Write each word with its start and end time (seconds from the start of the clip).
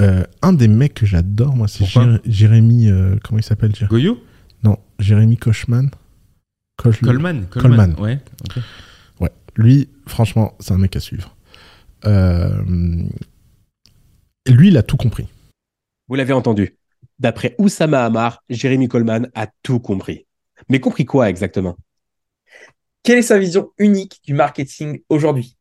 Euh, 0.00 0.22
un 0.42 0.52
des 0.52 0.68
mecs 0.68 0.94
que 0.94 1.06
j'adore, 1.06 1.56
moi, 1.56 1.66
c'est 1.68 1.84
Jé- 1.84 2.20
Jérémy. 2.24 2.88
euh, 2.90 3.16
comment 3.24 3.38
il 3.38 3.42
s'appelle 3.42 3.74
Jé- 3.74 3.86
Goyou 3.86 4.18
Non, 4.62 4.78
Jérémy 4.98 5.36
Kochman. 5.36 5.90
Koch- 6.76 7.00
Coleman. 7.00 7.46
Coleman. 7.48 7.94
Ouais. 7.98 8.20
ok. 8.48 8.62
Ouais, 9.20 9.32
lui, 9.56 9.88
franchement, 10.06 10.54
c'est 10.60 10.72
un 10.72 10.78
mec 10.78 10.94
à 10.94 11.00
suivre. 11.00 11.34
Euh, 12.06 12.62
Lui, 14.46 14.68
il 14.68 14.76
a 14.78 14.82
tout 14.82 14.96
compris. 14.96 15.26
Vous 16.08 16.14
l'avez 16.14 16.32
entendu. 16.32 16.76
D'après 17.18 17.54
Oussama 17.58 18.04
Hamar, 18.04 18.42
Jérémy 18.48 18.88
Coleman 18.88 19.28
a 19.34 19.48
tout 19.62 19.80
compris. 19.80 20.26
Mais 20.70 20.80
compris 20.80 21.04
quoi 21.04 21.28
exactement? 21.28 21.76
Quelle 23.02 23.18
est 23.18 23.22
sa 23.22 23.38
vision 23.38 23.70
unique 23.78 24.20
du 24.24 24.32
marketing 24.34 25.00
aujourd'hui? 25.08 25.56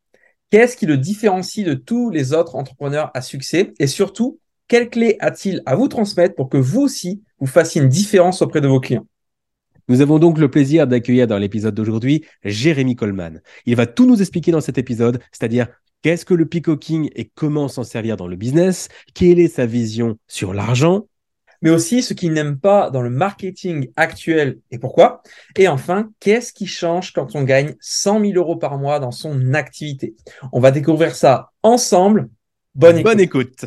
Qu'est-ce 0.49 0.77
qui 0.77 0.85
le 0.85 0.97
différencie 0.97 1.65
de 1.65 1.73
tous 1.73 2.09
les 2.09 2.33
autres 2.33 2.55
entrepreneurs 2.55 3.11
à 3.13 3.21
succès? 3.21 3.73
Et 3.79 3.87
surtout, 3.87 4.39
quelles 4.69 4.89
clés 4.89 5.17
a-t-il 5.19 5.61
à 5.65 5.75
vous 5.75 5.89
transmettre 5.89 6.35
pour 6.35 6.47
que 6.47 6.57
vous 6.57 6.81
aussi, 6.81 7.21
vous 7.39 7.47
fassiez 7.47 7.81
une 7.81 7.89
différence 7.89 8.41
auprès 8.41 8.61
de 8.61 8.67
vos 8.67 8.79
clients? 8.79 9.05
Nous 9.89 10.01
avons 10.01 10.19
donc 10.19 10.37
le 10.37 10.49
plaisir 10.49 10.87
d'accueillir 10.87 11.27
dans 11.27 11.37
l'épisode 11.37 11.75
d'aujourd'hui 11.75 12.25
Jérémy 12.43 12.95
Coleman. 12.95 13.41
Il 13.65 13.75
va 13.75 13.87
tout 13.87 14.05
nous 14.05 14.21
expliquer 14.21 14.51
dans 14.51 14.61
cet 14.61 14.77
épisode, 14.77 15.19
c'est-à-dire 15.31 15.67
qu'est-ce 16.01 16.25
que 16.25 16.33
le 16.33 16.45
peacocking 16.45 17.09
et 17.15 17.29
comment 17.35 17.67
s'en 17.67 17.83
servir 17.83 18.15
dans 18.15 18.27
le 18.27 18.37
business, 18.37 18.87
quelle 19.13 19.39
est 19.39 19.47
sa 19.47 19.65
vision 19.65 20.17
sur 20.27 20.53
l'argent, 20.53 21.07
mais 21.61 21.69
aussi 21.69 22.01
ce 22.01 22.13
qu'il 22.13 22.33
n'aime 22.33 22.57
pas 22.57 22.89
dans 22.89 23.01
le 23.01 23.09
marketing 23.09 23.89
actuel 23.95 24.59
et 24.71 24.79
pourquoi? 24.79 25.21
Et 25.55 25.67
enfin, 25.67 26.09
qu'est-ce 26.19 26.53
qui 26.53 26.67
change 26.67 27.13
quand 27.13 27.35
on 27.35 27.43
gagne 27.43 27.75
100 27.79 28.21
000 28.21 28.33
euros 28.33 28.55
par 28.55 28.77
mois 28.77 28.99
dans 28.99 29.11
son 29.11 29.53
activité? 29.53 30.15
On 30.51 30.59
va 30.59 30.71
découvrir 30.71 31.15
ça 31.15 31.51
ensemble. 31.63 32.29
Bonne 32.75 32.97
écoute. 32.97 33.11
Bonne 33.11 33.19
écoute. 33.19 33.65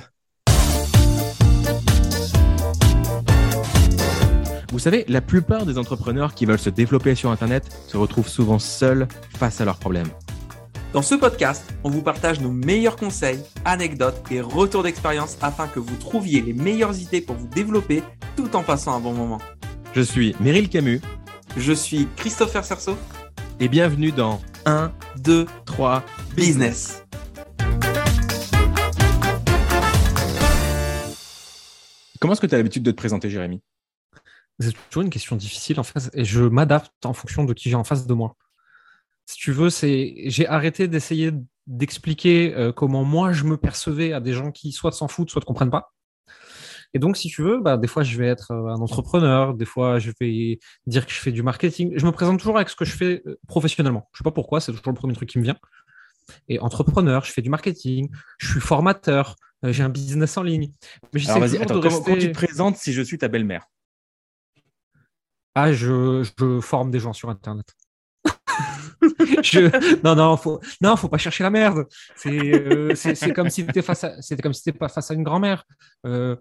Vous 4.72 4.78
savez, 4.78 5.04
la 5.08 5.20
plupart 5.20 5.66
des 5.66 5.78
entrepreneurs 5.78 6.32
qui 6.32 6.46
veulent 6.46 6.58
se 6.58 6.70
développer 6.70 7.16
sur 7.16 7.30
Internet 7.30 7.64
se 7.88 7.96
retrouvent 7.96 8.28
souvent 8.28 8.60
seuls 8.60 9.08
face 9.36 9.60
à 9.60 9.64
leurs 9.64 9.78
problèmes. 9.78 10.08
Dans 10.92 11.02
ce 11.02 11.14
podcast, 11.14 11.72
on 11.84 11.88
vous 11.88 12.02
partage 12.02 12.40
nos 12.40 12.50
meilleurs 12.50 12.96
conseils, 12.96 13.40
anecdotes 13.64 14.20
et 14.32 14.40
retours 14.40 14.82
d'expérience 14.82 15.38
afin 15.40 15.68
que 15.68 15.78
vous 15.78 15.94
trouviez 15.96 16.40
les 16.40 16.52
meilleures 16.52 16.98
idées 16.98 17.20
pour 17.20 17.36
vous 17.36 17.46
développer 17.46 18.02
tout 18.34 18.56
en 18.56 18.64
passant 18.64 18.96
un 18.96 18.98
bon 18.98 19.12
moment. 19.12 19.38
Je 19.94 20.00
suis 20.00 20.34
Meryl 20.40 20.68
Camus 20.68 21.00
Je 21.56 21.72
suis 21.72 22.08
Christopher 22.16 22.64
Cerceau, 22.64 22.96
et 23.60 23.68
bienvenue 23.68 24.10
dans 24.10 24.40
1, 24.66 24.90
2 25.18 25.46
3, 25.64 26.04
Business. 26.34 27.04
Comment 32.18 32.32
est-ce 32.32 32.40
que 32.40 32.48
tu 32.48 32.54
as 32.56 32.58
l'habitude 32.58 32.82
de 32.82 32.90
te 32.90 32.96
présenter, 32.96 33.30
Jérémy? 33.30 33.62
C'est 34.58 34.74
toujours 34.90 35.04
une 35.04 35.10
question 35.10 35.36
difficile 35.36 35.78
en 35.78 35.84
face 35.84 36.10
et 36.14 36.24
je 36.24 36.42
m'adapte 36.42 37.06
en 37.06 37.12
fonction 37.12 37.44
de 37.44 37.54
qui 37.54 37.70
j'ai 37.70 37.76
en 37.76 37.84
face 37.84 38.08
de 38.08 38.12
moi. 38.12 38.34
Si 39.30 39.36
tu 39.36 39.52
veux, 39.52 39.70
c'est 39.70 40.14
j'ai 40.26 40.48
arrêté 40.48 40.88
d'essayer 40.88 41.30
d'expliquer 41.68 42.52
euh, 42.56 42.72
comment 42.72 43.04
moi 43.04 43.30
je 43.30 43.44
me 43.44 43.56
percevais 43.56 44.12
à 44.12 44.18
des 44.18 44.32
gens 44.32 44.50
qui 44.50 44.72
soit 44.72 44.90
s'en 44.90 45.06
foutent, 45.06 45.30
soit 45.30 45.40
ne 45.40 45.44
comprennent 45.46 45.70
pas. 45.70 45.94
Et 46.94 46.98
donc, 46.98 47.16
si 47.16 47.28
tu 47.28 47.42
veux, 47.42 47.60
bah, 47.60 47.76
des 47.76 47.86
fois 47.86 48.02
je 48.02 48.18
vais 48.18 48.26
être 48.26 48.50
euh, 48.50 48.74
un 48.74 48.80
entrepreneur, 48.80 49.54
des 49.54 49.66
fois 49.66 50.00
je 50.00 50.10
vais 50.20 50.58
dire 50.88 51.06
que 51.06 51.12
je 51.12 51.20
fais 51.20 51.30
du 51.30 51.44
marketing. 51.44 51.92
Je 51.94 52.04
me 52.06 52.10
présente 52.10 52.40
toujours 52.40 52.56
avec 52.56 52.68
ce 52.70 52.74
que 52.74 52.84
je 52.84 52.90
fais 52.96 53.22
euh, 53.24 53.38
professionnellement. 53.46 54.08
Je 54.12 54.18
sais 54.18 54.24
pas 54.24 54.32
pourquoi, 54.32 54.60
c'est 54.60 54.72
toujours 54.72 54.90
le 54.90 54.94
premier 54.98 55.14
truc 55.14 55.28
qui 55.28 55.38
me 55.38 55.44
vient. 55.44 55.58
Et 56.48 56.58
entrepreneur, 56.58 57.24
je 57.24 57.30
fais 57.30 57.42
du 57.42 57.50
marketing, 57.50 58.10
je 58.38 58.50
suis 58.50 58.60
formateur, 58.60 59.36
j'ai 59.62 59.84
un 59.84 59.90
business 59.90 60.38
en 60.38 60.42
ligne. 60.42 60.72
Mais 61.14 61.24
Alors 61.28 61.38
vas-y, 61.38 61.56
attends, 61.58 61.74
comment, 61.74 61.82
rester- 61.82 62.04
comment 62.04 62.16
tu 62.18 62.32
te 62.32 62.32
présentes 62.32 62.76
si 62.78 62.92
je 62.92 63.02
suis 63.02 63.18
ta 63.18 63.28
belle-mère? 63.28 63.64
Ah, 65.54 65.72
je, 65.72 66.24
je 66.24 66.60
forme 66.60 66.90
des 66.90 66.98
gens 66.98 67.12
sur 67.12 67.30
Internet. 67.30 67.76
Je... 69.42 70.02
Non, 70.04 70.14
non, 70.14 70.36
faut... 70.36 70.60
non, 70.80 70.96
faut 70.96 71.08
pas 71.08 71.18
chercher 71.18 71.42
la 71.44 71.50
merde. 71.50 71.86
C'est 72.16 72.30
euh, 72.30 72.94
c'est- 72.94 73.14
c'est 73.14 73.32
comme 73.32 73.50
si 73.50 73.64
tu 73.64 73.70
étais 73.70 73.82
face 73.82 74.04
à... 74.04 74.20
c'était 74.22 74.42
comme 74.42 74.52
si 74.52 74.62
t'étais 74.62 74.78
pas 74.78 74.88
face 74.88 75.10
à 75.10 75.14
une 75.14 75.22
grand-mère. 75.22 75.64
Euh, 76.06 76.36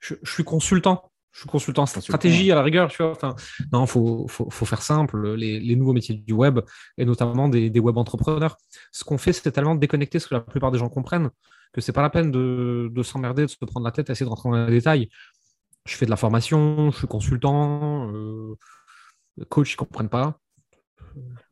je, 0.00 0.14
je 0.22 0.32
suis 0.32 0.44
consultant. 0.44 1.10
Je 1.32 1.40
suis 1.40 1.48
consultant 1.48 1.84
stratégie 1.84 2.52
à 2.52 2.54
la 2.54 2.62
rigueur, 2.62 2.88
tu 2.92 3.02
vois. 3.02 3.10
Enfin, 3.10 3.34
non, 3.72 3.86
faut, 3.86 4.28
faut, 4.28 4.48
faut 4.50 4.64
faire 4.64 4.82
simple. 4.82 5.34
Les, 5.34 5.58
les 5.58 5.74
nouveaux 5.74 5.92
métiers 5.92 6.14
du 6.14 6.32
web 6.32 6.60
et 6.96 7.04
notamment 7.04 7.48
des, 7.48 7.70
des 7.70 7.80
web 7.80 7.96
entrepreneurs. 7.98 8.56
Ce 8.92 9.02
qu'on 9.02 9.18
fait, 9.18 9.32
c'est 9.32 9.50
tellement 9.50 9.74
déconnecter 9.74 10.20
ce 10.20 10.28
que 10.28 10.34
la 10.34 10.40
plupart 10.40 10.70
des 10.70 10.78
gens 10.78 10.88
comprennent 10.88 11.30
que 11.72 11.80
c'est 11.80 11.92
pas 11.92 12.02
la 12.02 12.10
peine 12.10 12.30
de, 12.30 12.88
de 12.92 13.02
s'emmerder, 13.02 13.42
de 13.42 13.48
se 13.48 13.56
prendre 13.64 13.84
la 13.84 13.90
tête, 13.90 14.08
essayer 14.10 14.24
de 14.24 14.30
rentrer 14.30 14.48
dans 14.48 14.64
les 14.66 14.70
détails. 14.70 15.08
Je 15.86 15.96
fais 15.96 16.04
de 16.06 16.10
la 16.10 16.16
formation, 16.16 16.92
je 16.92 16.98
suis 16.98 17.08
consultant, 17.08 18.12
euh, 18.14 18.54
coach, 19.48 19.72
ils 19.72 19.76
comprennent 19.76 20.08
pas. 20.08 20.38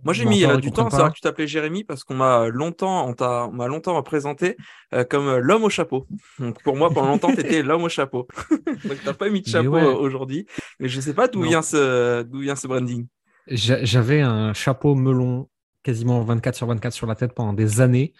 Moi, 0.05 0.15
j'ai 0.15 0.25
mis 0.25 0.43
Mentor, 0.43 0.57
euh, 0.57 0.61
du 0.61 0.73
temps 0.73 0.87
à 0.87 0.91
savoir 0.91 1.11
que 1.11 1.15
tu 1.17 1.21
t'appelais 1.21 1.47
Jérémy 1.47 1.85
parce 1.85 2.03
qu'on 2.05 2.15
m'a 2.15 2.49
longtemps, 2.49 3.07
on 3.21 3.53
m'a 3.53 3.67
longtemps 3.69 3.95
représenté 3.95 4.57
euh, 4.95 5.05
comme 5.05 5.29
euh, 5.29 5.39
l'homme 5.39 5.65
au 5.65 5.71
chapeau. 5.71 6.07
Donc, 6.39 6.61
pour 6.63 6.77
moi, 6.77 6.91
pendant 6.91 7.09
longtemps, 7.09 7.33
tu 7.33 7.41
étais 7.41 7.63
l'homme 7.63 7.85
au 7.85 7.89
chapeau. 7.89 8.27
Donc, 8.51 9.01
tu 9.01 9.07
n'as 9.07 9.13
pas 9.15 9.31
mis 9.31 9.43
de 9.43 9.47
chapeau 9.49 9.71
ouais. 9.71 9.83
euh, 9.83 9.95
aujourd'hui. 9.95 10.47
Mais 10.81 10.89
je 10.89 10.97
ne 10.97 11.03
sais 11.03 11.15
pas 11.15 11.29
d'où 11.29 11.43
vient, 11.43 11.63
ce, 11.63 12.23
d'où 12.23 12.41
vient 12.41 12.57
ce 12.57 12.67
branding. 12.67 13.07
J'a- 13.47 13.85
J'avais 13.85 14.21
un 14.21 14.53
chapeau 14.55 14.95
melon 14.95 15.49
quasiment 15.85 16.21
24 16.23 16.55
sur 16.57 16.67
24 16.67 16.93
sur 16.93 17.07
la 17.07 17.15
tête 17.15 17.33
pendant 17.35 17.53
des 17.53 17.81
années. 17.81 18.13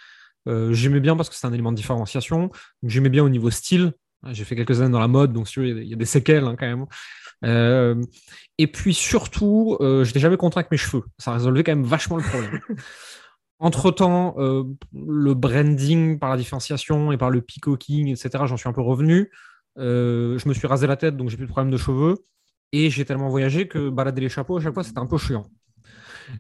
Euh, 0.49 0.73
J'aimais 0.73 1.01
bien 1.01 1.17
parce 1.17 1.29
que 1.29 1.35
c'est 1.35 1.47
un 1.47 1.53
élément 1.53 1.71
de 1.73 1.77
différenciation. 1.77 2.51
J'aimais 2.85 3.09
bien 3.11 3.25
au 3.25 3.29
niveau 3.29 3.51
style. 3.51 3.93
J'ai 4.31 4.45
fait 4.45 4.55
quelques 4.55 4.81
années 4.81 4.93
dans 4.93 5.01
la 5.01 5.09
mode, 5.09 5.33
donc 5.33 5.49
il 5.57 5.83
y 5.89 5.93
a 5.93 5.97
des 5.97 6.05
séquelles 6.05 6.45
hein, 6.45 6.55
quand 6.57 6.67
même. 6.67 6.87
Euh, 7.45 8.01
et 8.59 8.67
puis 8.67 8.95
surtout, 8.95 9.77
euh, 9.81 10.05
j'étais 10.05 10.21
jamais 10.21 10.37
content 10.37 10.61
avec 10.61 10.71
mes 10.71 10.77
cheveux. 10.77 11.05
Ça 11.19 11.33
résolvait 11.33 11.65
quand 11.65 11.73
même 11.73 11.85
vachement 11.85 12.17
le 12.17 12.23
problème. 12.23 12.61
Entre-temps, 13.59 14.35
euh, 14.39 14.65
le 14.93 15.35
branding 15.35 16.19
par 16.19 16.31
la 16.31 16.37
différenciation 16.37 17.13
et 17.13 17.17
par 17.17 17.31
le 17.31 17.43
peacocking, 17.43 18.09
etc., 18.09 18.31
j'en 18.47 18.57
suis 18.57 18.69
un 18.69 18.73
peu 18.73 18.81
revenu. 18.81 19.31
Je 19.77 20.49
me 20.49 20.55
suis 20.55 20.67
rasé 20.67 20.87
la 20.87 20.97
tête, 20.97 21.17
donc 21.17 21.31
j'ai 21.31 21.37
plus 21.37 21.47
de 21.47 21.51
problème 21.51 21.71
de 21.71 21.77
cheveux. 21.77 22.25
Et 22.73 22.91
j'ai 22.91 23.05
tellement 23.05 23.29
voyagé 23.29 23.69
que 23.69 23.91
balader 23.91 24.23
les 24.23 24.29
chapeaux 24.29 24.57
à 24.57 24.61
chaque 24.61 24.75
fois, 24.75 24.83
c'était 24.83 24.99
un 24.99 25.07
peu 25.07 25.19
chiant. 25.19 25.47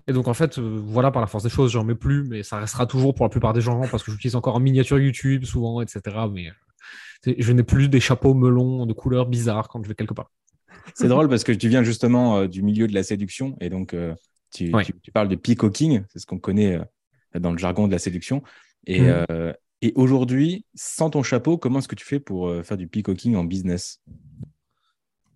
Et 0.07 0.13
donc, 0.13 0.29
en 0.29 0.35
fait, 0.35 0.59
euh, 0.59 0.81
voilà, 0.85 1.11
par 1.11 1.21
la 1.21 1.27
force 1.27 1.45
des 1.45 1.51
choses, 1.51 1.73
j'en 1.73 1.85
mets 1.85 1.95
plus, 1.95 2.25
mais 2.25 2.43
ça 2.43 2.59
restera 2.59 2.87
toujours 2.87 3.15
pour 3.15 3.25
la 3.25 3.31
plupart 3.31 3.53
des 3.53 3.61
gens 3.61 3.81
parce 3.91 4.03
que 4.03 4.11
j'utilise 4.11 4.37
encore 4.37 4.57
en 4.57 4.61
miniature 4.61 4.99
YouTube 4.99 5.45
souvent, 5.45 5.81
etc. 5.81 6.01
Mais 6.31 6.49
euh, 6.49 7.35
je 7.39 7.53
n'ai 7.53 7.63
plus 7.63 7.89
des 7.89 8.01
chapeaux 8.01 8.35
melons 8.35 8.87
de 8.87 8.93
couleurs 8.93 9.27
bizarres 9.27 9.69
quand 9.69 9.83
je 9.83 9.89
vais 9.89 9.95
quelque 9.95 10.15
part. 10.15 10.31
C'est 10.95 11.09
drôle 11.09 11.29
parce 11.29 11.45
que 11.45 11.53
tu 11.53 11.69
viens 11.69 11.83
justement 11.83 12.39
euh, 12.39 12.49
du 12.49 12.63
milieu 12.63 12.87
de 12.87 12.95
la 12.95 13.03
séduction 13.03 13.57
et 13.61 13.71
donc 13.71 13.95
euh, 13.95 14.15
tu, 14.53 14.73
Ouais. 14.73 14.85
tu- 14.85 14.95
tu 15.03 15.11
parles 15.13 15.29
de 15.29 15.37
peacocking, 15.37 16.03
c'est 16.13 16.19
ce 16.19 16.27
qu'on 16.27 16.39
connaît 16.39 16.77
euh, 16.77 17.39
dans 17.41 17.53
le 17.53 17.59
jargon 17.59 17.87
de 17.87 17.93
la 17.93 17.99
séduction. 17.99 18.43
Et, 18.87 19.01
euh, 19.09 19.53
et 19.81 19.93
aujourd'hui, 19.95 20.67
sans 20.75 21.11
ton 21.11 21.23
chapeau, 21.23 21.57
comment 21.57 21.79
est-ce 21.79 21.89
que 21.89 21.95
tu 21.95 22.05
fais 22.05 22.21
pour 22.21 22.53
faire 22.65 22.77
du 22.77 22.89
peacocking 22.89 23.37
en 23.37 23.45
business? 23.45 24.01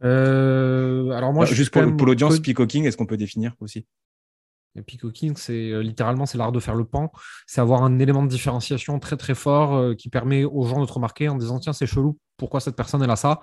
Euh, 0.04 1.10
alors, 1.10 1.32
moi, 1.32 1.44
Alors, 1.44 1.54
Juste 1.54 1.70
pour, 1.70 1.82
l'audience, 1.82 2.36
peu- 2.36 2.42
peacocking, 2.42 2.84
est-ce 2.84 2.96
qu'on 2.96 3.06
peut 3.06 3.16
définir 3.16 3.54
aussi? 3.60 3.86
Le 4.74 4.82
peacocking, 4.82 5.34
c'est 5.36 5.70
euh, 5.70 5.80
littéralement 5.82 6.26
c'est 6.26 6.36
l'art 6.36 6.52
de 6.52 6.60
faire 6.60 6.74
le 6.74 6.84
pan. 6.84 7.10
C'est 7.46 7.62
avoir 7.62 7.82
un 7.82 7.98
élément 7.98 8.22
de 8.22 8.28
différenciation 8.28 8.98
très 8.98 9.16
très 9.16 9.34
fort 9.34 9.74
euh, 9.74 9.94
qui 9.94 10.10
permet 10.10 10.44
aux 10.44 10.66
gens 10.66 10.80
de 10.80 10.86
te 10.86 10.92
remarquer 10.92 11.28
en 11.30 11.36
disant 11.36 11.58
tiens 11.58 11.72
c'est 11.72 11.86
chelou, 11.86 12.18
pourquoi 12.36 12.60
cette 12.60 12.76
personne 12.76 13.02
elle 13.02 13.10
a 13.10 13.16
ça? 13.16 13.40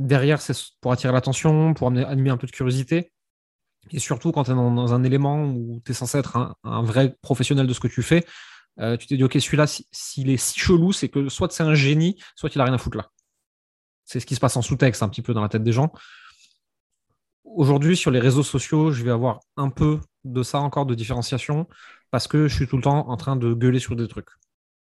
Derrière 0.00 0.40
c'est 0.40 0.56
pour 0.80 0.92
attirer 0.92 1.12
l'attention, 1.12 1.74
pour 1.74 1.88
amener, 1.88 2.30
un 2.30 2.36
peu 2.36 2.46
de 2.46 2.52
curiosité. 2.52 3.12
Et 3.90 3.98
surtout 3.98 4.32
quand 4.32 4.44
tu 4.44 4.50
es 4.50 4.54
dans, 4.54 4.94
un 4.94 5.04
élément 5.04 5.44
où 5.44 5.82
tu 5.84 5.92
es 5.92 5.94
censé 5.94 6.18
être 6.18 6.56
un, 6.64 6.82
vrai 6.82 7.16
professionnel 7.22 7.66
de 7.66 7.72
ce 7.74 7.80
que 7.80 7.88
tu 7.88 8.02
fais, 8.02 8.24
euh, 8.78 8.96
tu 8.96 9.06
t'es 9.06 9.16
dit 9.16 9.24
ok 9.24 9.34
celui-là 9.34 9.66
si- 9.66 9.86
s'il 9.92 10.30
est 10.30 10.36
si 10.36 10.58
chelou 10.58 10.92
c'est 10.92 11.08
que 11.10 11.28
soit 11.28 11.52
c'est 11.52 11.64
un 11.64 11.74
génie, 11.74 12.18
soit 12.34 12.54
il 12.54 12.60
a 12.60 12.64
rien 12.64 12.72
à 12.72 12.78
foutre 12.78 12.96
là. 12.96 13.10
C'est 14.06 14.20
ce 14.20 14.26
qui 14.26 14.34
se 14.34 14.40
passe 14.40 14.56
en 14.56 14.62
sous-texte 14.62 15.02
un 15.02 15.08
petit 15.10 15.22
peu 15.22 15.34
dans 15.34 15.42
la 15.42 15.50
tête 15.50 15.62
des 15.62 15.72
gens. 15.72 15.92
Aujourd'hui, 17.44 17.96
sur 17.96 18.10
les 18.10 18.20
réseaux 18.20 18.42
sociaux, 18.42 18.92
je 18.92 19.04
vais 19.04 19.10
avoir 19.10 19.40
un 19.58 19.68
peu 19.68 20.00
de 20.24 20.42
ça 20.42 20.60
encore 20.60 20.86
de 20.86 20.94
différenciation 20.94 21.68
parce 22.10 22.26
que 22.26 22.48
je 22.48 22.54
suis 22.54 22.66
tout 22.66 22.76
le 22.76 22.82
temps 22.82 23.08
en 23.08 23.16
train 23.16 23.36
de 23.36 23.52
gueuler 23.52 23.80
sur 23.80 23.96
des 23.96 24.08
trucs. 24.08 24.30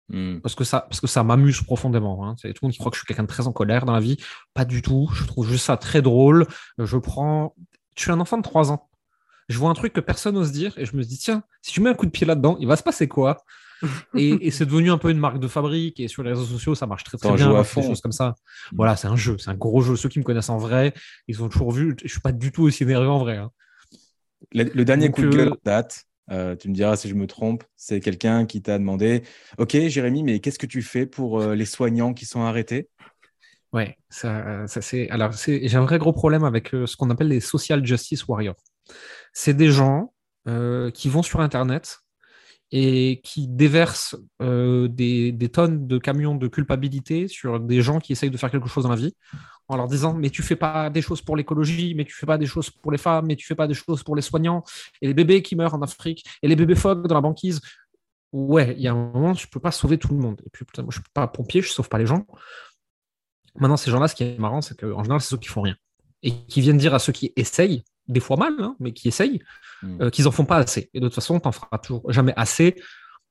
Hmm. 0.10 0.40
Parce 0.40 0.56
que 0.56 0.64
ça, 0.64 0.82
parce 0.82 1.00
que 1.02 1.08
ça 1.08 1.24
m'amuse 1.24 1.62
profondément. 1.62 2.26
Hein. 2.28 2.36
C'est 2.42 2.50
tout 2.54 2.60
le 2.64 2.68
monde 2.68 2.74
qui 2.74 2.80
croit 2.80 2.90
que 2.92 2.98
je 2.98 3.02
suis 3.02 3.08
quelqu'un 3.08 3.24
de 3.24 3.28
très 3.28 3.48
en 3.48 3.52
colère 3.52 3.86
dans 3.86 3.94
la 3.94 4.00
vie. 4.00 4.18
Pas 4.54 4.66
du 4.66 4.82
tout. 4.82 5.10
Je 5.14 5.24
trouve 5.26 5.48
juste 5.48 5.66
ça 5.66 5.78
très 5.78 6.02
drôle. 6.02 6.48
Je 6.80 6.98
prends. 6.98 7.56
Je 7.96 8.04
suis 8.04 8.12
un 8.12 8.20
enfant 8.20 8.38
de 8.38 8.44
3 8.44 8.72
ans. 8.72 8.90
Je 9.50 9.58
vois 9.58 9.70
un 9.70 9.74
truc 9.74 9.94
que 9.94 10.00
personne 10.00 10.36
n'ose 10.36 10.52
dire 10.52 10.78
et 10.78 10.86
je 10.86 10.96
me 10.96 11.04
dis, 11.04 11.18
tiens, 11.18 11.44
si 11.62 11.74
tu 11.74 11.82
mets 11.82 11.90
un 11.90 11.94
coup 11.96 12.06
de 12.06 12.12
pied 12.12 12.26
là-dedans, 12.26 12.56
il 12.60 12.68
va 12.68 12.76
se 12.76 12.84
passer 12.84 13.08
quoi? 13.08 13.44
Et, 14.16 14.30
et 14.48 14.52
c'est 14.52 14.66
devenu 14.66 14.92
un 14.92 14.98
peu 14.98 15.10
une 15.10 15.18
marque 15.20 15.40
de 15.40 15.48
fabrique. 15.48 16.00
Et 16.00 16.08
sur 16.08 16.24
les 16.24 16.30
réseaux 16.32 16.46
sociaux, 16.46 16.76
ça 16.76 16.86
marche 16.88 17.04
très 17.04 17.18
très 17.18 17.32
bien. 17.34 17.54
à 17.54 17.58
des 17.60 17.64
fond. 17.64 17.82
choses 17.82 18.02
comme 18.02 18.12
ça. 18.12 18.36
Voilà, 18.74 18.96
c'est 18.96 19.08
un 19.08 19.16
jeu. 19.16 19.38
C'est 19.38 19.50
un 19.50 19.56
gros 19.56 19.82
jeu. 19.82 19.96
Ceux 19.96 20.10
qui 20.10 20.20
me 20.20 20.24
connaissent 20.24 20.50
en 20.50 20.58
vrai, 20.58 20.94
ils 21.28 21.44
ont 21.44 21.50
toujours 21.50 21.72
vu. 21.72 21.96
Je 22.04 22.08
suis 22.08 22.22
pas 22.22 22.32
du 22.32 22.52
tout 22.52 22.64
aussi 22.64 22.84
énervé 22.84 23.08
en 23.08 23.20
vrai. 23.20 23.38
hein. 23.38 23.52
Le, 24.54 24.64
le 24.64 24.86
dernier 24.86 25.08
Donc, 25.10 25.16
coup 25.16 25.22
de 25.24 25.30
gueule 25.30 25.50
euh, 25.50 25.56
date, 25.66 26.06
euh, 26.32 26.56
tu 26.56 26.70
me 26.70 26.74
diras 26.74 26.96
si 26.96 27.10
je 27.10 27.16
me 27.16 27.28
trompe, 27.28 27.64
c'est 27.76 28.00
quelqu'un 28.00 28.46
qui 28.46 28.62
t'a 28.62 28.78
demandé 28.78 29.24
Ok, 29.58 29.78
Jérémy, 29.88 30.24
mais 30.24 30.40
qu'est-ce 30.40 30.60
que 30.60 30.66
tu 30.66 30.82
fais 30.82 31.06
pour 31.06 31.42
euh, 31.42 31.56
les 31.56 31.66
soignants 31.66 32.14
qui 32.14 32.26
sont 32.26 32.42
arrêtés? 32.42 32.90
Ouais, 33.72 33.98
ça, 34.10 34.68
ça 34.68 34.82
c'est. 34.82 35.10
Alors, 35.10 35.32
j'ai 35.34 35.76
un 35.76 35.82
vrai 35.82 36.00
gros 36.00 36.14
problème 36.14 36.44
avec 36.44 36.74
euh, 36.74 36.88
ce 36.88 36.96
qu'on 36.96 37.10
appelle 37.10 37.28
les 37.28 37.40
social 37.40 37.86
justice 37.86 38.28
warriors. 38.28 38.56
C'est 39.32 39.54
des 39.54 39.70
gens 39.70 40.14
euh, 40.48 40.90
qui 40.90 41.10
vont 41.10 41.22
sur 41.22 41.40
Internet 41.40 42.00
et 42.72 43.22
qui 43.24 43.48
déversent 43.48 44.16
euh, 44.42 44.88
des 44.88 45.50
tonnes 45.54 45.88
de 45.88 45.98
camions 45.98 46.36
de 46.36 46.48
culpabilité 46.48 47.28
sur 47.28 47.60
des 47.60 47.82
gens 47.82 48.00
qui 48.00 48.12
essayent 48.14 48.32
de 48.32 48.38
faire 48.38 48.52
quelque 48.52 48.70
chose 48.70 48.84
dans 48.84 48.90
la 48.90 48.96
vie 48.96 49.16
en 49.70 49.78
leur 49.78 49.88
disant 49.88 50.14
mais 50.14 50.30
tu 50.30 50.44
fais 50.44 50.56
pas 50.56 50.90
des 50.90 51.02
choses 51.02 51.22
pour 51.22 51.38
l'écologie, 51.38 51.96
mais 51.96 52.04
tu 52.04 52.14
fais 52.14 52.26
pas 52.26 52.38
des 52.38 52.46
choses 52.46 52.70
pour 52.70 52.92
les 52.92 52.98
femmes, 52.98 53.28
mais 53.28 53.36
tu 53.36 53.46
fais 53.48 53.56
pas 53.56 53.68
des 53.68 53.74
choses 53.74 54.04
pour 54.04 54.16
les 54.16 54.22
soignants 54.22 54.64
et 55.02 55.08
les 55.08 55.14
bébés 55.14 55.42
qui 55.42 55.56
meurent 55.56 55.74
en 55.74 55.82
Afrique 55.82 56.26
et 56.44 56.48
les 56.48 56.56
bébés 56.56 56.76
phoques 56.76 57.08
dans 57.08 57.16
la 57.16 57.22
banquise. 57.22 57.62
Ouais, 58.32 58.76
il 58.78 58.82
y 58.82 58.88
a 58.88 58.92
un 58.92 58.96
moment, 58.96 59.34
je 59.34 59.48
peux 59.48 59.60
pas 59.60 59.72
sauver 59.72 59.98
tout 59.98 60.14
le 60.14 60.20
monde. 60.20 60.42
Et 60.46 60.50
puis, 60.52 60.64
putain, 60.66 60.84
moi, 60.84 60.92
je 60.92 61.00
suis 61.00 61.10
pas 61.14 61.28
pompier, 61.28 61.62
je 61.62 61.70
sauve 61.70 61.90
pas 61.90 61.98
les 61.98 62.06
gens. 62.06 62.28
Maintenant, 63.56 63.78
ces 63.78 63.90
gens-là, 63.90 64.08
ce 64.08 64.14
qui 64.16 64.24
est 64.24 64.38
marrant, 64.38 64.62
c'est 64.62 64.80
qu'en 64.80 65.02
général, 65.02 65.22
c'est 65.22 65.30
ceux 65.30 65.38
qui 65.38 65.48
font 65.48 65.62
rien. 65.62 65.76
Et 66.22 66.32
qui 66.32 66.62
viennent 66.62 66.78
dire 66.78 66.94
à 66.94 67.00
ceux 67.00 67.12
qui 67.12 67.34
essayent, 67.36 67.84
des 68.08 68.20
fois 68.20 68.38
mal, 68.38 68.54
hein, 68.60 68.76
mais 68.80 68.94
qui 68.94 69.08
essayent, 69.08 69.42
Mm. 69.82 70.02
euh, 70.02 70.10
qu'ils 70.10 70.28
en 70.28 70.32
font 70.32 70.46
pas 70.46 70.58
assez. 70.58 70.90
Et 70.94 71.00
de 71.00 71.08
toute 71.08 71.16
façon, 71.16 71.40
t'en 71.40 71.52
feras 71.52 71.78
toujours 71.78 72.12
jamais 72.12 72.34
assez. 72.36 72.76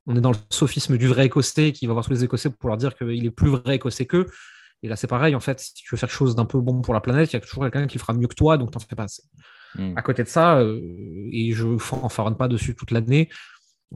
On 0.06 0.16
est 0.16 0.20
dans 0.20 0.30
le 0.30 0.38
sophisme 0.50 0.96
du 0.96 1.06
vrai 1.06 1.26
écossais 1.26 1.72
qui 1.72 1.86
va 1.86 1.92
voir 1.92 2.04
tous 2.04 2.12
les 2.12 2.24
écossais 2.24 2.50
pour 2.50 2.68
leur 2.68 2.78
dire 2.78 2.96
qu'il 2.96 3.26
est 3.26 3.30
plus 3.30 3.50
vrai 3.50 3.76
écossais 3.76 4.06
qu'eux. 4.06 4.26
Et 4.82 4.88
là, 4.88 4.96
c'est 4.96 5.06
pareil, 5.06 5.34
en 5.34 5.40
fait, 5.40 5.60
si 5.60 5.74
tu 5.74 5.88
veux 5.90 5.98
faire 5.98 6.08
quelque 6.08 6.18
chose 6.18 6.34
d'un 6.34 6.44
peu 6.44 6.60
bon 6.60 6.80
pour 6.82 6.94
la 6.94 7.00
planète, 7.00 7.32
il 7.32 7.34
y 7.34 7.36
a 7.36 7.40
toujours 7.40 7.64
quelqu'un 7.64 7.86
qui 7.86 7.98
fera 7.98 8.12
mieux 8.12 8.28
que 8.28 8.34
toi, 8.34 8.56
donc 8.58 8.70
t'en 8.70 8.80
fais 8.80 8.96
pas 8.96 9.04
assez. 9.04 9.22
Mm. 9.74 9.94
À 9.96 10.02
côté 10.02 10.22
de 10.22 10.28
ça, 10.28 10.58
euh, 10.58 10.80
et 11.32 11.52
je 11.52 11.76
fanfaronne 11.78 12.36
pas 12.36 12.48
dessus 12.48 12.74
toute 12.74 12.90
l'année, 12.90 13.28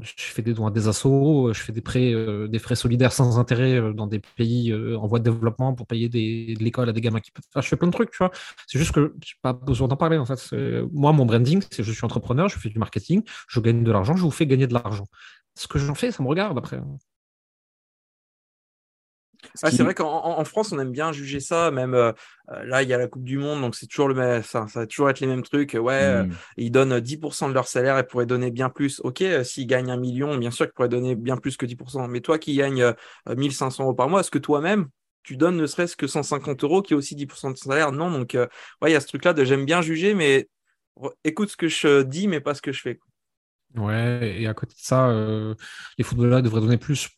je 0.01 0.25
fais 0.25 0.43
des 0.43 0.55
dons 0.55 0.67
à 0.67 0.71
des 0.71 0.89
assos, 0.89 1.53
je 1.53 1.61
fais 1.61 1.73
des 1.73 1.83
prêts, 1.83 2.13
euh, 2.13 2.49
des 2.49 2.59
frais 2.59 2.77
solidaires 2.77 3.13
sans 3.13 3.39
intérêt 3.39 3.75
euh, 3.75 3.93
dans 3.93 4.07
des 4.07 4.21
pays 4.21 4.73
euh, 4.73 4.99
en 4.99 5.07
voie 5.07 5.19
de 5.19 5.25
développement 5.25 5.75
pour 5.75 5.87
payer 5.87 6.09
des, 6.09 6.55
de 6.55 6.65
l'école 6.65 6.89
à 6.89 6.93
des 6.93 7.01
gamins 7.01 7.21
qui 7.21 7.31
peuvent. 7.31 7.45
Enfin, 7.51 7.61
je 7.61 7.69
fais 7.69 7.77
plein 7.77 7.89
de 7.89 7.93
trucs, 7.93 8.11
tu 8.11 8.19
vois. 8.19 8.31
C'est 8.67 8.79
juste 8.79 8.93
que 8.93 9.15
j'ai 9.23 9.35
pas 9.43 9.53
besoin 9.53 9.89
d'en 9.89 9.97
parler 9.97 10.17
en 10.17 10.25
fait. 10.25 10.55
Moi, 10.93 11.13
mon 11.13 11.27
branding, 11.27 11.63
c'est 11.71 11.83
je 11.83 11.93
suis 11.93 12.05
entrepreneur, 12.05 12.49
je 12.49 12.59
fais 12.59 12.71
du 12.71 12.79
marketing, 12.79 13.23
je 13.49 13.61
gagne 13.61 13.85
de 13.85 13.93
l'argent, 13.93 14.17
je 14.17 14.23
vous 14.23 14.31
fais 14.31 14.47
gagner 14.47 14.67
de 14.67 14.75
l'argent. 14.75 15.07
Ce 15.55 15.69
que 15.69 15.79
j'en 15.79 15.95
fais, 15.95 16.11
ça 16.11 16.23
me 16.23 16.29
regarde 16.29 16.57
après. 16.57 16.81
Ah, 19.63 19.71
qui- 19.71 19.77
c'est 19.77 19.83
vrai 19.83 19.95
qu'en 19.95 20.09
en- 20.09 20.39
en 20.39 20.45
France, 20.45 20.73
on 20.73 20.79
aime 20.79 20.93
bien 20.93 21.13
juger 21.13 21.41
ça. 21.41 21.71
Même 21.71 21.95
euh, 21.95 22.13
euh, 22.51 22.65
là, 22.65 22.83
il 22.83 22.89
y 22.89 22.95
a 22.95 22.99
la 22.99 23.07
Coupe 23.09 23.25
du 23.25 23.39
Monde, 23.39 23.61
donc 23.61 23.75
c'est 23.75 23.87
toujours 23.87 24.09
le 24.09 24.15
même. 24.15 24.43
Ça, 24.43 24.67
ça 24.69 24.81
va 24.81 24.87
toujours 24.87 25.11
être 25.11 25.21
les 25.21 25.27
mêmes 25.27 25.43
trucs. 25.43 25.75
Ouais, 25.75 25.93
euh, 25.95 26.25
Mm. 26.25 26.33
ils 26.57 26.71
donnent 26.71 27.01
10% 27.01 27.49
de 27.49 27.55
leur 27.55 27.69
salaire 27.69 27.99
et 27.99 28.07
pourraient 28.07 28.27
donner 28.27 28.51
bien 28.51 28.71
plus. 28.71 29.01
Ok, 29.05 29.23
euh, 29.23 29.45
s'ils 29.45 29.67
gagnent 29.67 29.91
un 29.91 29.97
million, 29.99 30.37
bien 30.37 30.51
sûr 30.51 30.67
qu'ils 30.67 30.75
pourraient 30.75 30.89
donner 30.89 31.15
bien 31.17 31.37
plus 31.37 31.57
que 31.57 31.67
10%. 31.67 32.07
Mais 32.09 32.21
toi 32.21 32.39
qui 32.39 32.55
gagnes 32.57 32.83
euh, 32.83 32.93
1500 33.37 33.85
euros 33.85 33.95
par 33.95 34.09
mois, 34.09 34.21
est-ce 34.21 34.31
que 34.31 34.39
toi-même, 34.39 34.89
tu 35.23 35.37
donnes 35.37 35.57
ne 35.57 35.67
serait-ce 35.67 35.97
que 35.97 36.07
150 36.07 36.65
euros, 36.65 36.83
qui 36.83 36.95
est 36.95 36.97
aussi 36.97 37.15
10% 37.15 37.51
de 37.51 37.55
ton 37.57 37.71
salaire? 37.71 37.93
Non, 37.93 38.11
donc 38.11 38.33
ouais, 38.35 38.91
il 38.91 38.93
y 38.93 38.97
a 38.97 39.01
ce 39.01 39.07
truc-là 39.07 39.33
de 39.35 39.45
j'aime 39.45 39.65
bien 39.65 39.83
juger, 39.83 40.15
mais 40.15 40.49
écoute 41.25 41.51
ce 41.51 41.57
que 41.57 41.69
je 41.69 42.03
dis, 42.03 42.27
mais 42.29 42.41
pas 42.41 42.55
ce 42.55 42.63
que 42.63 42.73
je 42.73 42.81
fais. 42.81 42.97
quoi. 42.97 43.07
Ouais, 43.75 44.37
et 44.39 44.47
à 44.47 44.53
côté 44.55 44.75
de 44.75 44.81
ça, 44.81 45.09
euh, 45.09 45.55
les 45.97 46.05
footballeurs 46.05 46.43
devraient 46.43 46.61
donner 46.61 46.77
plus. 46.77 47.09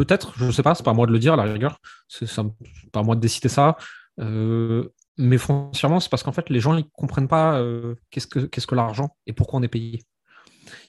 Peut-être, 0.00 0.32
je 0.38 0.46
ne 0.46 0.50
sais 0.50 0.62
pas, 0.62 0.74
c'est 0.74 0.82
pas 0.82 0.92
à 0.92 0.94
moi 0.94 1.06
de 1.06 1.12
le 1.12 1.18
dire 1.18 1.34
à 1.34 1.36
la 1.36 1.42
rigueur, 1.42 1.78
c'est 2.08 2.26
pas 2.90 3.00
à 3.00 3.02
moi 3.02 3.16
de 3.16 3.20
décider 3.20 3.50
ça. 3.50 3.76
Euh, 4.18 4.88
mais 5.18 5.36
foncièrement, 5.36 6.00
c'est 6.00 6.08
parce 6.08 6.22
qu'en 6.22 6.32
fait, 6.32 6.48
les 6.48 6.58
gens 6.58 6.74
ils 6.74 6.88
comprennent 6.88 7.28
pas 7.28 7.58
euh, 7.60 7.96
qu'est-ce 8.10 8.26
que 8.26 8.38
qu'est-ce 8.38 8.66
que 8.66 8.74
l'argent 8.74 9.14
et 9.26 9.34
pourquoi 9.34 9.60
on 9.60 9.62
est 9.62 9.68
payé. 9.68 10.02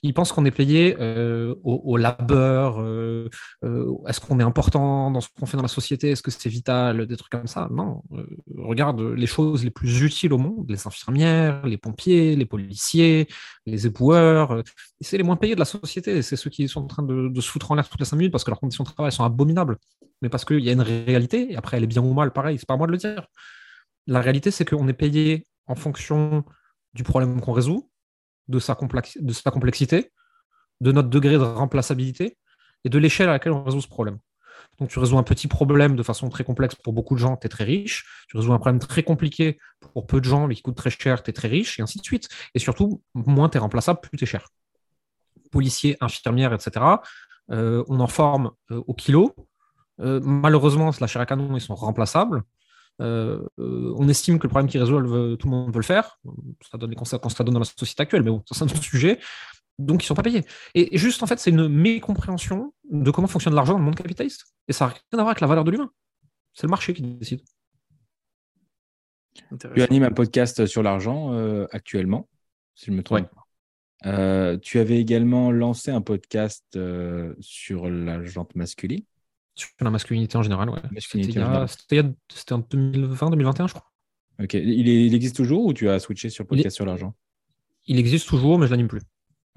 Ils 0.04 0.14
pensent 0.14 0.32
qu'on 0.32 0.44
est 0.44 0.50
payé 0.50 0.96
euh, 0.98 1.54
au, 1.62 1.96
labeur, 1.96 2.80
euh, 2.80 3.30
euh, 3.64 3.94
est-ce 4.08 4.18
qu'on 4.18 4.40
est 4.40 4.42
important 4.42 5.12
dans 5.12 5.20
ce 5.20 5.28
qu'on 5.38 5.46
fait 5.46 5.56
dans 5.56 5.62
la 5.62 5.68
société, 5.68 6.10
est-ce 6.10 6.22
que 6.22 6.32
c'est 6.32 6.48
vital, 6.48 7.06
des 7.06 7.16
trucs 7.16 7.30
comme 7.30 7.46
ça. 7.46 7.68
Non, 7.70 8.02
regarde 8.58 9.00
les 9.00 9.26
choses 9.26 9.64
les 9.64 9.70
plus 9.70 10.02
utiles 10.02 10.32
au 10.32 10.38
monde, 10.38 10.68
les 10.68 10.88
infirmières, 10.88 11.64
les 11.64 11.76
pompiers, 11.76 12.34
les 12.34 12.46
policiers, 12.46 13.28
les 13.64 13.86
éboueurs, 13.86 14.62
c'est 15.00 15.18
les 15.18 15.22
moins 15.22 15.36
payés 15.36 15.54
de 15.54 15.60
la 15.60 15.64
société. 15.64 16.20
C'est 16.22 16.36
ceux 16.36 16.50
qui 16.50 16.66
sont 16.66 16.82
en 16.82 16.88
train 16.88 17.04
de, 17.04 17.28
de 17.28 17.40
se 17.40 17.48
foutre 17.48 17.70
en 17.70 17.76
l'air 17.76 17.88
toutes 17.88 18.00
les 18.00 18.06
cinq 18.06 18.16
minutes 18.16 18.32
parce 18.32 18.42
que 18.42 18.50
leurs 18.50 18.60
conditions 18.60 18.82
de 18.82 18.90
travail 18.90 19.12
sont 19.12 19.24
abominables. 19.24 19.76
Mais 20.20 20.28
parce 20.28 20.44
qu'il 20.44 20.60
y 20.60 20.68
a 20.68 20.72
une 20.72 20.80
réalité, 20.80 21.52
et 21.52 21.56
après 21.56 21.76
elle 21.76 21.84
est 21.84 21.88
bien 21.88 22.02
ou 22.02 22.12
mal, 22.12 22.32
pareil, 22.32 22.58
c'est 22.58 22.66
pas 22.66 22.74
à 22.74 22.76
moi 22.76 22.88
de 22.88 22.92
le 22.92 22.98
dire. 22.98 23.26
La 24.08 24.20
réalité, 24.20 24.50
c'est 24.50 24.64
qu'on 24.64 24.88
est 24.88 24.92
payé 24.92 25.46
en 25.66 25.76
fonction 25.76 26.44
du 26.94 27.04
problème 27.04 27.40
qu'on 27.40 27.52
résout, 27.52 27.88
de 28.48 28.58
sa, 28.58 28.74
complexité, 28.74 30.12
de 30.80 30.92
notre 30.92 31.08
degré 31.08 31.34
de 31.34 31.42
remplaçabilité 31.42 32.36
et 32.84 32.88
de 32.88 32.98
l'échelle 32.98 33.28
à 33.28 33.32
laquelle 33.32 33.52
on 33.52 33.64
résout 33.64 33.80
ce 33.80 33.88
problème. 33.88 34.18
Donc 34.78 34.88
tu 34.88 34.98
résous 34.98 35.18
un 35.18 35.22
petit 35.22 35.48
problème 35.48 35.96
de 35.96 36.02
façon 36.02 36.28
très 36.28 36.44
complexe 36.44 36.74
pour 36.74 36.92
beaucoup 36.92 37.14
de 37.14 37.20
gens, 37.20 37.36
tu 37.36 37.46
es 37.46 37.50
très 37.50 37.64
riche. 37.64 38.04
Tu 38.28 38.36
résous 38.36 38.52
un 38.52 38.58
problème 38.58 38.80
très 38.80 39.02
compliqué 39.02 39.58
pour 39.92 40.06
peu 40.06 40.20
de 40.20 40.24
gens, 40.24 40.46
mais 40.46 40.54
qui 40.54 40.62
coûte 40.62 40.76
très 40.76 40.90
cher, 40.90 41.22
tu 41.22 41.30
es 41.30 41.32
très 41.32 41.48
riche, 41.48 41.78
et 41.78 41.82
ainsi 41.82 41.98
de 41.98 42.04
suite. 42.04 42.28
Et 42.54 42.58
surtout, 42.58 43.02
moins 43.14 43.48
tu 43.48 43.58
es 43.58 43.60
remplaçable, 43.60 44.00
plus 44.00 44.16
tu 44.16 44.24
es 44.24 44.26
cher. 44.26 44.48
Policiers, 45.50 45.96
infirmières, 46.00 46.52
etc. 46.52 46.84
euh, 47.50 47.84
on 47.88 48.00
en 48.00 48.06
forme 48.06 48.52
euh, 48.70 48.82
au 48.86 48.94
kilo. 48.94 49.34
Euh, 50.00 50.20
malheureusement, 50.22 50.90
la 51.00 51.06
chair 51.06 51.20
à 51.20 51.26
canon, 51.26 51.54
ils 51.54 51.60
sont 51.60 51.74
remplaçables. 51.74 52.42
Euh, 53.02 53.40
euh, 53.58 53.94
on 53.96 54.08
estime 54.08 54.38
que 54.38 54.44
le 54.44 54.50
problème 54.50 54.70
qu'ils 54.70 54.80
résolvent, 54.80 55.14
euh, 55.14 55.36
tout 55.36 55.48
le 55.48 55.50
monde 55.50 55.72
peut 55.72 55.78
le 55.78 55.84
faire. 55.84 56.18
Ça 56.70 56.78
donne 56.78 56.90
les 56.90 56.96
conséquences 56.96 57.32
que 57.32 57.36
ça 57.38 57.44
donne 57.44 57.54
dans 57.54 57.60
la 57.60 57.66
société 57.66 58.02
actuelle, 58.02 58.22
mais 58.22 58.30
bon, 58.30 58.42
ça, 58.46 58.54
c'est 58.54 58.62
un 58.62 58.66
autre 58.66 58.82
sujet. 58.82 59.18
Donc, 59.78 60.02
ils 60.02 60.04
ne 60.04 60.08
sont 60.08 60.14
pas 60.14 60.22
payés. 60.22 60.44
Et, 60.74 60.94
et 60.94 60.98
juste, 60.98 61.22
en 61.22 61.26
fait, 61.26 61.38
c'est 61.38 61.50
une 61.50 61.68
mécompréhension 61.68 62.72
de 62.90 63.10
comment 63.10 63.26
fonctionne 63.26 63.54
l'argent 63.54 63.72
dans 63.72 63.78
le 63.78 63.84
monde 63.84 63.96
capitaliste. 63.96 64.44
Et 64.68 64.72
ça 64.72 64.86
n'a 64.86 64.92
rien 64.92 65.00
à 65.12 65.16
voir 65.16 65.28
avec 65.28 65.40
la 65.40 65.46
valeur 65.46 65.64
de 65.64 65.70
l'humain. 65.70 65.90
C'est 66.52 66.66
le 66.66 66.70
marché 66.70 66.94
qui 66.94 67.02
décide. 67.02 67.40
Tu 69.58 69.82
animes 69.82 70.04
un 70.04 70.10
podcast 70.10 70.66
sur 70.66 70.82
l'argent 70.82 71.32
euh, 71.32 71.66
actuellement, 71.70 72.28
si 72.74 72.86
je 72.86 72.92
me 72.92 73.02
trompe. 73.02 73.20
Ouais. 73.20 73.28
Euh, 74.04 74.58
tu 74.58 74.78
avais 74.78 74.98
également 74.98 75.50
lancé 75.50 75.90
un 75.90 76.00
podcast 76.00 76.64
euh, 76.76 77.34
sur 77.40 77.88
la 77.88 78.22
jante 78.24 78.54
masculine. 78.54 79.04
Sur 79.54 79.68
la 79.80 79.90
masculinité 79.90 80.36
en 80.38 80.42
général, 80.42 80.70
ouais. 80.70 80.80
Masculinité 80.92 81.32
C'était 81.32 81.40
en 81.44 81.48
a- 81.48 81.50
général. 81.50 81.68
C'était 81.68 81.96
il 81.96 82.04
y 82.04 82.08
a- 82.08 82.12
c'était 82.32 82.52
en 82.54 82.58
2020, 82.58 83.30
2021, 83.30 83.66
je 83.66 83.74
crois. 83.74 83.90
Ok. 84.42 84.54
Il, 84.54 84.88
est- 84.88 85.06
il 85.06 85.14
existe 85.14 85.36
toujours 85.36 85.64
ou 85.66 85.72
tu 85.74 85.88
as 85.90 85.98
switché 85.98 86.30
sur 86.30 86.46
podcast 86.46 86.74
sur 86.74 86.86
l'argent? 86.86 87.14
Il 87.86 87.98
existe 87.98 88.26
toujours, 88.28 88.58
mais 88.58 88.66
je 88.66 88.70
l'anime 88.70 88.88
plus. 88.88 89.02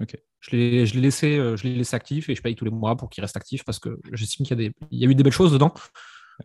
Ok. 0.02 0.16
Je 0.40 0.50
l'ai 0.54 0.84
laissé, 0.84 1.38
euh, 1.38 1.56
je 1.56 1.66
laissé 1.66 1.96
actif 1.96 2.28
et 2.28 2.34
je 2.34 2.42
paye 2.42 2.54
tous 2.54 2.64
les 2.66 2.70
mois 2.70 2.96
pour 2.96 3.08
qu'il 3.08 3.22
reste 3.22 3.36
actif 3.36 3.64
parce 3.64 3.78
que 3.78 3.98
j'estime 4.12 4.44
qu'il 4.46 4.60
y, 4.60 4.64
a 4.64 4.68
des- 4.68 4.74
il 4.90 4.98
y 5.00 5.06
a 5.06 5.10
eu 5.10 5.14
des 5.14 5.22
belles 5.22 5.32
choses 5.32 5.52
dedans. 5.52 5.72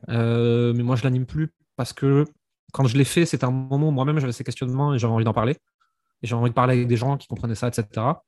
Euh, 0.10 0.74
mais 0.74 0.84
moi, 0.84 0.96
je 0.96 1.04
l'anime 1.04 1.26
plus 1.26 1.50
parce 1.76 1.92
que 1.94 2.26
quand 2.72 2.86
je 2.86 2.98
l'ai 2.98 3.04
fait, 3.04 3.26
c'était 3.26 3.44
un 3.44 3.52
moment 3.52 3.90
où 3.90 3.92
moi-même 3.92 4.20
j'avais 4.20 4.32
ces 4.32 4.46
questionnements 4.46 4.94
et 4.94 5.00
j'avais 5.00 5.14
envie 5.14 5.26
d'en 5.26 5.34
parler. 5.34 5.58
Et 6.24 6.28
j'avais 6.28 6.40
envie 6.42 6.52
de 6.52 6.56
parler 6.56 6.76
avec 6.76 6.88
des 6.88 6.96
gens 6.98 7.18
qui 7.18 7.28
comprenaient 7.28 7.56
ça, 7.56 7.68
etc. 7.68 8.24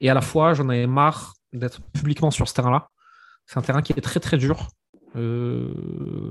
Et 0.00 0.10
à 0.10 0.14
la 0.14 0.20
fois, 0.22 0.54
j'en 0.54 0.68
avais 0.68 0.86
marre 0.88 1.34
d'être 1.52 1.80
publiquement 1.92 2.30
sur 2.32 2.48
ce 2.48 2.54
terrain-là. 2.54 2.88
C'est 3.46 3.58
un 3.58 3.62
terrain 3.62 3.82
qui 3.82 3.92
est 3.92 4.00
très 4.00 4.20
très 4.20 4.36
dur. 4.36 4.68
Euh, 5.16 5.72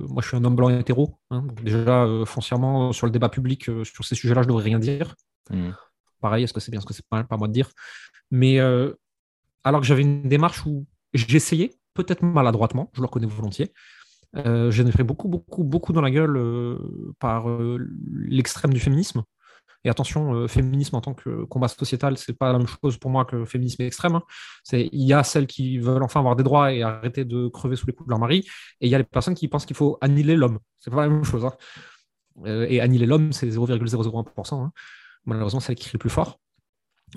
moi, 0.10 0.22
je 0.22 0.27
suis 0.27 0.38
un 0.38 0.43
homme 0.43 0.55
blanc 0.55 0.70
hétéro. 0.70 1.17
hein. 1.29 1.41
Donc 1.41 1.63
déjà, 1.63 2.03
euh, 2.03 2.25
foncièrement, 2.25 2.91
sur 2.91 3.05
le 3.05 3.12
débat 3.12 3.29
public, 3.29 3.70
euh, 3.70 3.84
sur 3.84 4.03
ces 4.03 4.15
sujets-là, 4.15 4.41
je 4.41 4.48
ne 4.48 4.53
devrais 4.53 4.63
rien 4.65 4.79
dire. 4.79 5.15
Mhm. 5.50 5.74
Pareil, 6.22 6.43
est-ce 6.43 6.53
que 6.53 6.60
c'est 6.60 6.72
bien, 6.72 6.79
est-ce 6.79 6.86
que 6.86 6.93
c'est 6.93 7.08
pas, 7.08 7.24
pas 7.24 7.36
à 7.36 7.38
moi 7.38 7.48
de 7.48 7.53
dire. 7.53 7.70
Mais 8.32 8.60
euh, 8.60 8.93
alors 9.63 9.82
que 9.82 9.88
j'avais 9.88 10.01
une 10.01 10.27
démarche 10.27 10.65
où 10.65 10.86
j'essayais, 11.13 11.72
peut-être 11.93 12.24
maladroitement, 12.24 12.89
je 12.93 13.01
le 13.01 13.05
reconnais 13.05 13.27
volontiers, 13.27 13.74
euh, 14.36 14.72
j'ai 14.72 14.84
pris 14.86 15.03
beaucoup, 15.03 15.27
beaucoup, 15.27 15.63
beaucoup 15.63 15.93
dans 15.93 16.01
la 16.01 16.10
gueule 16.10 16.38
euh, 16.38 17.13
par 17.20 17.50
euh, 17.50 17.77
l'extrême 18.12 18.74
du 18.74 18.79
féminisme. 18.79 19.24
Et 19.86 19.89
attention, 19.89 20.34
euh, 20.34 20.48
féminisme 20.48 20.96
en 20.96 21.01
tant 21.01 21.13
que 21.13 21.43
combat 21.46 21.67
sociétal, 21.67 22.17
c'est 22.17 22.34
pas 22.38 22.51
la 22.53 22.58
même 22.60 22.67
chose 22.67 22.98
pour 22.98 23.12
moi 23.12 23.25
que 23.25 23.43
féminisme 23.46 23.82
extrême. 23.84 24.15
hein. 24.15 24.24
Il 24.72 24.89
y 25.05 25.13
a 25.13 25.24
celles 25.24 25.48
qui 25.48 25.77
veulent 25.77 26.03
enfin 26.03 26.20
avoir 26.22 26.36
des 26.38 26.43
droits 26.43 26.72
et 26.74 26.84
arrêter 26.84 27.25
de 27.25 27.48
crever 27.50 27.75
sous 27.75 27.86
les 27.88 27.93
coups 27.93 28.08
de 28.08 28.12
leur 28.12 28.20
mari, 28.20 28.46
et 28.82 28.88
il 28.88 28.89
y 28.89 28.96
a 28.96 28.98
les 28.98 29.03
personnes 29.03 29.36
qui 29.36 29.48
pensent 29.50 29.65
qu'il 29.65 29.75
faut 29.75 29.98
annihiler 30.01 30.36
l'homme. 30.38 30.60
C'est 30.79 30.91
pas 30.91 31.01
la 31.01 31.10
même 31.10 31.24
chose. 31.25 31.46
hein. 31.46 31.53
Euh, 32.46 32.65
et 32.70 32.82
annihiler 32.82 33.05
l'homme, 33.05 33.32
c'est 33.34 33.50
0,001%. 33.50 34.63
hein. 34.65 34.72
Malheureusement, 35.25 35.60
c'est 35.60 35.75
qui 35.75 35.84
crie 35.86 35.93
le 35.96 36.00
plus 36.00 36.10
fort. 36.10 36.39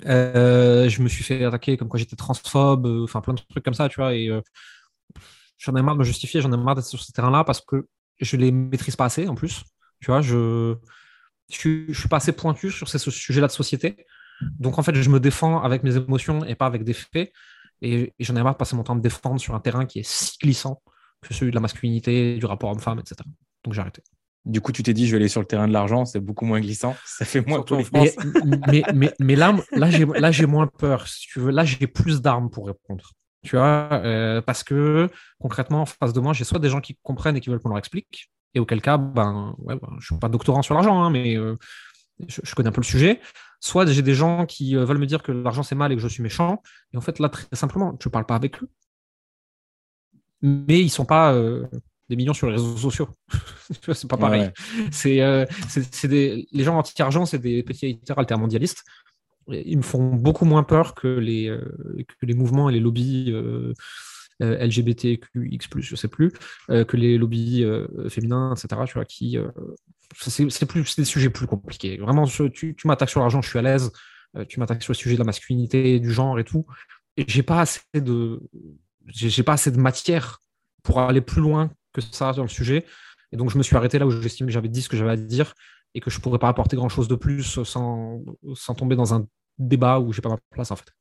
Euh, 0.05 0.89
je 0.89 1.01
me 1.01 1.07
suis 1.09 1.23
fait 1.23 1.43
attaquer 1.45 1.77
comme 1.77 1.87
quoi 1.89 1.99
j'étais 1.99 2.15
transphobe, 2.15 2.85
enfin 3.03 3.21
plein 3.21 3.33
de 3.33 3.41
trucs 3.49 3.63
comme 3.65 3.73
ça, 3.73 3.89
tu 3.89 3.95
vois. 3.99 4.13
Et 4.15 4.29
j'en 5.57 5.75
ai 5.75 5.81
marre 5.81 5.95
de 5.95 5.99
me 5.99 6.03
justifier, 6.03 6.41
j'en 6.41 6.51
ai 6.51 6.57
marre 6.57 6.75
d'être 6.75 6.85
sur 6.85 7.01
ce 7.01 7.11
terrain-là 7.11 7.43
parce 7.43 7.61
que 7.61 7.87
je 8.19 8.37
les 8.37 8.51
maîtrise 8.51 8.95
pas 8.95 9.05
assez 9.05 9.27
en 9.27 9.35
plus. 9.35 9.63
Tu 9.99 10.11
vois, 10.11 10.21
je 11.49 11.57
suis, 11.57 11.85
je 11.89 11.99
suis 11.99 12.09
pas 12.09 12.17
assez 12.17 12.31
pointu 12.31 12.71
sur 12.71 12.89
ces 12.89 12.99
sujets-là 12.99 13.47
de 13.47 13.51
société. 13.51 14.05
Donc 14.59 14.77
en 14.77 14.83
fait, 14.83 14.95
je 14.95 15.09
me 15.09 15.19
défends 15.19 15.61
avec 15.61 15.83
mes 15.83 15.95
émotions 15.95 16.45
et 16.45 16.55
pas 16.55 16.65
avec 16.65 16.83
des 16.83 16.93
faits. 16.93 17.31
Et, 17.81 18.13
et 18.17 18.23
j'en 18.23 18.35
ai 18.35 18.43
marre 18.43 18.53
de 18.53 18.57
passer 18.57 18.75
mon 18.75 18.83
temps 18.83 18.93
à 18.93 18.95
me 18.95 19.01
défendre 19.01 19.39
sur 19.39 19.55
un 19.55 19.59
terrain 19.59 19.85
qui 19.85 19.99
est 19.99 20.07
si 20.07 20.37
glissant 20.41 20.81
que 21.21 21.33
celui 21.33 21.51
de 21.51 21.55
la 21.55 21.61
masculinité, 21.61 22.37
du 22.37 22.45
rapport 22.45 22.71
homme-femme, 22.71 22.99
etc. 22.99 23.15
Donc 23.63 23.73
j'ai 23.73 23.81
arrêté. 23.81 24.03
Du 24.45 24.61
coup, 24.61 24.71
tu 24.71 24.81
t'es 24.81 24.93
dit, 24.93 25.07
je 25.07 25.11
vais 25.11 25.17
aller 25.17 25.27
sur 25.27 25.41
le 25.41 25.47
terrain 25.47 25.67
de 25.67 25.73
l'argent, 25.73 26.05
c'est 26.05 26.21
beaucoup 26.21 26.45
moins 26.45 26.61
glissant, 26.61 26.95
ça 27.05 27.25
fait 27.25 27.45
moins 27.45 27.57
Surtout 27.57 27.83
France. 27.83 28.09
Mais, 28.45 28.53
mais, 28.67 28.83
mais, 28.93 29.13
mais 29.19 29.35
là, 29.35 29.53
là 29.73 29.89
j'ai, 29.89 30.05
là, 30.05 30.31
j'ai 30.31 30.45
moins 30.45 30.67
peur. 30.67 31.07
Si 31.07 31.27
tu 31.27 31.39
veux, 31.39 31.51
là, 31.51 31.65
j'ai 31.65 31.85
plus 31.85 32.21
d'armes 32.21 32.49
pour 32.49 32.67
répondre. 32.67 33.11
Tu 33.43 33.57
vois, 33.57 33.89
euh, 33.91 34.41
parce 34.41 34.63
que 34.63 35.09
concrètement, 35.39 35.81
en 35.81 35.85
face 35.85 36.13
de 36.13 36.19
moi, 36.21 36.31
j'ai 36.31 36.45
soit 36.45 36.59
des 36.59 36.69
gens 36.69 36.79
qui 36.79 36.97
comprennent 37.03 37.35
et 37.35 37.41
qui 37.41 37.49
veulent 37.49 37.59
qu'on 37.59 37.69
leur 37.69 37.77
explique, 37.77 38.29
et 38.57 38.59
auquel 38.59 38.81
cas, 38.81 38.97
ben, 38.97 39.55
ouais, 39.59 39.75
ben, 39.75 39.95
je 39.99 40.07
suis 40.07 40.17
pas 40.17 40.29
doctorant 40.29 40.61
sur 40.61 40.73
l'argent, 40.73 41.01
hein, 41.01 41.09
mais 41.09 41.37
euh, 41.37 41.55
je, 42.27 42.41
je 42.43 42.55
connais 42.55 42.69
un 42.69 42.73
peu 42.73 42.81
le 42.81 42.85
sujet. 42.85 43.21
Soit 43.59 43.85
j'ai 43.87 44.01
des 44.01 44.13
gens 44.13 44.45
qui 44.45 44.75
euh, 44.75 44.85
veulent 44.85 44.97
me 44.97 45.05
dire 45.05 45.23
que 45.23 45.31
l'argent 45.31 45.63
c'est 45.63 45.75
mal 45.75 45.91
et 45.91 45.95
que 45.95 46.01
je 46.01 46.07
suis 46.07 46.21
méchant, 46.21 46.61
et 46.93 46.97
en 46.97 47.01
fait, 47.01 47.19
là, 47.19 47.29
très 47.29 47.47
simplement, 47.53 47.97
je 48.01 48.09
parle 48.09 48.25
pas 48.25 48.35
avec 48.35 48.61
eux. 48.61 48.69
Mais 50.41 50.81
ils 50.81 50.89
sont 50.89 51.05
pas 51.05 51.33
euh, 51.33 51.65
des 52.09 52.15
millions 52.15 52.33
sur 52.33 52.47
les 52.47 52.53
réseaux 52.53 52.77
sociaux. 52.77 53.09
C'est 53.93 54.07
pas 54.07 54.17
pareil. 54.17 54.41
Ouais. 54.41 54.53
C'est, 54.91 55.21
euh, 55.21 55.45
des, 56.03 56.47
les 56.51 56.63
gens 56.63 56.77
anti-argent, 56.77 57.25
c'est 57.25 57.39
des 57.39 57.63
petits 57.63 57.87
éditeurs 57.87 58.19
altermondialistes. 58.19 58.83
Ils 59.49 59.77
me 59.77 59.83
font 59.83 60.13
beaucoup 60.13 60.45
moins 60.45 60.63
peur 60.63 60.93
que 60.93 61.07
les, 61.07 61.47
que 61.47 62.25
les 62.25 62.33
mouvements 62.33 62.69
et 62.69 62.73
les 62.73 62.79
lobbies 62.81 63.33
LGBTQX+, 64.39 65.67
je 65.79 65.95
sais 65.95 66.07
plus, 66.07 66.31
euh, 66.69 66.83
que 66.83 66.97
les 66.97 67.17
lobbies 67.17 67.63
euh, 67.63 67.87
féminins, 68.09 68.53
etc. 68.53 68.81
Tu 68.85 68.93
vois, 68.93 69.05
qui, 69.05 69.37
euh, 69.37 69.49
c'est 70.15 70.65
plus, 70.65 70.95
des 70.95 71.05
sujets 71.05 71.29
plus 71.29 71.47
compliqués. 71.47 71.97
Vraiment, 71.97 72.25
tu, 72.25 72.75
tu 72.75 72.87
m'attaques 72.87 73.09
sur 73.09 73.19
l'argent, 73.19 73.41
je 73.41 73.49
suis 73.49 73.59
à 73.59 73.61
l'aise. 73.61 73.91
Euh, 74.35 74.45
tu 74.45 74.59
m'attaques 74.59 74.83
sur 74.83 74.91
le 74.91 74.97
sujet 74.97 75.15
de 75.15 75.19
la 75.19 75.25
masculinité, 75.25 75.99
du 75.99 76.11
genre 76.11 76.39
et 76.39 76.43
tout. 76.43 76.65
Et 77.15 77.25
j'ai 77.27 77.43
pas 77.43 77.61
assez 77.61 77.81
de, 77.93 78.41
j'ai 79.07 79.43
pas 79.43 79.53
assez 79.53 79.71
de 79.71 79.79
matière 79.79 80.39
pour 80.83 80.99
aller 80.99 81.21
plus 81.21 81.41
loin 81.41 81.71
que 81.93 82.01
ça 82.01 82.33
dans 82.33 82.43
le 82.43 82.47
sujet. 82.47 82.85
Et 83.31 83.37
donc, 83.37 83.49
je 83.49 83.57
me 83.57 83.63
suis 83.63 83.75
arrêté 83.75 83.99
là 83.99 84.05
où 84.05 84.11
j'estime 84.11 84.47
que 84.47 84.53
j'avais 84.53 84.69
dit 84.69 84.81
ce 84.81 84.89
que 84.89 84.97
j'avais 84.97 85.11
à 85.11 85.17
dire 85.17 85.53
et 85.93 85.99
que 85.99 86.09
je 86.09 86.19
pourrais 86.19 86.39
pas 86.39 86.49
apporter 86.49 86.75
grand 86.75 86.89
chose 86.89 87.07
de 87.07 87.15
plus 87.15 87.63
sans, 87.63 88.21
sans 88.55 88.75
tomber 88.75 88.95
dans 88.95 89.13
un 89.13 89.25
débat 89.57 89.99
où 89.99 90.13
j'ai 90.13 90.21
pas 90.21 90.29
ma 90.29 90.37
place, 90.51 90.71
en 90.71 90.75
fait. 90.75 90.91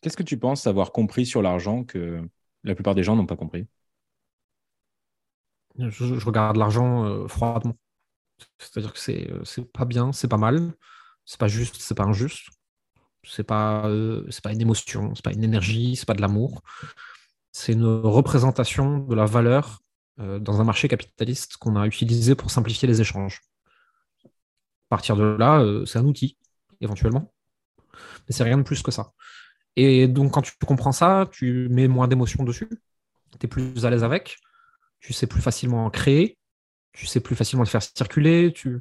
Qu'est-ce 0.00 0.16
que 0.16 0.22
tu 0.22 0.38
penses 0.38 0.66
avoir 0.66 0.92
compris 0.92 1.26
sur 1.26 1.42
l'argent 1.42 1.84
que 1.84 2.26
la 2.64 2.74
plupart 2.74 2.94
des 2.94 3.02
gens 3.02 3.16
n'ont 3.16 3.26
pas 3.26 3.36
compris? 3.36 3.66
Je, 5.78 6.24
regarde 6.24 6.56
l'argent 6.56 7.04
euh, 7.04 7.28
froidement. 7.28 7.76
C'est-à-dire 8.58 8.92
que 8.92 8.98
c'est 8.98 9.30
euh, 9.30 9.44
c'est 9.44 9.70
pas 9.72 9.84
bien, 9.84 10.12
c'est 10.12 10.28
pas 10.28 10.36
mal, 10.36 10.74
c'est 11.24 11.38
pas 11.38 11.48
juste, 11.48 11.76
c'est 11.76 11.94
pas 11.94 12.04
injuste, 12.04 12.48
c'est 13.24 13.44
pas, 13.44 13.86
euh, 13.86 14.28
pas 14.42 14.52
une 14.52 14.60
émotion, 14.60 15.14
c'est 15.14 15.24
pas 15.24 15.32
une 15.32 15.44
énergie, 15.44 15.96
c'est 15.96 16.06
pas 16.06 16.14
de 16.14 16.22
l'amour. 16.22 16.62
C'est 17.52 17.72
une 17.72 17.84
représentation 17.84 18.98
de 18.98 19.14
la 19.14 19.26
valeur 19.26 19.80
dans 20.18 20.60
un 20.60 20.64
marché 20.64 20.86
capitaliste 20.86 21.56
qu'on 21.56 21.76
a 21.76 21.86
utilisé 21.86 22.34
pour 22.34 22.50
simplifier 22.50 22.86
les 22.86 23.00
échanges. 23.00 23.40
À 24.26 24.28
partir 24.90 25.16
de 25.16 25.22
là, 25.22 25.64
c'est 25.86 25.98
un 25.98 26.04
outil, 26.04 26.36
éventuellement. 26.80 27.32
Mais 28.28 28.34
c'est 28.34 28.44
rien 28.44 28.58
de 28.58 28.62
plus 28.62 28.82
que 28.82 28.90
ça. 28.90 29.12
Et 29.76 30.08
donc, 30.08 30.32
quand 30.32 30.42
tu 30.42 30.52
comprends 30.66 30.92
ça, 30.92 31.28
tu 31.30 31.68
mets 31.70 31.88
moins 31.88 32.08
d'émotion 32.08 32.44
dessus, 32.44 32.68
tu 33.38 33.46
es 33.46 33.48
plus 33.48 33.84
à 33.86 33.90
l'aise 33.90 34.04
avec, 34.04 34.38
tu 35.00 35.12
sais 35.12 35.26
plus 35.26 35.40
facilement 35.40 35.86
en 35.86 35.90
créer, 35.90 36.38
tu 36.92 37.06
sais 37.06 37.20
plus 37.20 37.36
facilement 37.36 37.62
le 37.62 37.68
faire 37.68 37.82
circuler. 37.82 38.52
Tu... 38.52 38.80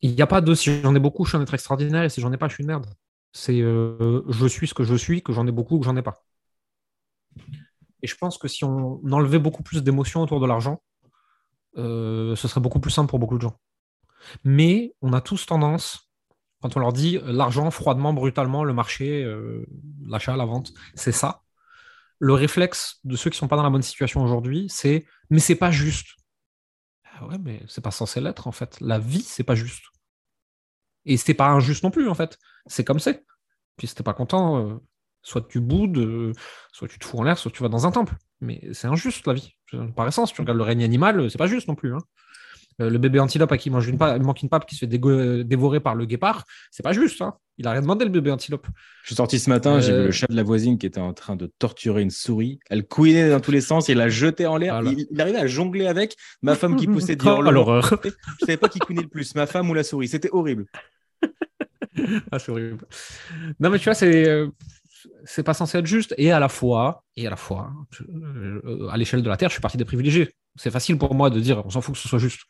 Il 0.00 0.14
n'y 0.14 0.22
a 0.22 0.26
pas 0.26 0.40
de 0.40 0.54
si 0.54 0.80
j'en 0.82 0.94
ai 0.94 0.98
beaucoup, 0.98 1.24
je 1.24 1.30
suis 1.30 1.38
un 1.38 1.42
être 1.42 1.54
extraordinaire, 1.54 2.04
et 2.04 2.08
si 2.08 2.20
j'en 2.20 2.32
ai 2.32 2.36
pas, 2.36 2.48
je 2.48 2.54
suis 2.54 2.62
une 2.62 2.68
merde. 2.68 2.86
C'est 3.32 3.60
euh, 3.60 4.22
je 4.28 4.46
suis 4.46 4.66
ce 4.66 4.74
que 4.74 4.84
je 4.84 4.94
suis, 4.94 5.22
que 5.22 5.32
j'en 5.32 5.46
ai 5.46 5.52
beaucoup 5.52 5.76
ou 5.76 5.80
que 5.80 5.86
j'en 5.86 5.96
ai 5.96 6.02
pas. 6.02 6.24
Et 8.02 8.06
je 8.06 8.16
pense 8.16 8.38
que 8.38 8.48
si 8.48 8.64
on 8.64 9.00
enlevait 9.10 9.38
beaucoup 9.38 9.62
plus 9.62 9.82
d'émotions 9.82 10.20
autour 10.20 10.40
de 10.40 10.46
l'argent, 10.46 10.82
euh, 11.76 12.36
ce 12.36 12.48
serait 12.48 12.60
beaucoup 12.60 12.80
plus 12.80 12.90
simple 12.90 13.08
pour 13.08 13.18
beaucoup 13.18 13.36
de 13.36 13.42
gens. 13.42 13.58
Mais 14.44 14.94
on 15.02 15.12
a 15.12 15.20
tous 15.20 15.46
tendance, 15.46 16.10
quand 16.64 16.78
on 16.78 16.80
leur 16.80 16.94
dit 16.94 17.18
euh, 17.18 17.30
l'argent 17.30 17.70
froidement, 17.70 18.14
brutalement, 18.14 18.64
le 18.64 18.72
marché, 18.72 19.22
euh, 19.22 19.66
l'achat, 20.08 20.34
la 20.34 20.46
vente, 20.46 20.72
c'est 20.94 21.12
ça. 21.12 21.42
Le 22.18 22.32
réflexe 22.32 23.00
de 23.04 23.16
ceux 23.16 23.28
qui 23.28 23.36
sont 23.36 23.48
pas 23.48 23.56
dans 23.56 23.62
la 23.62 23.68
bonne 23.68 23.82
situation 23.82 24.22
aujourd'hui, 24.22 24.64
c'est 24.70 25.04
mais 25.28 25.40
c'est 25.40 25.56
pas 25.56 25.70
juste. 25.70 26.16
Ah 27.16 27.26
ouais, 27.26 27.36
mais 27.38 27.62
c'est 27.68 27.82
pas 27.82 27.90
censé 27.90 28.18
l'être 28.22 28.46
en 28.46 28.52
fait. 28.52 28.80
La 28.80 28.98
vie, 28.98 29.20
c'est 29.20 29.42
pas 29.44 29.54
juste. 29.54 29.84
Et 31.04 31.18
c'est 31.18 31.34
pas 31.34 31.48
injuste 31.48 31.84
non 31.84 31.90
plus 31.90 32.08
en 32.08 32.14
fait. 32.14 32.38
C'est 32.64 32.82
comme 32.82 32.98
c'est. 32.98 33.26
Puis 33.76 33.86
si 33.86 33.94
t'es 33.94 34.02
pas 34.02 34.14
content, 34.14 34.66
euh, 34.66 34.78
soit 35.20 35.46
tu 35.46 35.60
boudes, 35.60 36.32
soit 36.72 36.88
tu 36.88 36.98
te 36.98 37.04
fous 37.04 37.18
en 37.18 37.24
l'air, 37.24 37.36
soit 37.36 37.50
tu 37.50 37.62
vas 37.62 37.68
dans 37.68 37.86
un 37.86 37.90
temple. 37.90 38.14
Mais 38.40 38.66
c'est 38.72 38.86
injuste 38.86 39.26
la 39.26 39.34
vie. 39.34 39.54
Par 39.94 40.08
essence, 40.08 40.32
tu 40.32 40.40
regardes 40.40 40.56
le 40.56 40.64
règne 40.64 40.82
animal, 40.82 41.30
c'est 41.30 41.36
pas 41.36 41.46
juste 41.46 41.68
non 41.68 41.74
plus. 41.74 41.94
hein. 41.94 42.00
Euh, 42.80 42.90
le 42.90 42.98
bébé 42.98 43.20
antilope 43.20 43.52
à 43.52 43.56
qui 43.58 43.70
mange 43.70 43.86
une 43.88 43.98
pa- 43.98 44.18
manque 44.18 44.42
une 44.42 44.48
pape 44.48 44.66
qui 44.66 44.74
se 44.74 44.80
fait 44.80 44.88
dévorer 45.44 45.80
par 45.80 45.94
le 45.94 46.06
guépard, 46.06 46.44
c'est 46.70 46.82
pas 46.82 46.92
juste. 46.92 47.22
hein. 47.22 47.34
Il 47.58 47.68
a 47.68 47.70
rien 47.70 47.82
demandé 47.82 48.04
le 48.04 48.10
bébé 48.10 48.32
antilope. 48.32 48.66
Je 49.02 49.08
suis 49.08 49.14
sorti 49.14 49.38
ce 49.38 49.48
matin, 49.48 49.78
j'ai 49.78 49.92
Euh, 49.92 50.00
vu 50.00 50.06
le 50.06 50.10
chat 50.10 50.26
de 50.28 50.34
la 50.34 50.42
voisine 50.42 50.76
qui 50.76 50.86
était 50.86 50.98
en 51.00 51.12
train 51.12 51.36
de 51.36 51.48
torturer 51.60 52.02
une 52.02 52.10
souris. 52.10 52.58
Elle 52.68 52.84
couinait 52.84 53.30
dans 53.30 53.38
tous 53.38 53.52
les 53.52 53.60
sens, 53.60 53.88
il 53.88 53.96
la 53.96 54.08
jetait 54.08 54.46
en 54.46 54.56
l'air. 54.56 54.74
Voilà. 54.74 54.90
Il, 54.90 55.06
il 55.08 55.20
arrivait 55.20 55.38
à 55.38 55.46
jongler 55.46 55.86
avec. 55.86 56.16
Ma 56.42 56.56
femme 56.56 56.74
qui 56.74 56.86
poussait 56.88 57.16
Oh, 57.22 57.26
hurlement. 57.26 57.50
l'horreur. 57.52 57.94
Je 58.02 58.10
savais 58.46 58.56
pas 58.56 58.68
qui 58.68 58.80
couinait 58.80 59.02
le 59.02 59.08
plus, 59.08 59.34
ma 59.36 59.46
femme 59.46 59.70
ou 59.70 59.74
la 59.74 59.84
souris. 59.84 60.08
C'était 60.08 60.30
horrible. 60.32 60.66
Ah, 62.32 62.38
c'est 62.38 62.50
horrible. 62.50 62.84
Non, 63.60 63.70
mais 63.70 63.78
tu 63.78 63.84
vois, 63.84 63.94
c'est 63.94 64.28
euh, 64.28 64.48
c'est 65.24 65.42
pas 65.44 65.54
censé 65.54 65.78
être 65.78 65.86
juste. 65.86 66.14
Et 66.18 66.32
à 66.32 66.40
la 66.40 66.48
fois, 66.48 67.04
et 67.16 67.26
à 67.26 67.30
la 67.30 67.36
fois, 67.36 67.70
je- 67.90 68.02
euh, 68.02 68.88
à 68.90 68.96
l'échelle 68.96 69.22
de 69.22 69.28
la 69.28 69.36
Terre, 69.36 69.48
je 69.48 69.54
suis 69.54 69.60
parti 69.62 69.76
des 69.76 69.84
privilégiés. 69.84 70.30
C'est 70.56 70.70
facile 70.72 70.98
pour 70.98 71.14
moi 71.14 71.30
de 71.30 71.38
dire, 71.40 71.62
on 71.64 71.70
s'en 71.70 71.80
fout 71.80 71.94
que 71.94 72.00
ce 72.00 72.08
soit 72.08 72.18
juste. 72.18 72.40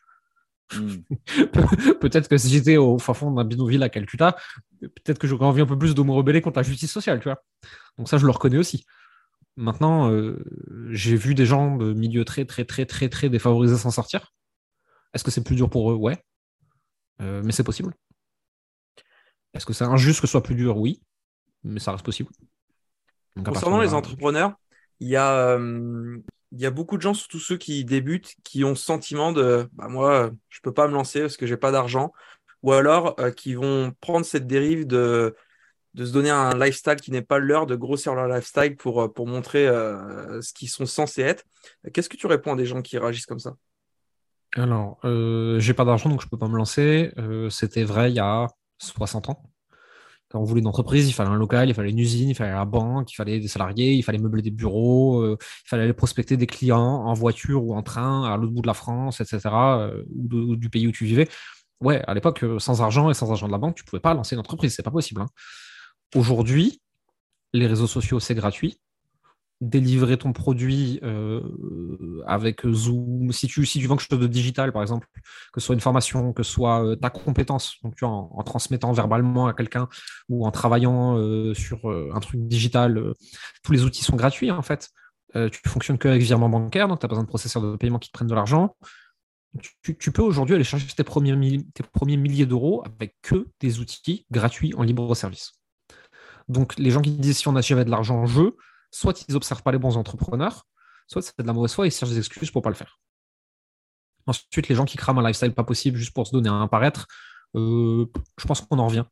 Hmm. 0.73 0.97
peut-être 2.01 2.27
que 2.27 2.37
si 2.37 2.49
j'étais 2.49 2.77
au 2.77 2.97
fin 2.97 3.13
fond 3.13 3.31
d'un 3.31 3.43
bidonville 3.43 3.83
à 3.83 3.89
Calcutta, 3.89 4.35
peut-être 4.81 5.19
que 5.19 5.27
j'aurais 5.27 5.45
envie 5.45 5.61
un 5.61 5.65
peu 5.65 5.77
plus 5.77 5.93
de 5.93 6.01
me 6.01 6.11
rebeller 6.11 6.41
contre 6.41 6.59
la 6.59 6.63
justice 6.63 6.91
sociale, 6.91 7.19
tu 7.19 7.25
vois. 7.25 7.43
Donc 7.97 8.09
ça, 8.09 8.17
je 8.17 8.25
le 8.25 8.31
reconnais 8.31 8.57
aussi. 8.57 8.85
Maintenant, 9.57 10.11
euh, 10.11 10.43
j'ai 10.89 11.15
vu 11.15 11.33
des 11.33 11.45
gens 11.45 11.77
de 11.77 11.93
milieux 11.93 12.25
très, 12.25 12.45
très, 12.45 12.65
très, 12.65 12.85
très, 12.85 13.09
très 13.09 13.29
défavorisés 13.29 13.77
s'en 13.77 13.91
sortir. 13.91 14.33
Est-ce 15.13 15.23
que 15.23 15.31
c'est 15.31 15.43
plus 15.43 15.55
dur 15.55 15.69
pour 15.69 15.91
eux? 15.91 15.95
Ouais. 15.95 16.23
Euh, 17.21 17.41
mais 17.45 17.53
c'est 17.53 17.63
possible. 17.63 17.93
Est-ce 19.53 19.65
que 19.65 19.71
c'est 19.71 19.85
injuste 19.85 20.19
que 20.19 20.27
ce 20.27 20.31
soit 20.31 20.43
plus 20.43 20.55
dur? 20.55 20.77
Oui. 20.77 21.01
Mais 21.63 21.79
ça 21.79 21.93
reste 21.93 22.03
possible. 22.03 22.29
Donc, 23.37 23.47
Concernant 23.47 23.79
les 23.79 23.87
là, 23.87 23.95
entrepreneurs, 23.95 24.53
il 24.99 25.09
y, 25.09 25.15
a, 25.15 25.57
euh, 25.57 26.17
il 26.51 26.59
y 26.59 26.65
a 26.65 26.71
beaucoup 26.71 26.97
de 26.97 27.01
gens, 27.01 27.13
surtout 27.13 27.39
ceux 27.39 27.57
qui 27.57 27.85
débutent, 27.85 28.35
qui 28.43 28.63
ont 28.63 28.75
ce 28.75 28.83
sentiment 28.83 29.31
de 29.31 29.67
bah, 29.73 29.87
moi, 29.87 30.31
je 30.49 30.59
peux 30.61 30.73
pas 30.73 30.87
me 30.87 30.93
lancer 30.93 31.21
parce 31.21 31.37
que 31.37 31.45
j'ai 31.47 31.57
pas 31.57 31.71
d'argent. 31.71 32.11
Ou 32.63 32.73
alors 32.73 33.15
euh, 33.19 33.31
qui 33.31 33.53
vont 33.53 33.93
prendre 34.01 34.25
cette 34.25 34.47
dérive 34.47 34.87
de, 34.87 35.35
se 35.97 36.11
donner 36.11 36.31
un 36.31 36.57
lifestyle 36.57 36.95
qui 36.95 37.11
n'est 37.11 37.21
pas 37.21 37.39
leur, 37.39 37.67
de 37.67 37.75
grossir 37.75 38.15
leur 38.15 38.27
lifestyle 38.27 38.75
pour, 38.75 39.01
euh, 39.01 39.25
montrer 39.25 39.67
euh, 39.67 40.41
ce 40.41 40.53
qu'ils 40.53 40.69
sont 40.69 40.85
censés 40.85 41.21
être. 41.21 41.43
Qu'est-ce 41.93 42.09
que 42.09 42.17
tu 42.17 42.27
réponds 42.27 42.53
à 42.53 42.55
des 42.55 42.65
gens 42.65 42.81
qui 42.81 42.97
réagissent 42.97 43.27
comme 43.27 43.39
ça? 43.39 43.55
Alors, 44.55 44.99
euh, 45.03 45.59
j'ai 45.59 45.73
pas 45.73 45.83
d'argent, 45.83 46.09
donc 46.09 46.21
je 46.21 46.27
peux 46.27 46.37
pas 46.37 46.47
me 46.47 46.55
lancer. 46.55 47.11
Euh, 47.17 47.49
C'était 47.49 47.83
vrai 47.83 48.11
il 48.11 48.15
y 48.15 48.19
a 48.19 48.47
60 48.77 49.29
ans. 49.29 49.43
Quand 50.29 50.39
on 50.39 50.43
voulait 50.43 50.61
une 50.61 50.67
entreprise, 50.67 51.07
il 51.07 51.13
fallait 51.13 51.29
un 51.29 51.35
local, 51.35 51.69
il 51.69 51.73
fallait 51.75 51.91
une 51.91 51.99
usine, 51.99 52.29
il 52.29 52.35
fallait 52.35 52.51
la 52.51 52.65
banque, 52.65 53.11
il 53.11 53.15
fallait 53.15 53.39
des 53.39 53.47
salariés, 53.47 53.93
il 53.93 54.01
fallait 54.03 54.17
meubler 54.17 54.41
des 54.41 54.51
bureaux, 54.51 55.21
euh, 55.21 55.37
il 55.39 55.69
fallait 55.69 55.83
aller 55.83 55.93
prospecter 55.93 56.35
des 56.35 56.47
clients 56.47 56.79
en 56.79 57.13
voiture 57.13 57.63
ou 57.63 57.75
en 57.75 57.83
train 57.83 58.23
à 58.23 58.35
l'autre 58.37 58.51
bout 58.53 58.61
de 58.61 58.67
la 58.67 58.73
France, 58.73 59.21
etc., 59.21 59.39
euh, 59.53 60.03
ou, 60.15 60.55
du 60.55 60.69
pays 60.69 60.87
où 60.87 60.91
tu 60.91 61.05
vivais. 61.05 61.27
Ouais, 61.81 62.01
à 62.07 62.13
l'époque, 62.13 62.43
euh, 62.43 62.59
sans 62.59 62.81
argent 62.81 63.09
et 63.09 63.13
sans 63.13 63.29
argent 63.29 63.47
de 63.47 63.51
la 63.51 63.57
banque, 63.59 63.75
tu 63.75 63.83
pouvais 63.83 63.99
pas 63.99 64.13
lancer 64.13 64.35
une 64.35 64.39
entreprise, 64.39 64.73
c'est 64.75 64.83
pas 64.83 64.91
possible. 64.91 65.21
hein. 65.21 65.27
Aujourd'hui, 66.15 66.81
les 67.53 67.67
réseaux 67.67 67.87
sociaux, 67.87 68.19
c'est 68.19 68.35
gratuit. 68.35 68.79
Délivrer 69.61 70.17
ton 70.17 70.33
produit 70.33 70.99
euh, 71.03 71.41
avec 72.27 72.67
Zoom, 72.67 73.31
si 73.31 73.47
tu, 73.47 73.65
si 73.65 73.79
tu 73.79 73.87
vends 73.87 73.95
quelque 73.95 74.09
chose 74.09 74.19
de 74.19 74.27
digital, 74.27 74.73
par 74.73 74.81
exemple, 74.81 75.07
que 75.53 75.61
ce 75.61 75.67
soit 75.67 75.75
une 75.75 75.81
formation, 75.81 76.33
que 76.33 76.43
ce 76.43 76.51
soit 76.51 76.85
euh, 76.85 76.95
ta 76.97 77.09
compétence, 77.09 77.77
donc 77.81 77.95
tu 77.95 78.03
en, 78.03 78.27
transmettant 78.43 78.91
verbalement 78.91 79.47
à 79.47 79.53
quelqu'un 79.53 79.87
ou 80.27 80.45
en 80.45 80.51
travaillant 80.51 81.17
euh, 81.17 81.53
sur 81.53 81.87
un 81.87 82.19
truc 82.19 82.41
digital, 82.47 83.13
tous 83.63 83.71
les 83.71 83.83
outils 83.83 84.03
sont 84.03 84.17
gratuits 84.17 84.51
en 84.51 84.61
fait. 84.61 84.89
Tu 85.33 85.59
fonctionnes 85.67 85.97
qu'avec 85.97 86.21
virement 86.21 86.47
bancaire, 86.47 86.87
donc 86.87 86.99
tu 86.99 87.05
n'as 87.05 87.09
pas 87.09 87.15
besoin 87.15 87.23
de 87.23 87.27
processeurs 87.27 87.61
de 87.61 87.75
paiement 87.75 87.99
qui 87.99 88.09
te 88.09 88.13
prennent 88.13 88.27
de 88.27 88.35
l'argent. 88.35 88.75
Tu, 89.81 90.11
peux 90.11 90.21
aujourd'hui 90.21 90.55
aller 90.55 90.63
chercher 90.63 90.87
tes 90.95 91.03
premiers, 91.03 91.35
milliers 92.17 92.45
d'euros 92.45 92.83
avec 92.85 93.15
que 93.21 93.47
des 93.61 93.79
outils 93.79 94.25
gratuits 94.31 94.73
en 94.75 94.83
libre 94.83 95.15
service. 95.15 95.53
Donc 96.49 96.77
les 96.77 96.91
gens 96.91 97.01
qui 97.01 97.11
disent 97.11 97.37
si 97.37 97.47
on 97.47 97.55
a 97.55 97.61
de 97.61 97.89
l'argent 97.89 98.17
en 98.17 98.25
jeu, 98.25 98.55
soit 98.95 99.25
ils 99.27 99.33
n'observent 99.33 99.61
pas 99.61 99.73
les 99.73 99.77
bons 99.77 99.97
entrepreneurs, 99.97 100.65
soit 101.07 101.21
c'est 101.21 101.37
de 101.37 101.45
la 101.45 101.51
mauvaise 101.51 101.73
foi 101.73 101.85
et 101.85 101.89
ils 101.89 101.91
cherchent 101.91 102.11
des 102.11 102.17
excuses 102.17 102.49
pour 102.49 102.61
pas 102.61 102.69
le 102.69 102.75
faire. 102.75 102.99
Ensuite, 104.25 104.69
les 104.69 104.75
gens 104.75 104.85
qui 104.85 104.95
crament 104.95 105.19
un 105.19 105.27
lifestyle 105.27 105.53
pas 105.53 105.65
possible 105.65 105.97
juste 105.97 106.13
pour 106.13 106.25
se 106.25 106.31
donner 106.31 106.49
un 106.49 106.67
paraître, 106.67 107.05
euh, 107.55 108.05
je 108.37 108.47
pense 108.47 108.61
qu'on 108.61 108.79
en 108.79 108.87
revient. 108.87 109.03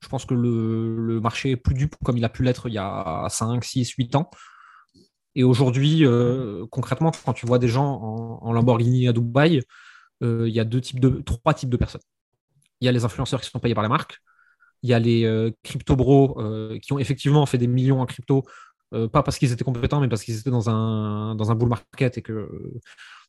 Je 0.00 0.08
pense 0.08 0.24
que 0.24 0.34
le, 0.34 1.20
marché 1.20 1.50
est 1.50 1.56
plus 1.56 1.74
dupe 1.74 1.96
comme 2.04 2.16
il 2.16 2.24
a 2.24 2.28
pu 2.28 2.42
l'être 2.44 2.68
il 2.68 2.74
y 2.74 2.78
a 2.78 3.26
5, 3.28 3.62
6, 3.64 3.90
8 3.98 4.14
ans. 4.14 4.30
Et 5.34 5.44
aujourd'hui, 5.44 6.06
euh, 6.06 6.66
concrètement, 6.70 7.10
quand 7.24 7.32
tu 7.32 7.46
vois 7.46 7.58
des 7.58 7.68
gens 7.68 8.00
en, 8.42 8.52
Lamborghini 8.52 9.08
à 9.08 9.12
Dubaï, 9.12 9.62
euh, 10.22 10.48
il 10.48 10.54
y 10.54 10.60
a 10.60 10.64
deux 10.64 10.80
types 10.80 11.00
de, 11.00 11.20
trois 11.20 11.52
types 11.54 11.68
de 11.68 11.76
personnes. 11.76 12.00
Il 12.80 12.86
y 12.86 12.88
a 12.88 12.92
les 12.92 13.04
influenceurs 13.04 13.40
qui 13.40 13.50
sont 13.50 13.58
payés 13.58 13.74
par 13.74 13.82
la 13.82 13.88
marque. 13.88 14.18
Il 14.82 14.88
y 14.88 14.94
a 14.94 14.98
les 14.98 15.52
crypto 15.62 15.96
bros 15.96 16.40
euh, 16.40 16.78
qui 16.78 16.92
ont 16.92 16.98
effectivement 16.98 17.44
fait 17.44 17.58
des 17.58 17.66
millions 17.66 18.00
en 18.00 18.06
crypto, 18.06 18.44
euh, 18.94 19.08
pas 19.08 19.22
parce 19.22 19.38
qu'ils 19.38 19.52
étaient 19.52 19.64
compétents, 19.64 20.00
mais 20.00 20.08
parce 20.08 20.22
qu'ils 20.24 20.38
étaient 20.38 20.50
dans 20.50 20.68
un, 20.70 21.34
dans 21.34 21.50
un 21.50 21.54
bull 21.54 21.68
market 21.68 22.18
et 22.18 22.22
que 22.22 22.48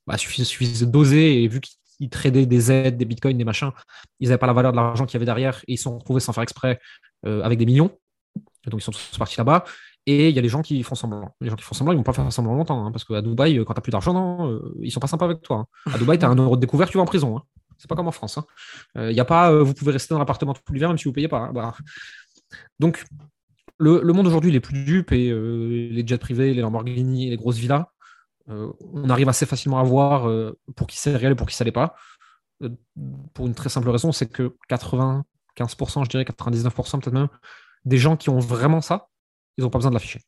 bah, 0.07 0.17
suffisait, 0.17 0.85
d'oser. 0.85 1.43
Et 1.43 1.47
vu 1.47 1.61
qu'ils 1.61 2.09
tradaient 2.09 2.45
des 2.45 2.71
aides, 2.71 2.97
des 2.97 3.05
bitcoins, 3.05 3.37
des 3.37 3.43
machins, 3.45 3.71
ils 4.19 4.29
n'avaient 4.29 4.37
pas 4.39 4.47
la 4.47 4.53
valeur 4.53 4.71
de 4.71 4.77
l'argent 4.77 5.05
qu'il 5.05 5.15
y 5.15 5.17
avait 5.17 5.25
derrière 5.25 5.59
et 5.67 5.73
ils 5.73 5.77
se 5.77 5.83
sont 5.83 5.97
retrouvés 5.97 6.19
sans 6.19 6.33
faire 6.33 6.43
exprès 6.43 6.79
euh, 7.25 7.41
avec 7.43 7.59
des 7.59 7.65
millions. 7.65 7.91
Donc 8.67 8.79
ils 8.81 8.83
sont 8.83 8.91
tous 8.91 9.17
partis 9.17 9.37
là-bas. 9.37 9.65
Et 10.07 10.29
il 10.29 10.35
y 10.35 10.39
a 10.39 10.41
les 10.41 10.49
gens 10.49 10.63
qui 10.63 10.81
font 10.83 10.95
semblant. 10.95 11.35
Les 11.41 11.49
gens 11.49 11.55
qui 11.55 11.63
font 11.63 11.75
semblant, 11.75 11.93
ils 11.93 11.97
vont 11.97 12.03
pas 12.03 12.13
faire 12.13 12.31
semblant 12.33 12.55
longtemps. 12.55 12.83
hein, 12.85 12.91
parce 12.91 13.03
qu'à 13.03 13.21
Dubaï, 13.21 13.57
euh, 13.59 13.63
quand 13.65 13.73
tu 13.73 13.77
n'as 13.79 13.81
plus 13.83 13.91
d'argent, 13.91 14.13
non, 14.13 14.49
euh, 14.51 14.75
ils 14.81 14.91
sont 14.91 14.99
pas 14.99 15.07
sympas 15.07 15.25
avec 15.25 15.41
toi. 15.41 15.57
hein. 15.85 15.91
À 15.93 15.97
Dubaï, 15.99 16.17
tu 16.17 16.25
as 16.25 16.29
un 16.29 16.35
euro 16.35 16.55
de 16.55 16.61
découvert, 16.61 16.89
tu 16.89 16.97
vas 16.97 17.03
en 17.03 17.05
prison. 17.05 17.37
hein. 17.37 17.43
C'est 17.77 17.87
pas 17.87 17.95
comme 17.95 18.07
en 18.07 18.11
France. 18.11 18.39
Il 18.95 19.09
n'y 19.09 19.19
a 19.19 19.25
pas, 19.25 19.51
euh, 19.51 19.63
vous 19.63 19.73
pouvez 19.73 19.91
rester 19.91 20.13
dans 20.13 20.19
l'appartement 20.19 20.53
tout 20.53 20.61
l'hiver 20.73 20.89
même 20.89 20.97
si 20.97 21.05
vous 21.05 21.13
payez 21.13 21.27
pas. 21.27 21.39
hein. 21.39 21.51
Bah. 21.53 21.75
Donc, 22.79 23.03
le, 23.81 24.01
le 24.03 24.13
monde 24.13 24.27
aujourd'hui, 24.27 24.51
il 24.51 24.55
est 24.55 24.59
plus 24.61 24.83
dupe 24.83 25.11
et 25.11 25.29
euh, 25.31 25.87
les 25.89 26.05
jets 26.05 26.19
privés, 26.19 26.53
les 26.53 26.61
Lamborghini, 26.61 27.29
les 27.29 27.35
grosses 27.35 27.57
villas, 27.57 27.85
euh, 28.49 28.71
on 28.93 29.09
arrive 29.09 29.27
assez 29.27 29.45
facilement 29.45 29.79
à 29.79 29.83
voir 29.83 30.29
euh, 30.29 30.57
pour 30.75 30.85
qui 30.85 30.97
c'est 30.97 31.15
réel 31.15 31.33
et 31.33 31.35
pour 31.35 31.47
qui 31.47 31.55
ça 31.55 31.63
l'est 31.63 31.71
pas. 31.71 31.95
Pour 33.33 33.47
une 33.47 33.55
très 33.55 33.69
simple 33.69 33.89
raison, 33.89 34.11
c'est 34.11 34.31
que 34.31 34.55
95%, 34.69 36.03
je 36.03 36.09
dirais 36.09 36.23
99% 36.25 36.99
peut-être 36.99 37.11
même, 37.11 37.27
des 37.85 37.97
gens 37.97 38.17
qui 38.17 38.29
ont 38.29 38.37
vraiment 38.37 38.81
ça, 38.81 39.09
ils 39.57 39.63
n'ont 39.63 39.71
pas 39.71 39.79
besoin 39.79 39.89
de 39.89 39.95
l'afficher. 39.95 40.21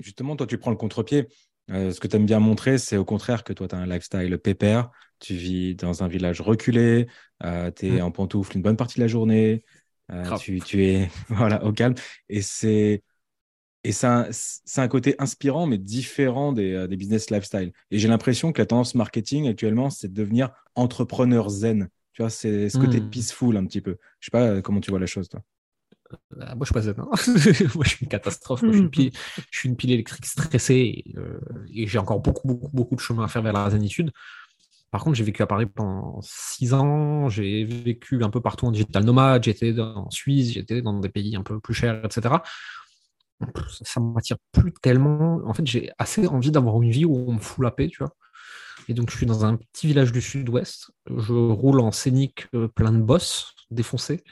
Justement, 0.00 0.34
toi, 0.34 0.46
tu 0.46 0.58
prends 0.58 0.70
le 0.70 0.76
contre-pied. 0.76 1.28
Euh, 1.70 1.92
ce 1.92 2.00
que 2.00 2.08
tu 2.08 2.16
aimes 2.16 2.26
bien 2.26 2.40
montrer, 2.40 2.78
c'est 2.78 2.96
au 2.96 3.04
contraire 3.04 3.44
que 3.44 3.52
toi, 3.52 3.68
tu 3.68 3.74
as 3.74 3.78
un 3.78 3.86
lifestyle 3.86 4.36
pépère. 4.38 4.90
Tu 5.20 5.34
vis 5.34 5.74
dans 5.74 6.02
un 6.02 6.08
village 6.08 6.40
reculé, 6.40 7.08
tu 7.40 7.46
es 7.86 8.00
Mm. 8.00 8.02
en 8.02 8.10
pantoufle 8.10 8.56
une 8.56 8.62
bonne 8.62 8.76
partie 8.76 8.96
de 8.98 9.04
la 9.04 9.08
journée. 9.08 9.64
Tu, 10.36 10.60
tu 10.60 10.84
es 10.86 11.10
voilà, 11.28 11.64
au 11.64 11.72
calme. 11.72 11.94
Et 12.28 12.42
c'est 12.42 13.02
et 13.84 13.92
c'est 13.92 14.06
un, 14.06 14.28
un 14.78 14.88
côté 14.88 15.14
inspirant, 15.18 15.66
mais 15.66 15.78
différent 15.78 16.52
des, 16.52 16.72
euh, 16.74 16.86
des 16.88 16.96
business 16.96 17.30
lifestyle. 17.30 17.72
Et 17.90 17.98
j'ai 17.98 18.08
l'impression 18.08 18.52
que 18.52 18.60
la 18.62 18.66
tendance 18.66 18.94
marketing 18.94 19.48
actuellement, 19.48 19.90
c'est 19.90 20.08
de 20.08 20.14
devenir 20.14 20.50
entrepreneur 20.74 21.48
zen. 21.50 21.88
Tu 22.12 22.22
vois, 22.22 22.30
c'est 22.30 22.68
ce 22.70 22.78
côté 22.78 23.00
Mm. 23.00 23.10
peaceful 23.10 23.56
un 23.56 23.64
petit 23.66 23.80
peu. 23.80 23.96
Je 24.20 24.26
sais 24.26 24.30
pas 24.32 24.42
euh, 24.48 24.62
comment 24.62 24.80
tu 24.80 24.90
vois 24.90 25.00
la 25.00 25.06
chose, 25.06 25.28
toi. 25.28 25.42
Ah, 26.40 26.54
moi, 26.54 26.64
je 26.64 26.66
suis 26.66 26.74
pas 26.74 26.80
zen. 26.82 26.94
hein. 26.98 27.08
moi, 27.74 27.84
je 27.84 27.88
suis 27.90 28.04
une 28.04 28.08
catastrophe. 28.08 28.64
Moi, 28.64 28.72
je, 28.72 28.78
suis 28.78 28.84
une 28.84 28.90
pile, 28.90 29.12
je 29.50 29.58
suis 29.58 29.68
une 29.68 29.76
pile 29.76 29.92
électrique 29.92 30.26
stressée 30.26 31.04
et, 31.06 31.14
euh, 31.18 31.40
et 31.72 31.86
j'ai 31.86 31.98
encore 31.98 32.20
beaucoup, 32.20 32.48
beaucoup, 32.48 32.70
beaucoup 32.72 32.94
de 32.96 33.00
chemin 33.00 33.24
à 33.24 33.28
faire 33.28 33.42
vers 33.42 33.52
la 33.52 33.68
zénitude. 33.70 34.10
Par 34.90 35.04
contre, 35.04 35.16
j'ai 35.16 35.24
vécu 35.24 35.42
à 35.42 35.46
Paris 35.46 35.66
pendant 35.66 36.20
six 36.22 36.72
ans. 36.74 37.28
J'ai 37.28 37.64
vécu 37.64 38.22
un 38.24 38.30
peu 38.30 38.40
partout 38.40 38.66
en 38.66 38.70
digital 38.70 39.04
nomade. 39.04 39.44
J'étais 39.44 39.78
en 39.78 40.10
Suisse, 40.10 40.52
j'étais 40.52 40.82
dans 40.82 40.98
des 40.98 41.08
pays 41.08 41.36
un 41.36 41.42
peu 41.42 41.60
plus 41.60 41.74
chers, 41.74 42.04
etc. 42.04 42.36
Ça, 43.40 43.84
ça 43.84 44.00
m'attire 44.00 44.36
plus 44.52 44.72
tellement. 44.72 45.40
En 45.44 45.54
fait, 45.54 45.66
j'ai 45.66 45.90
assez 45.98 46.26
envie 46.26 46.50
d'avoir 46.50 46.80
une 46.82 46.90
vie 46.90 47.04
où 47.04 47.16
on 47.28 47.34
me 47.34 47.40
fout 47.40 47.62
la 47.62 47.70
paix, 47.70 47.88
tu 47.88 47.98
vois. 47.98 48.14
Et 48.88 48.94
donc, 48.94 49.10
je 49.10 49.16
suis 49.16 49.26
dans 49.26 49.44
un 49.44 49.56
petit 49.56 49.86
village 49.86 50.12
du 50.12 50.22
sud-ouest. 50.22 50.90
Je 51.14 51.34
roule 51.34 51.80
en 51.80 51.92
scénic 51.92 52.48
euh, 52.54 52.68
plein 52.68 52.92
de 52.92 53.02
bosses 53.02 53.54
défoncés. 53.70 54.24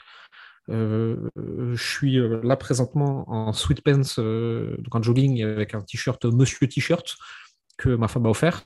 Euh, 0.69 1.29
je 1.37 1.81
suis 1.81 2.19
euh, 2.19 2.41
là 2.43 2.57
présentement 2.57 3.29
en 3.29 3.53
sweatpants, 3.53 4.19
euh, 4.19 4.75
donc 4.79 4.95
en 4.95 5.01
jogging 5.01 5.41
avec 5.43 5.73
un 5.73 5.81
t-shirt 5.81 6.25
Monsieur 6.25 6.67
T-shirt 6.67 7.15
que 7.77 7.89
ma 7.89 8.07
femme 8.07 8.23
m'a 8.23 8.29
offert. 8.29 8.63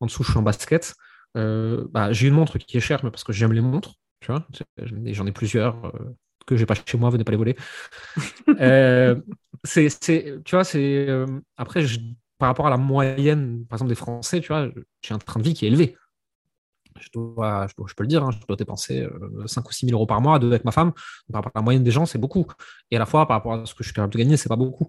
En 0.00 0.06
dessous, 0.06 0.22
je 0.22 0.30
suis 0.30 0.38
en 0.38 0.42
basket. 0.42 0.94
Euh, 1.36 1.86
bah, 1.90 2.12
j'ai 2.12 2.28
une 2.28 2.34
montre 2.34 2.58
qui 2.58 2.76
est 2.76 2.80
chère, 2.80 3.04
mais 3.04 3.10
parce 3.10 3.24
que 3.24 3.32
j'aime 3.32 3.52
les 3.52 3.60
montres. 3.60 3.94
Tu 4.20 4.32
vois, 4.32 4.46
j'en 4.78 5.26
ai 5.26 5.32
plusieurs 5.32 5.84
euh, 5.86 6.16
que 6.46 6.56
j'ai 6.56 6.66
pas 6.66 6.74
chez 6.74 6.98
moi. 6.98 7.10
Venez 7.10 7.24
pas 7.24 7.32
les 7.32 7.38
voler. 7.38 7.56
Euh, 8.60 9.20
c'est, 9.64 9.88
c'est- 9.90 10.42
tu 10.44 10.54
vois, 10.56 10.64
c'est 10.64 11.08
euh, 11.08 11.26
après 11.56 11.82
je- 11.82 12.00
par 12.38 12.48
rapport 12.48 12.66
à 12.66 12.70
la 12.70 12.76
moyenne, 12.78 13.64
par 13.68 13.76
exemple 13.76 13.90
des 13.90 13.94
Français, 13.94 14.40
tu 14.40 14.48
vois, 14.48 14.68
j'ai 15.02 15.14
un 15.14 15.18
train 15.18 15.40
de 15.40 15.44
vie 15.44 15.54
qui 15.54 15.64
est 15.66 15.68
élevé 15.68 15.96
je, 16.98 17.08
dois, 17.12 17.66
je, 17.68 17.74
dois- 17.76 17.86
je 17.88 17.94
peux 17.94 18.02
le 18.04 18.08
dire, 18.08 18.24
hein, 18.24 18.30
je 18.32 18.46
dois 18.46 18.56
dépenser 18.56 19.02
euh, 19.02 19.46
5 19.46 19.68
ou 19.68 19.72
6 19.72 19.86
000 19.86 19.94
euros 19.94 20.06
par 20.06 20.20
mois 20.20 20.34
avec 20.36 20.64
ma 20.64 20.72
femme. 20.72 20.92
Par 21.32 21.38
rapport 21.42 21.52
à 21.54 21.58
la 21.60 21.62
moyenne 21.62 21.84
des 21.84 21.90
gens, 21.90 22.06
c'est 22.06 22.18
beaucoup. 22.18 22.46
Et 22.90 22.96
à 22.96 22.98
la 22.98 23.06
fois, 23.06 23.26
par 23.26 23.36
rapport 23.38 23.54
à 23.54 23.66
ce 23.66 23.74
que 23.74 23.82
je 23.82 23.88
suis 23.88 23.94
capable 23.94 24.12
de 24.12 24.18
gagner, 24.18 24.36
c'est 24.36 24.48
pas 24.48 24.56
beaucoup. 24.56 24.88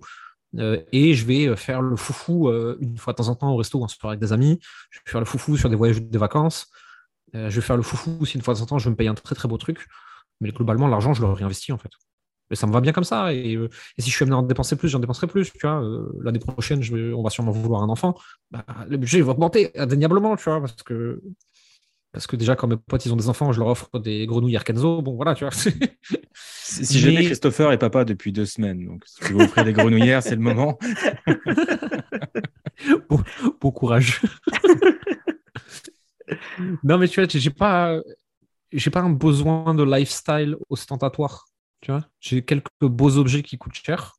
Euh, 0.57 0.81
et 0.91 1.13
je 1.13 1.25
vais 1.25 1.47
euh, 1.47 1.55
faire 1.55 1.81
le 1.81 1.95
foufou 1.95 2.49
euh, 2.49 2.77
une 2.81 2.97
fois 2.97 3.13
de 3.13 3.17
temps 3.17 3.29
en 3.29 3.35
temps 3.35 3.53
au 3.53 3.55
resto 3.57 3.81
en 3.81 3.87
soirée 3.87 4.13
avec 4.13 4.19
des 4.19 4.33
amis. 4.33 4.59
Je 4.89 4.99
vais 4.99 5.11
faire 5.11 5.21
le 5.21 5.25
foufou 5.25 5.57
sur 5.57 5.69
des 5.69 5.75
voyages 5.75 6.01
des 6.01 6.17
vacances. 6.17 6.67
Je 7.33 7.47
vais 7.47 7.61
faire 7.61 7.77
le 7.77 7.83
foufou 7.83 8.25
si 8.25 8.35
une 8.35 8.43
fois 8.43 8.53
de 8.53 8.59
temps 8.59 8.63
en 8.63 8.67
temps 8.67 8.77
je 8.77 8.85
veux 8.85 8.91
me 8.91 8.97
payer 8.97 9.09
un 9.09 9.13
très 9.13 9.35
très 9.35 9.47
beau 9.47 9.57
truc. 9.57 9.87
Mais 10.41 10.51
globalement, 10.51 10.87
l'argent, 10.87 11.13
je 11.13 11.21
le 11.21 11.31
réinvestis 11.31 11.71
en 11.71 11.77
fait. 11.77 11.91
Et 12.49 12.55
ça 12.55 12.67
me 12.67 12.73
va 12.73 12.81
bien 12.81 12.91
comme 12.91 13.05
ça. 13.05 13.33
Et, 13.33 13.57
si 13.97 14.09
je 14.09 14.15
suis 14.15 14.23
amené 14.23 14.35
à 14.35 14.39
en 14.39 14.43
dépenser 14.43 14.75
plus, 14.75 14.89
j'en 14.89 14.99
dépenserai 14.99 15.27
plus. 15.27 15.49
Tu 15.53 15.59
vois, 15.65 15.81
l'année 16.21 16.39
prochaine, 16.39 16.81
vais- 16.81 17.13
on 17.13 17.23
va 17.23 17.29
sûrement 17.29 17.51
vouloir 17.51 17.83
un 17.83 17.89
enfant. 17.89 18.17
Bah, 18.51 18.65
le 18.89 18.97
budget 18.97 19.21
va 19.21 19.31
augmenter 19.31 19.71
indéniablement, 19.79 20.35
tu 20.35 20.43
vois, 20.49 20.59
parce 20.59 20.73
que 20.83 21.21
parce 22.11 22.27
que 22.27 22.35
déjà, 22.35 22.55
quand 22.55 22.67
mes 22.67 22.77
potes 22.77 23.05
ils 23.05 23.13
ont 23.13 23.17
des 23.17 23.29
enfants, 23.29 23.51
je 23.53 23.59
leur 23.59 23.69
offre 23.69 23.99
des 23.99 24.25
grenouilles 24.25 24.57
Arkenzo. 24.57 25.01
Bon, 25.01 25.15
voilà, 25.15 25.33
tu 25.33 25.45
vois. 25.45 25.53
Si, 25.53 26.85
si 26.85 26.99
jamais 26.99 27.19
Mais- 27.19 27.25
Christopher 27.25 27.71
est 27.71 27.77
papa 27.77 28.05
depuis 28.05 28.31
deux 28.31 28.45
semaines, 28.45 28.85
donc 28.85 29.03
si 29.05 29.19
tu 29.25 29.33
veux 29.33 29.43
offrir 29.43 29.65
des 29.65 29.73
grenouillères, 29.73 30.23
c'est 30.23 30.35
le 30.35 30.41
moment. 30.41 30.77
bon, 33.09 33.21
bon 33.59 33.71
courage. 33.71 34.21
non, 36.83 36.97
mais 36.97 37.07
tu 37.07 37.21
vois, 37.21 37.29
j'ai 37.29 37.49
pas, 37.49 37.99
j'ai 38.71 38.89
pas 38.89 39.01
un 39.01 39.09
besoin 39.09 39.73
de 39.73 39.83
lifestyle 39.83 40.55
ostentatoire. 40.69 41.45
Tu 41.81 41.91
vois, 41.91 42.05
j'ai 42.19 42.43
quelques 42.43 42.69
beaux 42.81 43.17
objets 43.17 43.43
qui 43.43 43.57
coûtent 43.57 43.73
cher. 43.73 44.13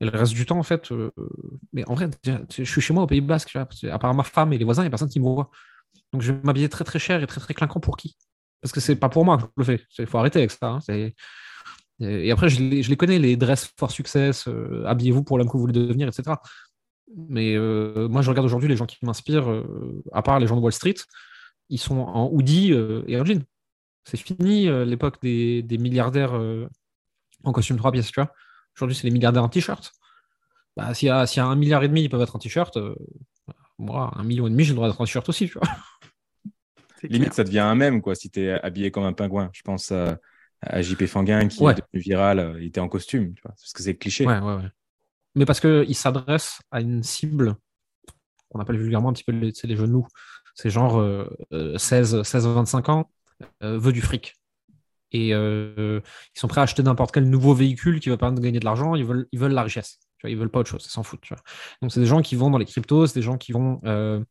Et 0.00 0.06
le 0.06 0.10
reste 0.10 0.32
du 0.32 0.46
temps, 0.46 0.58
en 0.58 0.64
fait, 0.64 0.90
euh, 0.90 1.10
mais 1.72 1.88
en 1.88 1.94
vrai, 1.94 2.10
je 2.50 2.64
suis 2.64 2.80
chez 2.80 2.92
moi 2.92 3.04
au 3.04 3.06
Pays 3.06 3.20
Basque, 3.20 3.50
tu 3.50 3.58
vois, 3.58 3.68
à 3.92 3.98
part 3.98 4.14
ma 4.14 4.24
femme 4.24 4.52
et 4.52 4.58
les 4.58 4.64
voisins, 4.64 4.82
il 4.82 4.86
n'y 4.86 4.88
a 4.88 4.90
personne 4.90 5.08
qui 5.08 5.20
me 5.20 5.24
voit. 5.24 5.50
Donc 6.12 6.22
je 6.22 6.32
vais 6.32 6.40
m'habiller 6.42 6.68
très 6.68 6.84
très 6.84 6.98
cher 6.98 7.22
et 7.22 7.26
très 7.26 7.40
très 7.40 7.54
clinquant 7.54 7.80
pour 7.80 7.96
qui? 7.96 8.16
Parce 8.60 8.72
que 8.72 8.80
c'est 8.80 8.96
pas 8.96 9.08
pour 9.08 9.24
moi 9.24 9.36
que 9.36 9.42
je 9.42 9.48
le 9.56 9.64
fais. 9.64 9.84
Il 9.98 10.06
faut 10.06 10.18
arrêter 10.18 10.38
avec 10.38 10.50
ça. 10.50 10.78
hein. 10.88 11.10
Et 12.00 12.30
après, 12.30 12.48
je 12.48 12.60
les, 12.60 12.96
connais, 12.96 13.18
les 13.18 13.36
dress 13.36 13.72
for 13.78 13.90
success, 13.90 14.48
euh, 14.48 14.84
habillez-vous 14.86 15.22
pour 15.22 15.38
l'homme 15.38 15.46
que 15.46 15.52
vous 15.52 15.60
voulez 15.60 15.72
devenir, 15.72 16.08
etc. 16.08 16.36
Mais 17.16 17.54
euh, 17.54 18.08
moi, 18.08 18.22
je 18.22 18.30
regarde 18.30 18.46
aujourd'hui 18.46 18.68
les 18.68 18.76
gens 18.76 18.86
qui 18.86 18.96
m'inspirent, 19.02 19.50
euh, 19.50 20.02
à 20.12 20.22
part 20.22 20.40
les 20.40 20.46
gens 20.46 20.56
de 20.56 20.60
Wall 20.60 20.72
Street, 20.72 20.96
ils 21.68 21.78
sont 21.78 21.98
en 21.98 22.28
hoodie 22.30 22.72
et 23.06 23.20
en 23.20 23.24
jean. 23.24 23.42
C'est 24.04 24.16
fini 24.16 24.66
l'époque 24.84 25.16
des, 25.22 25.64
milliardaires 25.78 26.38
en 27.42 27.52
costume 27.52 27.78
trois 27.78 27.90
pièces, 27.90 28.10
tu 28.10 28.20
vois. 28.20 28.32
Aujourd'hui, 28.76 28.96
c'est 28.96 29.06
les 29.06 29.12
milliardaires 29.12 29.44
en 29.44 29.48
t-shirt. 29.48 29.92
Bah, 30.76 30.92
s'il 30.92 31.06
y, 31.06 31.08
y 31.08 31.40
a 31.40 31.46
un 31.46 31.56
milliard 31.56 31.82
et 31.82 31.88
demi, 31.88 32.02
ils 32.02 32.10
peuvent 32.10 32.20
être 32.20 32.36
en 32.36 32.38
t-shirt. 32.38 32.76
Euh, 33.80 33.84
moi, 33.84 34.12
un 34.16 34.24
million 34.24 34.46
et 34.46 34.50
demi, 34.50 34.64
j'ai 34.64 34.70
le 34.70 34.76
droit 34.76 34.88
d'être 34.88 35.00
en 35.00 35.04
t-shirt 35.04 35.28
aussi, 35.28 35.48
tu 35.48 35.58
vois. 35.58 35.68
C'est 37.00 37.08
Limite, 37.08 37.28
clair. 37.28 37.34
ça 37.34 37.44
devient 37.44 37.58
un 37.60 37.74
mème, 37.74 38.00
quoi, 38.00 38.14
si 38.14 38.30
tu 38.30 38.40
es 38.40 38.50
habillé 38.62 38.90
comme 38.90 39.04
un 39.04 39.12
pingouin. 39.12 39.50
Je 39.52 39.62
pense 39.62 39.92
à, 39.92 40.18
à 40.62 40.80
JP 40.82 41.06
Fanguin 41.06 41.48
qui 41.48 41.62
Ouais. 41.62 41.72
est 41.72 41.76
devenu 41.76 42.02
viral, 42.02 42.38
euh, 42.38 42.60
il 42.60 42.66
était 42.68 42.80
en 42.80 42.88
costume, 42.88 43.34
tu 43.34 43.42
vois, 43.42 43.52
parce 43.52 43.72
que 43.72 43.82
c'est 43.82 43.96
cliché. 43.96 44.26
Ouais, 44.26 44.38
ouais, 44.38 44.54
ouais. 44.56 44.68
Mais 45.34 45.44
parce 45.44 45.60
qu'il 45.60 45.94
s'adresse 45.94 46.60
à 46.70 46.80
une 46.80 47.02
cible 47.02 47.56
qu'on 48.48 48.60
appelle 48.60 48.78
vulgairement 48.78 49.08
un 49.10 49.12
petit 49.12 49.24
peu 49.24 49.32
les, 49.32 49.52
les 49.64 49.76
genoux. 49.76 50.06
C'est 50.54 50.70
genre 50.70 50.98
euh, 51.00 51.28
euh, 51.52 51.76
16, 51.76 52.22
16-25 52.22 52.90
ans, 52.90 53.10
euh, 53.64 53.76
veut 53.78 53.92
du 53.92 54.00
fric. 54.00 54.36
Et 55.10 55.34
euh, 55.34 56.00
ils 56.34 56.38
sont 56.38 56.48
prêts 56.48 56.60
à 56.60 56.64
acheter 56.64 56.82
n'importe 56.84 57.12
quel 57.12 57.28
nouveau 57.28 57.52
véhicule 57.54 58.00
qui 58.00 58.08
va 58.08 58.16
permettre 58.16 58.40
de 58.40 58.44
gagner 58.46 58.60
de 58.60 58.64
l'argent. 58.64 58.94
Ils 58.94 59.04
veulent, 59.04 59.26
ils 59.32 59.38
veulent 59.38 59.52
la 59.52 59.62
richesse. 59.64 59.98
Vois, 60.24 60.30
ils 60.30 60.36
veulent 60.36 60.50
pas 60.50 60.60
autre 60.60 60.70
chose. 60.70 60.84
Ils 60.86 60.90
s'en 60.90 61.02
foutent. 61.02 61.20
Tu 61.20 61.34
vois. 61.34 61.42
Donc, 61.82 61.92
c'est 61.92 62.00
des 62.00 62.06
gens 62.06 62.22
qui 62.22 62.36
vont 62.36 62.50
dans 62.50 62.58
les 62.58 62.64
cryptos, 62.64 63.06
c'est 63.06 63.18
des 63.18 63.22
gens 63.22 63.36
qui 63.36 63.52
vont 63.52 63.80
euh, 63.84 64.22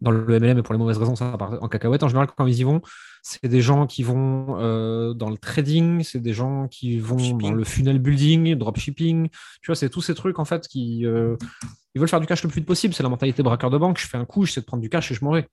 dans 0.00 0.10
le 0.10 0.38
MLM 0.38 0.58
et 0.58 0.62
pour 0.62 0.74
les 0.74 0.78
mauvaises 0.78 0.98
raisons, 0.98 1.16
ça 1.16 1.36
part 1.38 1.62
en 1.62 1.68
cacahuète. 1.68 2.02
En 2.02 2.08
général, 2.08 2.28
quand 2.36 2.46
ils 2.46 2.58
y 2.58 2.64
vont, 2.64 2.80
c'est 3.22 3.46
des 3.46 3.60
gens 3.60 3.86
qui 3.86 4.02
vont 4.02 4.56
euh, 4.60 5.14
dans 5.14 5.30
le 5.30 5.36
trading, 5.36 6.02
c'est 6.02 6.20
des 6.20 6.32
gens 6.32 6.68
qui 6.68 6.98
vont 6.98 7.36
dans 7.36 7.52
le 7.52 7.64
funnel 7.64 7.98
building, 7.98 8.54
dropshipping. 8.54 9.28
Tu 9.28 9.66
vois, 9.66 9.76
c'est 9.76 9.90
tous 9.90 10.00
ces 10.00 10.14
trucs 10.14 10.38
en 10.38 10.44
fait 10.44 10.66
qui 10.68 11.04
euh, 11.06 11.36
ils 11.94 12.00
veulent 12.00 12.08
faire 12.08 12.20
du 12.20 12.26
cash 12.26 12.42
le 12.42 12.48
plus 12.48 12.60
vite 12.60 12.66
possible. 12.66 12.94
C'est 12.94 13.02
la 13.02 13.08
mentalité 13.08 13.42
braqueur 13.42 13.70
de 13.70 13.78
banque. 13.78 13.98
Je 13.98 14.06
fais 14.06 14.18
un 14.18 14.24
coup, 14.24 14.44
j'essaie 14.44 14.60
de 14.60 14.66
prendre 14.66 14.82
du 14.82 14.88
cash 14.88 15.10
et 15.10 15.14
je 15.14 15.24
m'en 15.24 15.32
vais. 15.32 15.48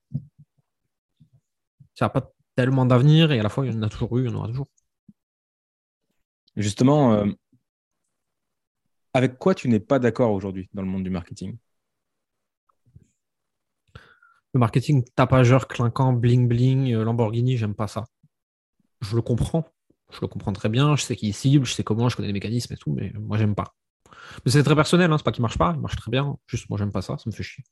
Ça 1.95 2.05
n'a 2.05 2.09
pas 2.09 2.31
tellement 2.55 2.85
d'avenir 2.85 3.31
et 3.31 3.39
à 3.39 3.43
la 3.43 3.49
fois 3.49 3.65
il 3.65 3.73
y 3.73 3.77
en 3.77 3.81
a 3.81 3.89
toujours 3.89 4.17
eu, 4.17 4.25
il 4.25 4.31
y 4.31 4.33
en 4.33 4.37
aura 4.37 4.47
toujours. 4.47 4.67
Justement, 6.55 7.13
euh, 7.13 7.25
avec 9.15 9.37
quoi 9.39 9.55
tu 9.55 9.69
n'es 9.69 9.79
pas 9.79 9.97
d'accord 9.97 10.33
aujourd'hui 10.33 10.69
dans 10.73 10.81
le 10.81 10.89
monde 10.89 11.05
du 11.05 11.09
marketing? 11.09 11.57
Le 14.53 14.59
marketing 14.59 15.05
tapageur, 15.15 15.69
clinquant, 15.69 16.11
bling 16.11 16.49
bling, 16.49 16.93
euh, 16.93 17.05
Lamborghini, 17.05 17.55
j'aime 17.55 17.75
pas 17.75 17.87
ça. 17.87 18.03
Je 18.99 19.15
le 19.15 19.21
comprends. 19.21 19.65
Je 20.11 20.19
le 20.21 20.27
comprends 20.27 20.51
très 20.51 20.67
bien. 20.67 20.97
Je 20.97 21.03
sais 21.03 21.15
qui 21.15 21.29
il 21.29 21.33
cible, 21.33 21.65
je 21.65 21.73
sais 21.73 21.83
comment, 21.83 22.09
je 22.09 22.17
connais 22.17 22.27
les 22.27 22.33
mécanismes 22.33 22.73
et 22.73 22.77
tout, 22.77 22.91
mais 22.91 23.13
moi 23.15 23.37
j'aime 23.37 23.55
pas. 23.55 23.73
Mais 24.45 24.51
c'est 24.51 24.63
très 24.63 24.75
personnel, 24.75 25.09
hein, 25.11 25.17
c'est 25.17 25.23
pas 25.23 25.31
qu'il 25.31 25.43
marche 25.43 25.57
pas, 25.57 25.71
il 25.73 25.79
marche 25.79 25.95
très 25.95 26.11
bien. 26.11 26.37
Juste, 26.47 26.69
moi, 26.69 26.77
j'aime 26.77 26.91
pas 26.91 27.01
ça, 27.01 27.17
ça 27.17 27.23
me 27.27 27.31
fait 27.31 27.43
chier. 27.43 27.63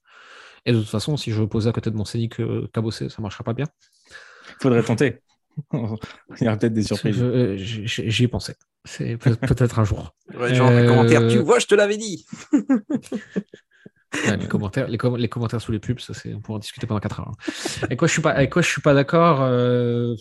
Et 0.66 0.72
de 0.72 0.80
toute 0.80 0.90
façon, 0.90 1.18
si 1.18 1.32
je 1.32 1.44
posais 1.44 1.70
à 1.70 1.74
côté 1.74 1.92
de 1.92 1.98
mon 1.98 2.06
Scénic 2.06 2.40
euh, 2.40 2.70
cabossé, 2.74 3.10
ça 3.10 3.22
marcherait 3.22 3.44
pas 3.44 3.54
bien. 3.54 3.66
Faudrait 4.62 4.84
tenter. 4.84 5.20
Il 5.74 6.44
y 6.44 6.48
aura 6.48 6.58
peut-être 6.58 6.74
des 6.74 6.84
surprises. 6.84 7.22
Euh, 7.22 7.56
J'y 7.58 8.24
ai 8.24 8.28
pensé. 8.28 8.56
C'est 8.86 9.18
peut- 9.18 9.36
peut-être 9.48 9.80
un 9.80 9.84
jour. 9.84 10.16
Ouais, 10.34 10.54
genre, 10.54 10.70
les 10.72 10.86
commentaires, 10.88 11.22
Euh, 11.22 11.30
tu 11.30 11.38
vois, 11.40 11.60
je 11.60 11.68
te 11.68 11.76
l'avais 11.76 11.98
dit. 11.98 12.26
Ouais, 14.28 14.38
les, 14.38 14.48
commentaires, 14.48 14.88
les, 14.88 14.98
com- 15.00 15.18
les 15.18 15.28
commentaires 15.28 15.60
sous 15.60 15.72
les 15.72 15.80
pubs, 15.80 16.00
ça, 16.00 16.14
on 16.36 16.40
pourra 16.40 16.58
en 16.58 16.60
discuter 16.60 16.86
pendant 16.86 17.00
4 17.00 17.20
heures. 17.20 17.30
hein. 17.30 17.86
Et 17.90 17.96
quoi, 17.98 18.08
je 18.08 18.14
suis 18.14 18.22
pas, 18.22 18.30
avec 18.30 18.52
quoi 18.52 18.62
je 18.62 18.70
suis 18.70 18.82
pas 18.82 18.94
d'accord 18.94 19.40
euh, 19.42 20.14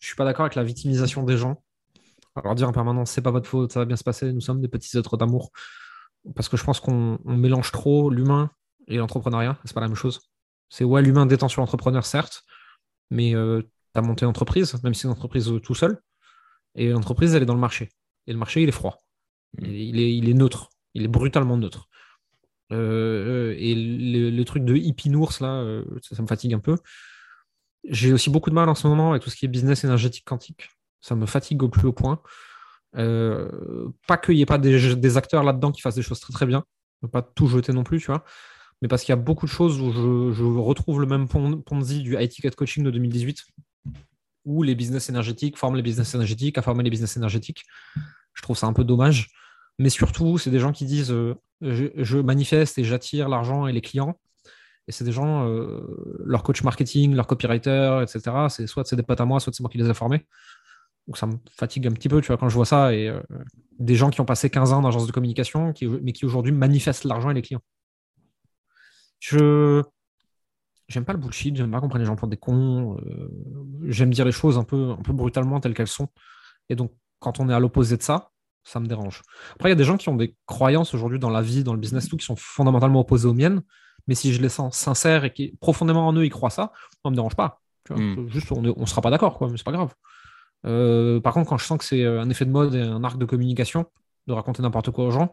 Je 0.00 0.06
suis 0.06 0.16
pas 0.16 0.26
d'accord 0.26 0.44
avec 0.44 0.54
la 0.54 0.62
victimisation 0.64 1.22
des 1.22 1.38
gens. 1.38 1.62
Alors 2.36 2.54
dire 2.54 2.68
en 2.68 2.72
permanence, 2.72 3.10
c'est 3.10 3.22
pas 3.22 3.30
votre 3.30 3.48
faute, 3.48 3.72
ça 3.72 3.80
va 3.80 3.86
bien 3.86 3.96
se 3.96 4.04
passer, 4.04 4.32
nous 4.34 4.42
sommes 4.42 4.60
des 4.60 4.68
petits 4.68 4.96
êtres 4.98 5.16
d'amour. 5.16 5.50
Parce 6.36 6.50
que 6.50 6.58
je 6.58 6.64
pense 6.64 6.78
qu'on 6.78 7.18
on 7.24 7.36
mélange 7.36 7.72
trop 7.72 8.10
l'humain 8.10 8.50
et 8.86 8.98
l'entrepreneuriat, 8.98 9.58
c'est 9.64 9.72
pas 9.74 9.80
la 9.80 9.88
même 9.88 9.96
chose. 9.96 10.20
C'est 10.68 10.84
ouais, 10.84 11.00
l'humain 11.00 11.24
détend 11.24 11.48
sur 11.48 11.62
l'entrepreneur, 11.62 12.04
certes, 12.04 12.44
mais 13.10 13.34
tu 14.00 14.04
as 14.04 14.08
monté 14.08 14.24
une 14.24 14.30
entreprise, 14.30 14.76
même 14.82 14.94
si 14.94 15.02
c'est 15.02 15.08
une 15.08 15.12
entreprise 15.12 15.50
tout 15.62 15.74
seul, 15.74 16.00
et 16.74 16.90
l'entreprise, 16.90 17.34
elle 17.34 17.42
est 17.42 17.46
dans 17.46 17.54
le 17.54 17.60
marché. 17.60 17.88
Et 18.26 18.32
le 18.32 18.38
marché, 18.38 18.62
il 18.62 18.68
est 18.68 18.72
froid. 18.72 18.98
Il, 19.60 19.72
il 19.72 19.98
est, 20.00 20.14
il 20.16 20.28
est 20.28 20.34
neutre. 20.34 20.70
Il 20.94 21.04
est 21.04 21.08
brutalement 21.08 21.56
neutre. 21.56 21.88
Euh, 22.72 23.54
et 23.58 23.74
le, 23.74 24.30
le 24.30 24.44
truc 24.44 24.64
de 24.64 24.74
hippie 24.76 25.10
nours, 25.10 25.32
là, 25.40 25.60
euh, 25.62 25.84
ça, 26.02 26.16
ça 26.16 26.22
me 26.22 26.26
fatigue 26.26 26.54
un 26.54 26.58
peu. 26.58 26.76
J'ai 27.84 28.12
aussi 28.12 28.30
beaucoup 28.30 28.50
de 28.50 28.54
mal 28.54 28.68
en 28.68 28.74
ce 28.74 28.86
moment 28.86 29.10
avec 29.10 29.22
tout 29.22 29.30
ce 29.30 29.36
qui 29.36 29.44
est 29.46 29.48
business 29.48 29.84
énergétique 29.84 30.24
quantique. 30.24 30.68
Ça 31.00 31.14
me 31.14 31.26
fatigue 31.26 31.62
au 31.62 31.68
plus 31.68 31.86
haut 31.88 31.92
point. 31.92 32.20
Euh, 32.96 33.88
pas 34.06 34.18
qu'il 34.18 34.34
n'y 34.34 34.42
ait 34.42 34.46
pas 34.46 34.58
des, 34.58 34.96
des 34.96 35.16
acteurs 35.16 35.42
là-dedans 35.44 35.72
qui 35.72 35.80
fassent 35.80 35.94
des 35.94 36.02
choses 36.02 36.20
très 36.20 36.32
très 36.32 36.46
bien. 36.46 36.64
Ne 37.02 37.08
pas 37.08 37.22
tout 37.22 37.46
jeter 37.46 37.72
non 37.72 37.84
plus, 37.84 37.98
tu 38.00 38.06
vois. 38.06 38.24
Mais 38.82 38.88
parce 38.88 39.02
qu'il 39.02 39.12
y 39.12 39.14
a 39.14 39.16
beaucoup 39.16 39.46
de 39.46 39.50
choses 39.50 39.80
où 39.80 39.90
je, 39.92 40.32
je 40.36 40.44
retrouve 40.44 41.00
le 41.00 41.06
même 41.06 41.28
pon- 41.28 41.60
Ponzi 41.62 42.00
du 42.02 42.16
IT 42.20 42.40
Cat 42.42 42.50
Coaching 42.50 42.84
de 42.84 42.90
2018, 42.90 43.44
où 44.44 44.62
les 44.62 44.74
business 44.74 45.08
énergétiques 45.08 45.56
forment 45.56 45.76
les 45.76 45.82
business 45.82 46.14
énergétiques, 46.14 46.58
à 46.58 46.62
former 46.62 46.82
les 46.82 46.90
business 46.90 47.16
énergétiques. 47.16 47.64
Je 48.34 48.42
trouve 48.42 48.56
ça 48.56 48.66
un 48.66 48.72
peu 48.72 48.84
dommage. 48.84 49.30
Mais 49.78 49.90
surtout, 49.90 50.38
c'est 50.38 50.50
des 50.50 50.58
gens 50.58 50.72
qui 50.72 50.86
disent 50.86 51.12
euh, 51.12 51.34
je, 51.60 52.18
manifeste 52.18 52.78
et 52.78 52.84
j'attire 52.84 53.28
l'argent 53.28 53.66
et 53.66 53.72
les 53.72 53.80
clients. 53.80 54.18
Et 54.88 54.92
c'est 54.92 55.04
des 55.04 55.12
gens, 55.12 55.46
euh, 55.46 55.80
leur 56.24 56.42
coach 56.42 56.62
marketing, 56.62 57.14
leur 57.14 57.26
copywriter, 57.26 58.02
etc. 58.02 58.46
C'est 58.48 58.66
soit 58.66 58.84
c'est 58.86 58.96
des 58.96 59.02
potes 59.02 59.20
à 59.20 59.24
moi, 59.24 59.38
soit 59.38 59.52
c'est 59.52 59.62
moi 59.62 59.70
qui 59.70 59.78
les 59.78 59.88
ai 59.88 59.94
formés. 59.94 60.26
Donc 61.06 61.18
ça 61.18 61.26
me 61.26 61.34
fatigue 61.50 61.86
un 61.86 61.92
petit 61.92 62.08
peu, 62.08 62.20
tu 62.20 62.28
vois, 62.28 62.36
quand 62.36 62.48
je 62.48 62.54
vois 62.54 62.66
ça. 62.66 62.94
Et 62.94 63.08
euh, 63.08 63.20
des 63.78 63.94
gens 63.94 64.10
qui 64.10 64.20
ont 64.20 64.24
passé 64.24 64.50
15 64.50 64.72
ans 64.72 64.82
dans 64.82 65.06
de 65.06 65.12
communication, 65.12 65.72
mais 66.02 66.12
qui 66.12 66.24
aujourd'hui 66.24 66.52
manifestent 66.52 67.04
l'argent 67.04 67.30
et 67.30 67.34
les 67.34 67.42
clients. 67.42 67.62
Je 69.20 69.82
j'aime 70.88 71.04
pas 71.04 71.12
le 71.12 71.18
bullshit, 71.18 71.54
j'aime 71.56 71.70
pas 71.70 71.80
qu'on 71.80 71.88
prenne 71.88 72.02
les 72.02 72.06
gens 72.06 72.16
pour 72.16 72.28
des 72.28 72.36
cons. 72.36 72.96
euh, 72.98 73.30
j'aime 73.84 74.10
dire 74.12 74.24
les 74.24 74.32
choses 74.32 74.58
un 74.58 74.64
peu, 74.64 74.90
un 74.90 75.02
peu 75.02 75.12
brutalement 75.12 75.60
telles 75.60 75.74
qu'elles 75.74 75.86
sont. 75.86 76.08
Et 76.68 76.76
donc, 76.76 76.92
quand 77.20 77.40
on 77.40 77.48
est 77.48 77.54
à 77.54 77.60
l'opposé 77.60 77.96
de 77.96 78.02
ça, 78.02 78.30
ça 78.64 78.80
me 78.80 78.86
dérange. 78.86 79.22
Après, 79.54 79.68
il 79.68 79.72
y 79.72 79.72
a 79.72 79.76
des 79.76 79.84
gens 79.84 79.96
qui 79.96 80.08
ont 80.08 80.16
des 80.16 80.34
croyances 80.46 80.94
aujourd'hui 80.94 81.18
dans 81.18 81.30
la 81.30 81.42
vie, 81.42 81.64
dans 81.64 81.72
le 81.72 81.80
business, 81.80 82.08
tout, 82.08 82.16
qui 82.16 82.24
sont 82.24 82.36
fondamentalement 82.36 83.00
opposées 83.00 83.28
aux 83.28 83.34
miennes. 83.34 83.62
Mais 84.06 84.14
si 84.14 84.32
je 84.32 84.40
les 84.40 84.48
sens 84.48 84.76
sincères 84.76 85.24
et 85.24 85.32
qui 85.32 85.56
profondément 85.60 86.06
en 86.06 86.12
eux, 86.14 86.24
ils 86.24 86.30
croient 86.30 86.50
ça, 86.50 86.72
ça 87.02 87.10
me 87.10 87.14
dérange 87.14 87.36
pas. 87.36 87.60
Tu 87.84 87.92
vois. 87.94 88.02
Mm. 88.02 88.28
Juste, 88.28 88.52
on 88.52 88.62
ne 88.62 88.86
sera 88.86 89.00
pas 89.00 89.10
d'accord, 89.10 89.36
quoi, 89.38 89.48
mais 89.50 89.56
c'est 89.56 89.64
pas 89.64 89.72
grave. 89.72 89.94
Euh, 90.66 91.20
par 91.20 91.34
contre, 91.34 91.48
quand 91.48 91.58
je 91.58 91.64
sens 91.64 91.78
que 91.78 91.84
c'est 91.84 92.02
euh, 92.02 92.20
un 92.20 92.30
effet 92.30 92.44
de 92.44 92.50
mode 92.50 92.74
et 92.74 92.80
un 92.80 93.04
arc 93.04 93.18
de 93.18 93.24
communication, 93.24 93.86
de 94.26 94.32
raconter 94.32 94.62
n'importe 94.62 94.90
quoi 94.90 95.06
aux 95.06 95.10
gens, 95.10 95.30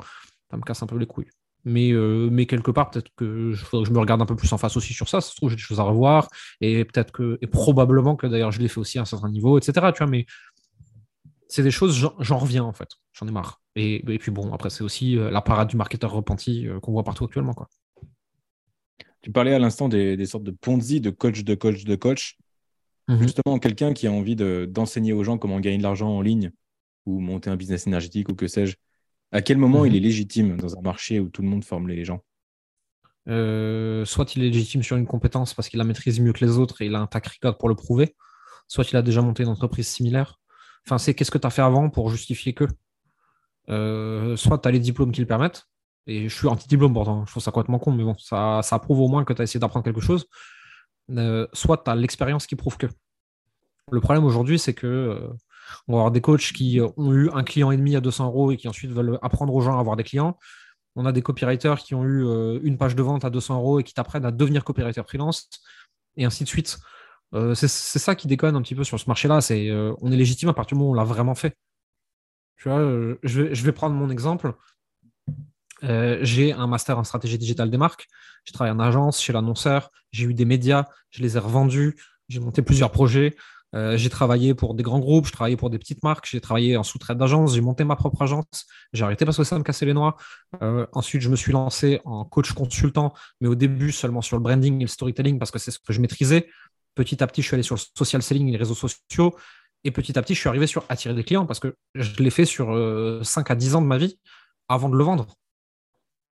ça 0.49 0.57
me 0.57 0.61
casse 0.61 0.83
un 0.83 0.87
peu 0.87 0.97
les 0.97 1.07
couilles. 1.07 1.29
Mais, 1.65 1.91
euh, 1.91 2.29
mais 2.31 2.45
quelque 2.45 2.69
part, 2.71 2.91
peut-être 2.91 3.09
que 3.15 3.51
je, 3.51 3.65
faudrait 3.65 3.83
que 3.85 3.89
je 3.89 3.93
me 3.93 3.99
regarde 3.99 4.21
un 4.21 4.25
peu 4.27 4.35
plus 4.35 4.53
en 4.53 4.57
face 4.59 4.77
aussi 4.77 4.93
sur 4.93 5.09
ça. 5.09 5.19
Ça 5.19 5.31
se 5.31 5.35
trouve, 5.35 5.49
j'ai 5.49 5.55
des 5.55 5.61
choses 5.61 5.79
à 5.79 5.83
revoir. 5.83 6.29
Et 6.61 6.85
peut-être 6.85 7.11
que, 7.11 7.39
et 7.41 7.47
probablement 7.47 8.15
que 8.15 8.27
d'ailleurs, 8.27 8.51
je 8.51 8.59
l'ai 8.59 8.67
fait 8.67 8.79
aussi 8.79 8.99
à 8.99 9.01
un 9.01 9.05
certain 9.05 9.29
niveau, 9.29 9.57
etc. 9.57 9.91
Tu 9.91 9.97
vois, 10.03 10.07
mais 10.07 10.25
c'est 11.47 11.63
des 11.63 11.71
choses, 11.71 11.95
j'en- 12.19 12.37
reviens 12.37 12.63
en 12.63 12.73
fait. 12.73 12.89
J'en 13.13 13.27
ai 13.27 13.31
marre. 13.31 13.61
Et, 13.75 13.95
et 14.11 14.19
puis 14.19 14.31
bon, 14.31 14.53
après, 14.53 14.69
c'est 14.69 14.83
aussi 14.83 15.17
euh, 15.17 15.31
la 15.31 15.41
parade 15.41 15.67
du 15.69 15.75
marketeur 15.77 16.11
repenti 16.11 16.67
euh, 16.67 16.79
qu'on 16.79 16.91
voit 16.91 17.03
partout 17.03 17.25
actuellement. 17.25 17.53
Quoi. 17.53 17.67
Tu 19.21 19.31
parlais 19.31 19.53
à 19.53 19.59
l'instant 19.59 19.89
des, 19.89 20.17
des 20.17 20.25
sortes 20.25 20.43
de 20.43 20.51
Ponzi, 20.51 21.01
de 21.01 21.09
coach, 21.09 21.43
de 21.43 21.55
coach, 21.55 21.83
de 21.83 21.95
coach. 21.95 22.37
Mhm. 23.07 23.21
Justement, 23.21 23.59
quelqu'un 23.59 23.93
qui 23.93 24.07
a 24.07 24.11
envie 24.11 24.35
de- 24.35 24.67
d'enseigner 24.69 25.13
aux 25.13 25.23
gens 25.23 25.37
comment 25.37 25.59
gagner 25.59 25.77
de 25.77 25.83
l'argent 25.83 26.09
en 26.09 26.21
ligne 26.21 26.51
ou 27.05 27.19
monter 27.19 27.49
un 27.49 27.55
business 27.55 27.87
énergétique 27.87 28.29
ou 28.29 28.35
que 28.35 28.47
sais-je, 28.47 28.75
à 29.35 29.41
quel 29.41 29.57
moment 29.57 29.81
Mhm. 29.81 29.87
il 29.87 29.95
est 29.97 29.99
légitime 29.99 30.57
dans 30.57 30.77
un 30.77 30.81
marché 30.81 31.19
où 31.19 31.29
tout 31.29 31.41
le 31.41 31.47
monde 31.47 31.63
forme 31.63 31.87
les 31.87 32.05
gens? 32.05 32.21
Euh, 33.27 34.05
soit 34.05 34.35
il 34.35 34.43
est 34.43 34.49
légitime 34.49 34.83
sur 34.83 34.97
une 34.97 35.07
compétence 35.07 35.53
parce 35.53 35.67
qu'il 35.69 35.79
la 35.79 35.83
maîtrise 35.83 36.19
mieux 36.19 36.31
que 36.33 36.45
les 36.45 36.57
autres 36.57 36.81
et 36.81 36.85
il 36.85 36.95
a 36.95 36.99
un 36.99 37.07
track 37.07 37.27
record 37.27 37.57
pour 37.57 37.69
le 37.69 37.75
prouver, 37.75 38.15
soit 38.67 38.89
il 38.91 38.95
a 38.97 39.01
déjà 39.01 39.21
monté 39.21 39.43
une 39.43 39.49
entreprise 39.49 39.87
similaire. 39.87 40.39
Enfin, 40.85 40.97
c'est 40.99 41.13
qu'est-ce 41.15 41.31
que 41.31 41.39
tu 41.39 41.47
as 41.47 41.49
fait 41.49 41.63
avant 41.63 41.89
pour 41.89 42.09
justifier 42.09 42.53
que 42.53 42.65
Euh, 43.69 44.35
Soit 44.37 44.59
tu 44.59 44.67
as 44.67 44.71
les 44.71 44.79
diplômes 44.79 45.11
qui 45.11 45.21
le 45.21 45.25
permettent, 45.27 45.63
et 46.05 46.29
je 46.29 46.35
suis 46.35 46.47
anti-diplôme 46.47 46.93
pourtant, 46.93 47.25
je 47.25 47.31
trouve 47.31 47.41
ça 47.41 47.49
complètement 47.51 47.79
con, 47.79 47.91
mais 47.91 48.03
bon, 48.03 48.15
ça, 48.19 48.61
ça 48.61 48.77
prouve 48.77 48.99
au 48.99 49.07
moins 49.07 49.23
que 49.25 49.33
tu 49.33 49.41
as 49.41 49.43
essayé 49.43 49.59
d'apprendre 49.59 49.83
quelque 49.83 50.01
chose. 50.01 50.27
Euh, 51.09 51.47
soit 51.51 51.77
tu 51.83 51.89
as 51.89 51.95
l'expérience 51.95 52.45
qui 52.45 52.55
prouve 52.55 52.77
que. 52.77 52.85
Le 53.91 54.01
problème 54.01 54.23
aujourd'hui, 54.23 54.59
c'est 54.59 54.75
que 54.75 55.29
on 55.87 55.93
va 55.93 55.99
avoir 55.99 56.11
des 56.11 56.21
coachs 56.21 56.51
qui 56.53 56.79
euh, 56.79 56.87
ont 56.97 57.13
eu 57.13 57.29
un 57.31 57.43
client 57.43 57.71
et 57.71 57.77
demi 57.77 57.95
à 57.95 58.01
200 58.01 58.27
euros 58.27 58.51
et 58.51 58.57
qui 58.57 58.67
ensuite 58.67 58.91
veulent 58.91 59.19
apprendre 59.21 59.53
aux 59.53 59.61
gens 59.61 59.77
à 59.77 59.79
avoir 59.79 59.95
des 59.95 60.03
clients. 60.03 60.37
On 60.95 61.05
a 61.05 61.11
des 61.11 61.21
copywriters 61.21 61.79
qui 61.79 61.93
ont 61.93 62.03
eu 62.03 62.25
euh, 62.25 62.59
une 62.63 62.77
page 62.77 62.95
de 62.95 63.03
vente 63.03 63.25
à 63.25 63.29
200 63.29 63.57
euros 63.57 63.79
et 63.79 63.83
qui 63.83 63.93
t'apprennent 63.93 64.25
à 64.25 64.31
devenir 64.31 64.63
copywriter 64.63 65.03
freelance, 65.05 65.49
et 66.17 66.25
ainsi 66.25 66.43
de 66.43 66.49
suite. 66.49 66.77
Euh, 67.33 67.53
c'est 67.53 67.67
ça 67.67 68.15
qui 68.15 68.27
déconne 68.27 68.55
un 68.55 68.61
petit 68.61 68.75
peu 68.75 68.83
sur 68.83 68.99
ce 68.99 69.05
marché-là. 69.07 69.41
C'est 69.41 69.71
on 69.71 70.11
est 70.11 70.15
légitime 70.15 70.49
à 70.49 70.53
partir 70.53 70.75
du 70.75 70.79
moment 70.79 70.91
où 70.91 70.93
on 70.93 70.97
l'a 70.97 71.03
vraiment 71.03 71.35
fait. 71.35 71.57
Tu 72.57 72.69
vois, 72.69 72.79
je, 73.23 73.41
vais, 73.41 73.71
prendre 73.73 73.93
mon 73.93 74.09
exemple. 74.09 74.53
J'ai 75.81 76.53
un 76.53 76.67
master 76.67 76.97
en 76.97 77.03
stratégie 77.03 77.37
digitale 77.37 77.69
des 77.69 77.77
marques. 77.77 78.07
J'ai 78.45 78.53
travaillé 78.53 78.73
en 78.73 78.79
agence, 78.79 79.21
chez 79.21 79.33
l'annonceur. 79.33 79.91
J'ai 80.11 80.25
eu 80.25 80.33
des 80.33 80.45
médias. 80.45 80.85
Je 81.09 81.21
les 81.21 81.35
ai 81.35 81.39
revendus. 81.39 81.97
J'ai 82.29 82.39
monté 82.39 82.61
plusieurs 82.61 82.91
projets. 82.91 83.35
Euh, 83.75 83.97
j'ai 83.97 84.09
travaillé 84.09 84.53
pour 84.53 84.73
des 84.73 84.83
grands 84.83 84.99
groupes. 84.99 85.27
Je 85.27 85.31
travaillais 85.31 85.57
pour 85.57 85.69
des 85.69 85.77
petites 85.77 86.03
marques. 86.03 86.27
J'ai 86.29 86.39
travaillé 86.39 86.77
en 86.77 86.83
sous-traite 86.83 87.17
d'agence. 87.17 87.55
J'ai 87.55 87.61
monté 87.61 87.83
ma 87.83 87.95
propre 87.95 88.21
agence. 88.21 88.65
J'ai 88.93 89.03
arrêté 89.03 89.25
parce 89.25 89.37
que 89.37 89.43
ça 89.43 89.57
me 89.57 89.63
cassait 89.63 89.85
les 89.85 89.93
noix. 89.93 90.15
Euh, 90.61 90.85
ensuite, 90.93 91.21
je 91.21 91.29
me 91.29 91.35
suis 91.35 91.51
lancé 91.51 91.99
en 92.05 92.23
coach 92.23 92.53
consultant, 92.53 93.13
mais 93.41 93.47
au 93.47 93.55
début 93.55 93.91
seulement 93.91 94.21
sur 94.21 94.37
le 94.37 94.43
branding 94.43 94.77
et 94.77 94.85
le 94.85 94.87
storytelling 94.87 95.39
parce 95.39 95.51
que 95.51 95.59
c'est 95.59 95.71
ce 95.71 95.79
que 95.79 95.91
je 95.91 95.99
maîtrisais. 95.99 96.47
Petit 96.95 97.21
à 97.21 97.27
petit, 97.27 97.41
je 97.41 97.47
suis 97.47 97.55
allé 97.55 97.63
sur 97.63 97.75
le 97.75 97.81
social 97.97 98.21
selling 98.21 98.47
et 98.47 98.51
les 98.51 98.57
réseaux 98.57 98.75
sociaux. 98.75 99.35
Et 99.83 99.91
petit 99.91 100.17
à 100.17 100.21
petit, 100.21 100.33
je 100.33 100.39
suis 100.39 100.49
arrivé 100.49 100.67
sur 100.67 100.85
attirer 100.87 101.13
des 101.13 101.23
clients 101.23 101.45
parce 101.45 101.59
que 101.59 101.75
je 101.93 102.15
l'ai 102.23 102.29
fait 102.29 102.45
sur 102.45 102.73
euh, 102.73 103.21
5 103.23 103.51
à 103.51 103.55
10 103.55 103.75
ans 103.75 103.81
de 103.81 103.87
ma 103.87 103.97
vie 103.97 104.17
avant 104.69 104.89
de 104.89 104.95
le 104.95 105.03
vendre. 105.03 105.27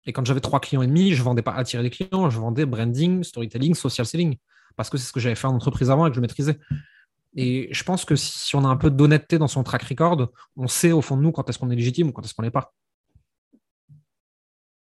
Et 0.05 0.13
quand 0.13 0.25
j'avais 0.25 0.41
trois 0.41 0.59
clients 0.59 0.81
et 0.81 0.87
demi, 0.87 1.13
je 1.13 1.19
ne 1.19 1.23
vendais 1.23 1.41
pas 1.41 1.53
attirer 1.53 1.83
des 1.83 1.89
clients, 1.89 2.29
je 2.29 2.39
vendais 2.39 2.65
branding, 2.65 3.23
storytelling, 3.23 3.75
social 3.75 4.05
selling. 4.05 4.37
Parce 4.75 4.89
que 4.89 4.97
c'est 4.97 5.07
ce 5.07 5.13
que 5.13 5.19
j'avais 5.19 5.35
fait 5.35 5.47
en 5.47 5.55
entreprise 5.55 5.91
avant 5.91 6.07
et 6.07 6.09
que 6.09 6.15
je 6.15 6.21
maîtrisais. 6.21 6.57
Et 7.35 7.69
je 7.71 7.83
pense 7.83 8.05
que 8.05 8.15
si 8.15 8.55
on 8.55 8.63
a 8.63 8.67
un 8.67 8.77
peu 8.77 8.91
d'honnêteté 8.91 9.37
dans 9.37 9.47
son 9.47 9.63
track 9.63 9.83
record, 9.83 10.29
on 10.55 10.67
sait 10.67 10.91
au 10.91 11.01
fond 11.01 11.17
de 11.17 11.21
nous 11.21 11.31
quand 11.31 11.49
est-ce 11.49 11.57
qu'on 11.59 11.71
est 11.71 11.75
légitime 11.75 12.09
ou 12.09 12.11
quand 12.11 12.23
est-ce 12.23 12.33
qu'on 12.33 12.43
n'est 12.43 12.51
pas. 12.51 12.73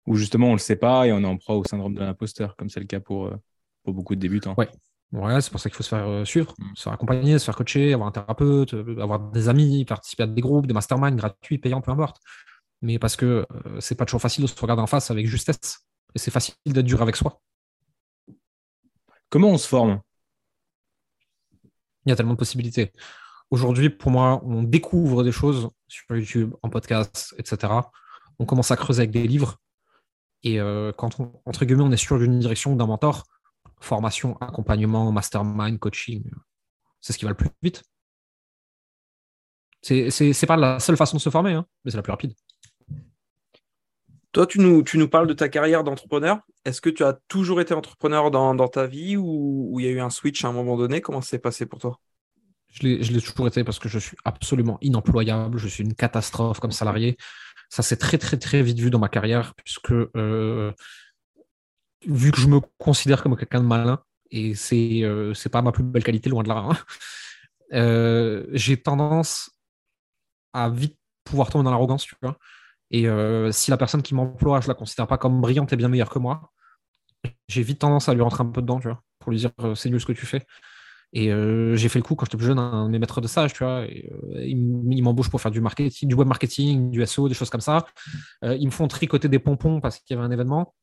Ou 0.08 0.16
justement, 0.16 0.48
on 0.48 0.52
ne 0.52 0.56
le 0.56 0.60
sait 0.60 0.76
pas 0.76 1.08
et 1.08 1.14
on 1.14 1.20
est 1.22 1.26
en 1.26 1.38
proie 1.38 1.56
au 1.56 1.64
syndrome 1.64 1.94
de 1.94 2.02
l'imposteur, 2.02 2.56
comme 2.58 2.70
c'est 2.70 2.80
le 2.80 2.88
cas 2.88 3.00
pour, 3.00 3.28
euh, 3.28 3.38
pour 3.84 3.94
beaucoup 3.94 4.16
de 4.16 4.20
débutants. 4.20 4.56
Ouais. 4.58 4.70
Ouais, 5.14 5.42
c'est 5.42 5.52
pour 5.52 5.60
ça 5.60 5.70
qu'il 5.70 5.76
faut 5.76 5.84
se 5.84 5.90
faire 5.90 6.08
euh, 6.08 6.26
suivre, 6.26 6.54
Mm. 6.58 6.76
se 6.76 6.84
faire 6.84 6.94
accompagner, 6.94 7.38
se 7.38 7.46
faire 7.46 7.56
coacher, 7.56 7.94
avoir 7.94 8.08
un 8.08 8.12
thérapeute, 8.12 8.74
euh, 8.74 8.98
avoir 9.02 9.20
des 9.20 9.50
amis, 9.50 9.84
participer 9.86 10.24
à 10.24 10.28
des 10.28 10.42
groupes, 10.42 10.68
des 10.68 10.74
masterminds 10.74 11.16
gratuits, 11.16 11.58
payants, 11.58 11.82
peu 11.82 11.92
importe. 11.92 12.18
Mais 12.82 12.98
parce 12.98 13.16
que 13.16 13.46
euh, 13.66 13.80
c'est 13.80 13.96
pas 13.96 14.06
toujours 14.06 14.22
facile 14.22 14.44
de 14.44 14.48
se 14.48 14.60
regarder 14.60 14.82
en 14.82 14.88
face 14.88 15.12
avec 15.12 15.28
justesse. 15.28 15.86
Et 16.16 16.20
c'est 16.20 16.32
facile 16.32 16.56
d'être 16.66 16.86
dur 16.86 17.02
avec 17.02 17.16
soi. 17.16 17.42
Comment 19.30 19.50
on 19.50 19.58
se 19.58 19.68
forme? 19.68 20.02
Il 22.06 22.10
y 22.10 22.12
a 22.12 22.16
tellement 22.16 22.34
de 22.34 22.38
possibilités. 22.38 22.92
Aujourd'hui, 23.50 23.90
pour 23.90 24.12
moi, 24.12 24.42
on 24.46 24.64
découvre 24.64 25.24
des 25.24 25.32
choses 25.32 25.70
sur 25.88 26.16
YouTube, 26.16 26.54
en 26.64 26.70
podcast, 26.70 27.36
etc. 27.38 27.74
On 28.40 28.46
commence 28.46 28.72
à 28.72 28.78
creuser 28.78 29.02
avec 29.02 29.12
des 29.12 29.28
livres. 29.28 29.58
Et 30.44 30.60
euh, 30.60 30.92
quand, 30.98 31.20
on, 31.20 31.34
entre 31.46 31.66
guillemets, 31.66 31.84
on 31.84 31.92
est 31.92 31.98
sûr 31.98 32.18
d'une 32.18 32.40
direction 32.40 32.76
d'un 32.76 32.88
mentor, 32.88 33.26
formation, 33.80 34.38
accompagnement, 34.40 35.12
mastermind, 35.12 35.78
coaching, 35.80 36.24
c'est 37.02 37.14
ce 37.14 37.18
qui 37.18 37.26
va 37.26 37.32
le 37.32 37.38
plus 37.38 37.50
vite. 37.62 37.84
C'est 39.82 40.46
pas 40.48 40.58
la 40.58 40.80
seule 40.80 40.98
façon 40.98 41.18
de 41.18 41.22
se 41.22 41.30
former, 41.30 41.54
hein, 41.54 41.66
mais 41.84 41.92
c'est 41.92 41.98
la 41.98 42.04
plus 42.04 42.12
rapide. 42.12 42.34
Toi, 44.32 44.48
tu 44.48 44.60
nous, 44.60 45.08
parles 45.10 45.28
de 45.28 45.34
ta 45.34 45.50
carrière 45.50 45.84
d'entrepreneur. 45.84 46.40
Est-ce 46.64 46.80
que 46.80 46.90
tu 46.90 47.04
as 47.04 47.20
toujours 47.28 47.60
été 47.60 47.74
entrepreneur 47.74 48.32
dans, 48.32 48.68
ta 48.68 48.88
vie 48.88 49.18
ou 49.18 49.76
il 49.80 49.86
y 49.86 49.90
a 49.90 49.92
eu 49.92 50.00
un 50.00 50.10
switch 50.10 50.46
à 50.46 50.48
un 50.48 50.54
moment 50.54 50.78
donné? 50.78 51.02
Comment 51.02 51.22
ça 51.22 51.32
s'est 51.32 51.40
passé 51.40 51.66
pour 51.66 51.80
toi? 51.80 52.00
Je 52.70 52.88
l'ai 52.88 53.22
toujours 53.22 53.48
été 53.48 53.66
parce 53.66 53.80
que 53.80 53.90
je 53.90 54.00
suis 54.00 54.16
absolument 54.24 54.78
inemployable. 54.82 55.58
Je 55.58 55.68
suis 55.68 55.84
une 55.84 55.94
catastrophe 55.94 56.62
comme 56.62 56.72
salarié. 56.72 57.18
Ça 57.70 57.84
s'est 57.84 57.98
très, 57.98 58.18
très, 58.18 58.38
très 58.38 58.62
vite 58.64 58.80
vu 58.80 58.90
dans 58.90 59.00
ma 59.00 59.10
carrière, 59.10 59.54
puisque 59.56 59.92
euh, 59.92 60.72
vu 62.06 62.32
que 62.32 62.40
je 62.40 62.48
me 62.48 62.60
considère 62.78 63.24
comme 63.24 63.36
quelqu'un 63.36 63.62
de 63.62 63.66
malin, 63.66 64.02
et 64.30 64.56
c'est 64.56 65.04
euh, 65.04 65.34
c'est 65.34 65.50
pas 65.50 65.62
ma 65.62 65.72
plus 65.72 65.84
belle 65.84 66.04
qualité, 66.04 66.30
loin 66.30 66.44
de 66.44 66.50
là, 66.50 66.58
hein, 66.70 66.78
euh, 67.74 68.46
j'ai 68.52 68.78
tendance 68.78 69.52
à 70.54 70.70
vite 70.70 70.98
pouvoir 71.24 71.50
tomber 71.50 71.64
dans 71.64 71.72
l'arrogance, 71.72 72.04
tu 72.04 72.16
vois. 72.22 72.38
Et 72.92 73.08
euh, 73.08 73.52
si 73.52 73.72
la 73.72 73.78
personne 73.78 74.02
qui 74.04 74.16
m'emploie, 74.16 74.62
je 74.62 74.68
la 74.68 74.76
considère 74.76 75.08
pas 75.08 75.18
comme 75.18 75.42
brillante 75.42 75.74
et 75.74 75.78
bien 75.78 75.88
meilleure 75.90 76.10
que 76.10 76.20
moi, 76.20 76.52
j'ai 77.48 77.64
vite 77.64 77.80
tendance 77.80 78.10
à 78.10 78.14
lui 78.14 78.22
rentrer 78.22 78.44
un 78.44 78.48
peu 78.48 78.62
dedans, 78.62 78.80
tu 78.80 78.88
vois, 78.88 79.02
pour 79.20 79.32
lui 79.32 79.38
dire 79.40 79.52
euh, 79.62 79.76
c'est 79.76 79.90
nul 79.90 80.00
ce 80.00 80.06
que 80.06 80.14
tu 80.14 80.26
fais. 80.26 80.44
Et 81.14 81.32
euh, 81.32 81.76
j'ai 81.76 81.90
fait 81.90 82.00
le 82.00 82.04
coup 82.04 82.16
quand 82.16 82.26
j'étais 82.26 82.38
plus 82.38 82.48
jeune, 82.48 82.60
un 82.60 82.86
de 82.88 82.92
mes 82.92 83.00
maîtres 83.00 83.22
de 83.22 83.28
stage, 83.28 83.54
tu 83.54 83.64
vois. 83.64 83.86
Et, 83.86 84.10
ils 84.44 84.54
m- 84.54 84.92
ils 84.92 85.04
m'embauchent 85.04 85.30
pour 85.30 85.42
faire 85.42 85.52
du 85.52 85.62
marketing, 85.62 86.10
du 86.10 86.16
web 86.16 86.28
marketing, 86.28 86.92
du 86.92 87.02
SEO, 87.04 87.30
des 87.30 87.36
choses 87.36 87.50
comme 87.50 87.62
ça. 87.62 87.86
Ils 88.44 88.66
me 88.68 88.72
font 88.72 88.88
tricoter 88.88 89.30
des 89.30 89.40
pompons 89.40 89.82
parce 89.82 90.00
qu'il 90.00 90.16
y 90.16 90.20
avait 90.20 90.28
un 90.28 90.32
événement. 90.32 90.76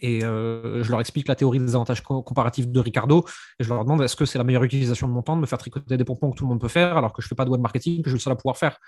Et 0.00 0.20
je 0.22 0.90
leur 0.90 1.00
explique 1.00 1.28
la 1.28 1.36
théorie 1.36 1.58
des 1.60 1.74
avantages 1.74 2.02
co- 2.02 2.22
comparatifs 2.22 2.68
de 2.68 2.80
Ricardo. 2.80 3.26
Et 3.60 3.64
je 3.64 3.68
leur 3.74 3.84
demande 3.84 4.02
est-ce 4.02 4.16
que 4.16 4.26
c'est 4.26 4.38
la 4.38 4.44
meilleure 4.44 4.64
utilisation 4.64 5.08
de 5.08 5.12
mon 5.12 5.22
temps 5.22 5.36
de 5.36 5.40
me 5.42 5.46
faire 5.46 5.58
tricoter 5.58 5.96
des 5.96 6.04
pompons 6.04 6.30
que 6.32 6.36
tout 6.38 6.44
le 6.44 6.50
monde 6.50 6.60
peut 6.60 6.68
faire 6.68 6.96
alors 6.96 7.12
que 7.12 7.22
je 7.22 7.28
fais 7.28 7.34
pas 7.36 7.44
de 7.46 7.50
web 7.50 7.60
marketing, 7.60 8.02
que 8.02 8.10
je 8.10 8.16
suis 8.16 8.20
le 8.20 8.22
seul 8.22 8.32
à 8.34 8.36
pouvoir 8.36 8.56
faire? 8.58 8.78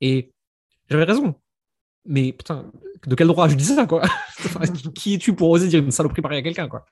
Et 0.00 0.32
j'avais 0.90 1.04
raison. 1.04 1.34
Mais 2.06 2.32
putain, 2.32 2.70
de 3.06 3.14
quel 3.14 3.26
droit 3.28 3.48
je 3.48 3.54
dis 3.54 3.64
ça, 3.64 3.86
quoi? 3.86 4.02
Qui 4.94 5.14
es-tu 5.14 5.34
pour 5.34 5.50
oser 5.50 5.68
dire 5.68 5.82
une 5.82 5.90
saloperie 5.90 6.22
pareille 6.22 6.38
à 6.40 6.42
quelqu'un, 6.42 6.68
quoi? 6.68 6.84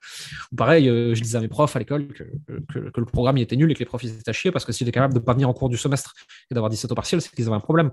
Ou 0.53 0.57
pareil, 0.57 0.88
euh, 0.88 1.14
je 1.14 1.20
disais 1.22 1.38
à 1.38 1.40
mes 1.40 1.48
profs 1.48 1.77
à 1.77 1.79
l'école 1.79 2.09
que, 2.09 2.25
que- 2.72 2.90
que 2.90 3.01
le 3.01 3.07
programme 3.07 3.37
il 3.38 3.42
était 3.42 3.57
nul 3.57 3.70
et 3.70 3.75
que 3.75 3.81
les 3.81 3.85
profs 3.87 4.03
ils 4.05 4.11
étaient 4.18 4.31
à 4.31 4.33
chier 4.33 4.51
parce 4.51 4.64
que 4.64 4.72
s'ils 4.72 4.87
étaient 4.88 4.94
capables 4.94 5.14
de 5.14 5.18
pas 5.18 5.33
venir 5.35 5.48
en 5.48 5.53
cours 5.55 5.68
du 5.68 5.77
semestre 5.77 6.14
et 6.51 6.55
d'avoir 6.55 6.70
17 6.70 6.90
au 6.92 6.94
partiel, 6.94 7.20
c'est 7.20 7.31
qu'ils 7.31 7.46
avaient 7.46 7.57
un 7.57 7.61
problème. 7.61 7.90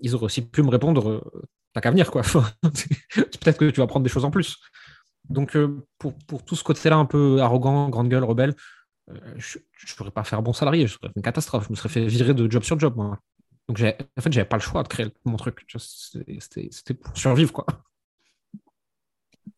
Ils 0.00 0.14
auraient 0.14 0.24
aussi 0.26 0.42
pu 0.42 0.62
me 0.62 0.70
répondre 0.70 1.08
euh, 1.10 1.20
t'as 1.72 1.80
qu'à 1.80 1.90
venir, 1.90 2.10
quoi. 2.10 2.22
Peut-être 3.14 3.58
que 3.58 3.70
tu 3.70 3.80
vas 3.80 3.86
prendre 3.86 4.04
des 4.04 4.10
choses 4.10 4.24
en 4.24 4.30
plus. 4.30 4.58
Donc, 5.28 5.56
euh, 5.56 5.84
pour, 5.98 6.14
pour 6.26 6.44
tout 6.44 6.56
ce 6.56 6.64
côté-là, 6.64 6.96
un 6.96 7.04
peu 7.04 7.40
arrogant, 7.40 7.88
grande 7.88 8.08
gueule, 8.08 8.24
rebelle, 8.24 8.54
je 9.36 9.58
ne 9.58 9.96
pourrais 9.96 10.10
pas 10.10 10.24
faire 10.24 10.42
bon 10.42 10.52
salarié, 10.52 10.86
je 10.86 10.94
serais 10.94 11.10
une 11.14 11.22
catastrophe. 11.22 11.66
Je 11.66 11.70
me 11.70 11.76
serais 11.76 11.88
fait 11.88 12.06
virer 12.06 12.34
de 12.34 12.50
job 12.50 12.62
sur 12.62 12.78
job, 12.78 12.94
moi. 12.96 13.18
Donc, 13.68 13.80
en 13.80 14.20
fait, 14.20 14.32
j'avais 14.32 14.48
pas 14.48 14.56
le 14.56 14.62
choix 14.62 14.82
de 14.82 14.88
créer 14.88 15.06
mon 15.24 15.36
truc. 15.36 15.64
C'était 15.78 16.94
pour 16.94 17.16
survivre, 17.16 17.52
quoi. 17.52 17.66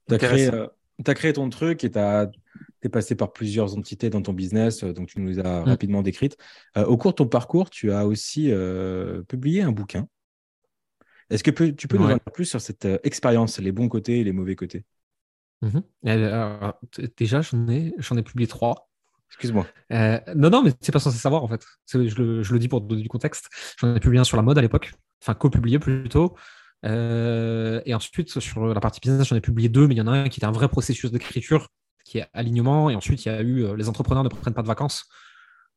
Tu 0.08 0.14
as 0.14 0.34
euh, 0.54 0.66
t'as 1.04 1.14
créé 1.14 1.32
ton 1.32 1.48
truc 1.50 1.84
et 1.84 1.90
tu 1.90 1.98
es 1.98 2.88
passé 2.88 3.14
par 3.14 3.32
plusieurs 3.32 3.76
entités 3.76 4.10
dans 4.10 4.22
ton 4.22 4.32
business, 4.32 4.84
euh, 4.84 4.92
donc 4.92 5.08
tu 5.08 5.20
nous 5.20 5.40
as 5.40 5.64
rapidement 5.64 6.02
décrites. 6.02 6.36
Euh, 6.76 6.84
au 6.84 6.96
cours 6.98 7.12
de 7.12 7.16
ton 7.16 7.26
parcours, 7.28 7.70
tu 7.70 7.92
as 7.92 8.06
aussi 8.06 8.50
euh, 8.50 9.22
publié 9.22 9.62
un 9.62 9.72
bouquin. 9.72 10.06
Est-ce 11.30 11.42
que 11.44 11.50
peux- 11.50 11.74
tu 11.74 11.88
peux 11.88 11.98
nous 11.98 12.10
en 12.10 12.16
dire 12.16 12.32
plus 12.32 12.44
sur 12.44 12.60
cette 12.60 12.84
euh, 12.84 12.98
expérience, 13.02 13.58
les 13.58 13.72
bons 13.72 13.88
côtés 13.88 14.20
et 14.20 14.24
les 14.24 14.32
mauvais 14.32 14.56
côtés? 14.56 14.84
Mhm. 15.62 15.82
Déjà, 17.16 17.40
j'en 17.40 17.66
ai, 17.68 17.94
j'en 17.98 18.16
ai 18.16 18.22
publié 18.22 18.46
trois. 18.46 18.90
Excuse-moi. 19.34 19.66
Euh, 19.92 20.20
non, 20.36 20.48
non, 20.48 20.62
mais 20.62 20.72
c'est 20.80 20.92
pas 20.92 21.00
censé 21.00 21.18
savoir 21.18 21.42
en 21.42 21.48
fait. 21.48 21.64
Je 21.92 21.98
le, 21.98 22.58
dis 22.58 22.68
pour 22.68 22.80
donner 22.80 23.02
du 23.02 23.08
contexte. 23.08 23.48
J'en 23.78 23.94
ai 23.94 24.00
publié 24.00 24.20
un 24.20 24.24
sur 24.24 24.36
la 24.36 24.44
mode 24.44 24.56
à 24.58 24.62
l'époque, 24.62 24.92
enfin 25.20 25.34
co-publié 25.34 25.80
plutôt. 25.80 26.36
Euh, 26.84 27.80
et 27.84 27.94
ensuite, 27.94 28.38
sur 28.40 28.66
la 28.66 28.80
partie 28.80 29.00
business, 29.00 29.28
j'en 29.28 29.36
ai 29.36 29.40
publié 29.40 29.68
deux, 29.68 29.88
mais 29.88 29.94
il 29.94 29.98
y 29.98 30.00
en 30.00 30.06
a 30.06 30.12
un 30.12 30.28
qui 30.28 30.38
était 30.38 30.46
un 30.46 30.52
vrai 30.52 30.68
processus 30.68 31.10
d'écriture, 31.10 31.68
qui 32.04 32.18
est 32.18 32.28
alignement. 32.32 32.90
Et 32.90 32.94
ensuite, 32.94 33.24
il 33.24 33.28
y 33.28 33.32
a 33.32 33.40
eu 33.40 33.64
euh, 33.64 33.76
Les 33.76 33.88
entrepreneurs 33.88 34.22
ne 34.22 34.28
prennent 34.28 34.54
pas 34.54 34.62
de 34.62 34.68
vacances. 34.68 35.06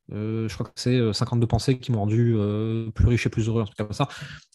Je 0.10 0.54
crois 0.54 0.68
que 0.68 0.72
c'est 0.76 0.96
euh, 0.96 1.14
52 1.14 1.48
pensées 1.48 1.80
qui 1.80 1.92
m'ont 1.92 2.00
rendu 2.00 2.36
plus 2.94 3.08
riche 3.08 3.26
et 3.26 3.30
plus 3.30 3.48
heureux, 3.48 3.64
un 3.64 3.66
truc 3.66 3.78
comme 3.78 3.92
ça. 3.92 4.08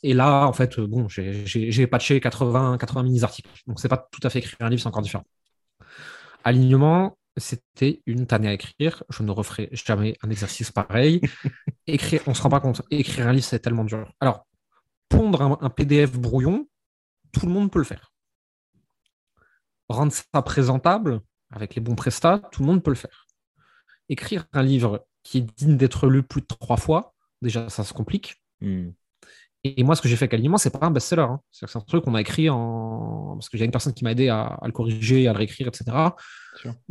Et 0.04 0.14
là, 0.14 0.46
en 0.46 0.52
fait, 0.52 0.78
bon, 0.78 1.08
j'ai 1.08 1.86
patché 1.88 2.20
80, 2.20 2.78
80 2.78 3.02
mini-articles. 3.02 3.50
Donc, 3.66 3.80
c'est 3.80 3.88
pas 3.88 4.08
tout 4.12 4.20
à 4.22 4.30
fait 4.30 4.38
écrire 4.38 4.56
un 4.60 4.70
livre, 4.70 4.80
c'est 4.80 4.88
encore 4.88 5.02
différent. 5.02 5.24
Alignement, 6.44 7.16
c'était 7.36 8.02
une 8.06 8.26
tannée 8.26 8.48
à 8.48 8.52
écrire. 8.52 9.04
Je 9.08 9.22
ne 9.22 9.30
referai 9.30 9.68
jamais 9.72 10.16
un 10.22 10.30
exercice 10.30 10.70
pareil. 10.70 11.20
Écrire, 11.86 12.22
on 12.26 12.34
se 12.34 12.42
rend 12.42 12.50
pas 12.50 12.60
compte. 12.60 12.82
Écrire 12.90 13.28
un 13.28 13.32
livre, 13.32 13.44
c'est 13.44 13.60
tellement 13.60 13.84
dur. 13.84 14.12
Alors, 14.20 14.46
pondre 15.08 15.42
un, 15.42 15.58
un 15.60 15.70
PDF 15.70 16.12
brouillon, 16.12 16.68
tout 17.32 17.46
le 17.46 17.52
monde 17.52 17.70
peut 17.70 17.78
le 17.78 17.84
faire. 17.84 18.12
Rendre 19.88 20.12
ça 20.12 20.42
présentable, 20.42 21.20
avec 21.50 21.74
les 21.74 21.80
bons 21.80 21.94
prestats, 21.94 22.38
tout 22.50 22.62
le 22.62 22.66
monde 22.66 22.82
peut 22.82 22.90
le 22.90 22.96
faire. 22.96 23.26
Écrire 24.08 24.46
un 24.52 24.62
livre 24.62 25.06
qui 25.22 25.38
est 25.38 25.56
digne 25.56 25.76
d'être 25.76 26.08
lu 26.08 26.22
plus 26.22 26.40
de 26.40 26.46
trois 26.46 26.76
fois, 26.76 27.14
déjà, 27.40 27.68
ça 27.68 27.84
se 27.84 27.92
complique. 27.92 28.42
Hmm. 28.60 28.90
Et 29.64 29.84
moi, 29.84 29.94
ce 29.94 30.02
que 30.02 30.08
j'ai 30.08 30.16
fait 30.16 30.24
avec 30.24 30.34
Alignement, 30.34 30.58
c'est 30.58 30.70
pas 30.70 30.86
un 30.86 30.90
best-seller. 30.90 31.22
hein. 31.22 31.40
C'est 31.52 31.76
un 31.76 31.80
truc 31.80 32.04
qu'on 32.04 32.10
m'a 32.10 32.20
écrit 32.20 32.50
en. 32.50 33.36
Parce 33.36 33.48
que 33.48 33.56
j'ai 33.58 33.64
une 33.64 33.70
personne 33.70 33.94
qui 33.94 34.04
m'a 34.04 34.12
aidé 34.12 34.28
à, 34.28 34.42
à 34.46 34.66
le 34.66 34.72
corriger, 34.72 35.28
à 35.28 35.32
le 35.32 35.38
réécrire, 35.38 35.68
etc. 35.68 36.16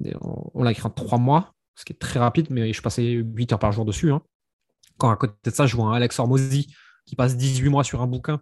Et 0.05 0.13
on 0.21 0.51
on 0.53 0.63
l'a 0.63 0.71
écrit 0.71 0.85
en 0.85 0.89
trois 0.89 1.17
mois, 1.17 1.53
ce 1.75 1.85
qui 1.85 1.93
est 1.93 1.97
très 1.99 2.19
rapide, 2.19 2.47
mais 2.49 2.71
je 2.73 2.81
passais 2.81 3.03
8 3.11 3.51
heures 3.53 3.59
par 3.59 3.71
jour 3.71 3.85
dessus. 3.85 4.11
hein. 4.11 4.21
Quand 4.97 5.09
à 5.11 5.15
côté 5.17 5.33
de 5.49 5.55
ça, 5.55 5.65
je 5.67 5.75
vois 5.75 5.87
un 5.87 5.93
Alex 5.93 6.19
Hormozy 6.19 6.73
qui 7.05 7.15
passe 7.15 7.37
18 7.37 7.69
mois 7.69 7.83
sur 7.83 8.01
un 8.01 8.07
bouquin, 8.07 8.41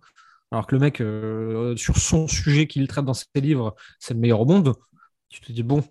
alors 0.52 0.68
que 0.68 0.76
le 0.76 0.82
mec, 0.82 1.02
euh, 1.02 1.76
sur 1.78 1.98
son 1.98 2.28
sujet 2.28 2.68
qu'il 2.68 2.88
traite 2.88 3.06
dans 3.06 3.14
ses 3.16 3.26
livres, 3.36 3.76
c'est 4.00 4.14
le 4.16 4.20
meilleur 4.22 4.42
au 4.42 4.46
monde. 4.46 4.74
Tu 5.30 5.42
te 5.42 5.52
dis, 5.52 5.64
bon, 5.64 5.84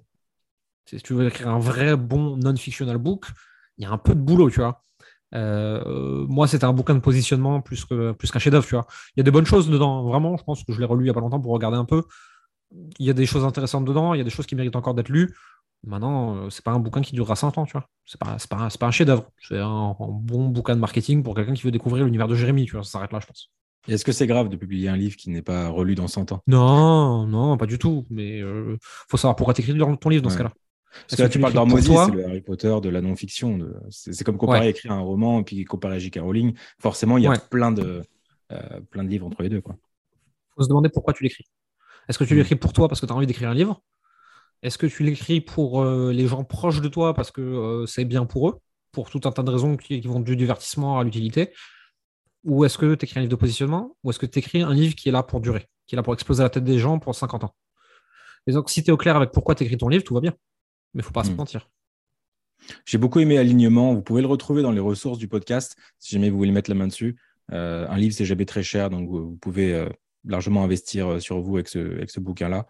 si 0.86 0.98
tu 0.98 1.14
veux 1.14 1.26
écrire 1.28 1.48
un 1.48 1.58
vrai 1.58 1.96
bon 1.96 2.36
non-fictional 2.36 2.98
book, 2.98 3.26
il 3.78 3.84
y 3.84 3.86
a 3.86 3.90
un 3.90 3.98
peu 3.98 4.14
de 4.14 4.20
boulot, 4.20 4.50
tu 4.50 4.60
vois. 4.60 4.82
Euh, 5.34 6.26
moi, 6.28 6.46
c'était 6.46 6.64
un 6.64 6.72
bouquin 6.72 6.94
de 6.94 7.00
positionnement 7.00 7.60
plus 7.60 7.84
que 7.84 8.12
plus 8.12 8.30
qu'un 8.30 8.38
chef-d'œuvre, 8.38 8.66
tu 8.66 8.74
vois. 8.74 8.86
Il 9.16 9.20
y 9.20 9.22
a 9.22 9.24
des 9.24 9.30
bonnes 9.30 9.46
choses 9.46 9.68
dedans, 9.68 10.04
vraiment. 10.04 10.36
Je 10.36 10.44
pense 10.44 10.64
que 10.64 10.72
je 10.72 10.78
l'ai 10.78 10.86
relu 10.86 11.04
il 11.04 11.06
y 11.08 11.10
a 11.10 11.14
pas 11.14 11.20
longtemps 11.20 11.40
pour 11.40 11.52
regarder 11.52 11.76
un 11.76 11.84
peu. 11.84 12.02
Il 12.98 13.06
y 13.06 13.10
a 13.10 13.14
des 13.14 13.26
choses 13.26 13.44
intéressantes 13.44 13.84
dedans, 13.84 14.14
il 14.14 14.18
y 14.18 14.20
a 14.20 14.24
des 14.24 14.30
choses 14.30 14.46
qui 14.46 14.54
méritent 14.54 14.76
encore 14.76 14.94
d'être 14.94 15.08
lues. 15.08 15.34
Maintenant, 15.86 16.36
euh, 16.36 16.50
c'est 16.50 16.64
pas 16.64 16.72
un 16.72 16.80
bouquin 16.80 17.00
qui 17.00 17.14
durera 17.14 17.36
100 17.36 17.56
ans, 17.58 17.64
tu 17.64 17.72
vois. 17.72 17.88
C'est 18.04 18.20
pas, 18.20 18.36
pas, 18.50 18.68
pas 18.78 18.86
un 18.86 18.90
chef-d'œuvre. 18.90 19.30
C'est 19.40 19.58
un, 19.58 19.96
un 19.98 20.08
bon 20.08 20.48
bouquin 20.48 20.74
de 20.74 20.80
marketing 20.80 21.22
pour 21.22 21.34
quelqu'un 21.34 21.54
qui 21.54 21.62
veut 21.62 21.70
découvrir 21.70 22.04
l'univers 22.04 22.26
de 22.28 22.34
Jérémy, 22.34 22.66
tu 22.66 22.72
vois. 22.72 22.82
Ça 22.82 22.92
s'arrête 22.92 23.12
là, 23.12 23.20
je 23.20 23.26
pense. 23.26 23.50
Est-ce 23.86 24.04
que 24.04 24.12
c'est 24.12 24.26
grave 24.26 24.48
de 24.48 24.56
publier 24.56 24.88
un 24.88 24.96
livre 24.96 25.16
qui 25.16 25.30
n'est 25.30 25.42
pas 25.42 25.68
relu 25.68 25.94
dans 25.94 26.08
100 26.08 26.32
ans? 26.32 26.42
Non, 26.46 27.26
non, 27.26 27.56
pas 27.56 27.66
du 27.66 27.78
tout. 27.78 28.06
Mais 28.10 28.40
euh, 28.40 28.76
faut 29.08 29.16
savoir 29.16 29.36
pourquoi 29.36 29.54
tu 29.54 29.62
écris 29.62 29.78
ton 29.78 30.08
livre 30.10 30.22
dans 30.22 30.30
ce 30.30 30.36
cas-là. 30.36 30.52
Parce 31.06 31.16
que 31.16 31.22
là, 31.22 31.28
tu 31.28 31.38
parles 31.40 31.52
toi 31.52 31.66
c'est 32.06 32.12
le 32.12 32.24
Harry 32.26 32.40
Potter 32.40 32.74
de 32.82 32.88
la 32.88 33.00
non-fiction. 33.00 33.58
de- 33.58 33.74
C'est 33.90 34.24
comme 34.24 34.36
comparer 34.38 34.60
Ouais. 34.60 34.70
écrire 34.70 34.92
un 34.92 35.00
roman 35.00 35.40
et 35.40 35.44
puis 35.44 35.64
comparer 35.64 36.00
J.K. 36.00 36.20
Rowling. 36.20 36.54
Forcément, 36.80 37.18
il 37.18 37.24
y 37.24 37.26
a 37.26 37.30
Ouais. 37.30 37.36
plein, 37.50 37.72
de, 37.72 38.02
euh, 38.52 38.80
plein 38.90 39.04
de 39.04 39.08
livres 39.08 39.26
entre 39.26 39.42
les 39.42 39.48
deux. 39.48 39.60
Quoi. 39.60 39.76
faut 40.56 40.64
se 40.64 40.68
demander 40.68 40.88
pourquoi 40.88 41.12
tu 41.14 41.22
l'écris. 41.22 41.44
Est-ce 42.08 42.18
que 42.18 42.24
tu 42.24 42.34
Mm. 42.34 42.38
l'écris 42.38 42.56
pour 42.56 42.72
toi 42.72 42.88
parce 42.88 43.00
que 43.00 43.06
tu 43.06 43.12
as 43.12 43.14
envie 43.16 43.26
d'écrire 43.28 43.48
un 43.50 43.54
livre? 43.54 43.80
Est-ce 44.64 44.76
que 44.76 44.88
tu 44.88 45.04
l'écris 45.04 45.40
pour 45.40 45.80
euh, 45.82 46.10
les 46.12 46.26
gens 46.26 46.42
proches 46.42 46.80
de 46.80 46.88
toi 46.88 47.14
parce 47.14 47.30
que 47.30 47.40
euh, 47.40 47.86
c'est 47.86 48.04
bien 48.04 48.24
pour 48.26 48.48
eux, 48.48 48.58
pour 48.90 49.08
tout 49.08 49.20
un 49.24 49.30
tas 49.30 49.44
de 49.44 49.50
raisons 49.52 49.76
qui, 49.76 50.00
qui 50.00 50.08
vont 50.08 50.18
du 50.18 50.34
divertissement 50.34 50.98
à 50.98 51.04
l'utilité? 51.04 51.52
Ou 52.44 52.64
est-ce 52.64 52.76
que 52.76 52.94
tu 52.96 53.04
écris 53.04 53.18
un 53.20 53.22
livre 53.22 53.30
de 53.30 53.36
positionnement? 53.36 53.96
Ou 54.02 54.10
est-ce 54.10 54.18
que 54.18 54.26
tu 54.26 54.38
écris 54.40 54.62
un 54.62 54.72
livre 54.74 54.96
qui 54.96 55.08
est 55.08 55.12
là 55.12 55.22
pour 55.22 55.40
durer, 55.40 55.66
qui 55.86 55.94
est 55.94 55.96
là 55.96 56.02
pour 56.02 56.12
exploser 56.14 56.42
la 56.42 56.50
tête 56.50 56.64
des 56.64 56.78
gens 56.80 56.98
pour 56.98 57.14
50 57.14 57.44
ans? 57.44 57.54
Et 58.48 58.52
donc, 58.52 58.68
si 58.70 58.82
tu 58.82 58.88
es 58.88 58.92
au 58.92 58.96
clair 58.96 59.14
avec 59.14 59.30
pourquoi 59.30 59.54
tu 59.54 59.62
écris 59.62 59.76
ton 59.76 59.88
livre, 59.88 60.02
tout 60.02 60.14
va 60.14 60.20
bien. 60.20 60.34
Mais 60.94 61.02
faut 61.02 61.12
pas 61.12 61.24
se 61.24 61.30
Mm. 61.30 61.36
mentir. 61.36 61.70
J'ai 62.84 62.98
beaucoup 62.98 63.20
aimé 63.20 63.38
Alignement. 63.38 63.94
Vous 63.94 64.02
pouvez 64.02 64.20
le 64.20 64.26
retrouver 64.28 64.62
dans 64.62 64.72
les 64.72 64.80
ressources 64.80 65.18
du 65.18 65.28
podcast 65.28 65.76
si 65.98 66.14
jamais 66.14 66.28
vous 66.30 66.36
voulez 66.38 66.50
mettre 66.50 66.70
la 66.70 66.74
main 66.74 66.86
dessus. 66.88 67.16
Euh, 67.52 67.86
un 67.88 67.96
livre, 67.96 68.14
c'est 68.14 68.24
jamais 68.26 68.44
très 68.46 68.62
cher, 68.62 68.90
donc 68.90 69.08
vous, 69.08 69.30
vous 69.30 69.36
pouvez 69.36 69.72
euh, 69.74 69.88
largement 70.24 70.64
investir 70.64 71.08
euh, 71.12 71.20
sur 71.20 71.40
vous 71.40 71.56
avec 71.56 71.68
ce, 71.68 71.78
avec 71.78 72.10
ce 72.10 72.20
bouquin-là. 72.20 72.66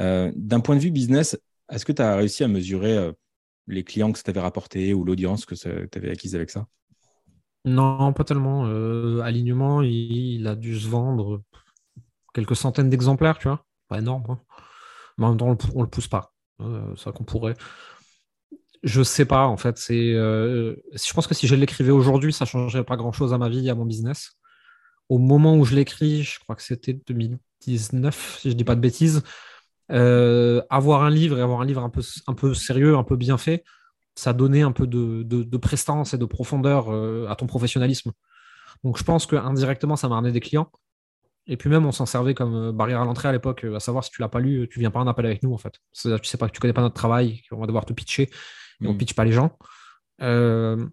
Euh, 0.00 0.32
D'un 0.34 0.60
point 0.60 0.74
de 0.76 0.80
vue 0.80 0.90
business, 0.90 1.38
est-ce 1.70 1.84
que 1.84 1.92
tu 1.92 2.02
as 2.02 2.16
réussi 2.16 2.42
à 2.42 2.48
mesurer 2.48 3.12
les 3.66 3.84
clients 3.84 4.10
que 4.10 4.18
ça 4.18 4.24
t'avait 4.24 4.40
rapporté 4.40 4.94
ou 4.94 5.04
l'audience 5.04 5.44
que 5.44 5.54
tu 5.54 5.98
avais 5.98 6.10
acquise 6.10 6.34
avec 6.34 6.50
ça? 6.50 6.66
Non, 7.64 8.12
pas 8.14 8.24
tellement. 8.24 8.64
Alignement, 9.22 9.82
il, 9.82 9.90
il 10.40 10.46
a 10.46 10.54
dû 10.56 10.78
se 10.78 10.88
vendre 10.88 11.42
quelques 12.32 12.56
centaines 12.56 12.88
d'exemplaires, 12.88 13.38
tu 13.38 13.48
vois. 13.48 13.64
Pas 13.88 13.98
énorme. 13.98 14.24
hein. 14.30 14.40
Mais 15.18 15.26
en 15.26 15.28
même 15.30 15.38
temps, 15.38 15.48
on 15.48 15.52
le, 15.52 15.58
on 15.74 15.82
le 15.82 15.88
pousse 15.88 16.08
pas. 16.08 16.32
Euh, 16.60 16.94
c'est 16.96 17.04
vrai 17.04 17.12
qu'on 17.12 17.24
pourrait. 17.24 17.54
Je 18.82 19.02
sais 19.02 19.24
pas, 19.24 19.46
en 19.46 19.56
fait. 19.56 19.76
C'est, 19.78 20.12
euh, 20.14 20.76
je 20.92 21.12
pense 21.12 21.26
que 21.26 21.34
si 21.34 21.46
je 21.46 21.54
l'écrivais 21.54 21.90
aujourd'hui, 21.90 22.32
ça 22.32 22.44
changerait 22.44 22.84
pas 22.84 22.96
grand-chose 22.96 23.32
à 23.34 23.38
ma 23.38 23.48
vie, 23.48 23.68
à 23.70 23.74
mon 23.74 23.84
business. 23.84 24.32
Au 25.08 25.18
moment 25.18 25.56
où 25.56 25.64
je 25.64 25.76
l'écris, 25.76 26.24
je 26.24 26.40
crois 26.40 26.56
que 26.56 26.62
c'était 26.62 26.94
2019, 26.94 28.38
si 28.40 28.50
je 28.50 28.56
dis 28.56 28.64
pas 28.64 28.76
de 28.76 28.80
bêtises. 28.80 29.22
euh, 29.92 30.62
avoir 30.70 31.02
un 31.04 31.10
livre 31.10 31.38
et 31.38 31.42
avoir 31.42 31.60
un 31.62 31.66
livre 31.66 31.82
un 31.82 31.90
peu, 32.34 32.54
sérieux, 32.54 32.96
un 32.96 33.04
peu 33.04 33.16
bien 33.16 33.38
fait, 33.38 33.64
ça 34.16 34.32
donnait 34.34 34.62
un 34.62 34.72
peu 34.72 34.86
de, 34.88 35.22
de- 35.24 35.58
prestance 35.58 36.14
et 36.14 36.18
de 36.18 36.24
profondeur 36.26 36.90
euh, 36.92 37.26
à 37.28 37.36
ton 37.36 37.46
professionnalisme. 37.46 38.12
Donc 38.84 38.98
je 38.98 39.04
pense 39.04 39.26
que 39.26 39.36
indirectement, 39.36 39.96
ça 39.96 40.08
m'a 40.08 40.16
ramené 40.16 40.32
des 40.32 40.40
clients. 40.40 40.70
Et 41.48 41.56
puis 41.56 41.70
même, 41.70 41.86
on 41.86 41.92
s'en 41.92 42.06
servait 42.06 42.34
comme 42.34 42.54
euh, 42.54 42.72
barrière 42.72 43.00
à 43.00 43.04
l'entrée 43.04 43.28
à 43.28 43.32
l'époque, 43.32 43.64
euh, 43.64 43.74
à 43.76 43.80
savoir 43.80 44.04
si 44.04 44.10
tu 44.10 44.20
l'as 44.20 44.28
pas 44.28 44.38
lu, 44.40 44.68
tu 44.70 44.78
viens 44.80 44.90
pas 44.90 45.00
un 45.00 45.06
appel 45.06 45.24
avec 45.26 45.42
nous 45.42 45.52
en 45.54 45.58
fait. 45.58 45.74
C'est-à-dire, 45.92 46.20
tu 46.20 46.28
sais 46.28 46.36
pas 46.38 46.46
que 46.48 46.52
tu 46.52 46.60
connais 46.60 46.74
pas 46.74 46.82
notre 46.82 46.94
travail, 46.94 47.42
qu'on 47.48 47.58
va 47.58 47.66
devoir 47.66 47.84
te 47.86 47.92
pitcher, 47.92 48.30
et 48.82 48.86
on 48.86 48.92
Mm. 48.92 48.98
pitch 48.98 49.14
pas 49.14 49.24
les 49.24 49.32
gens. 49.32 49.56
Euh, 50.20 50.86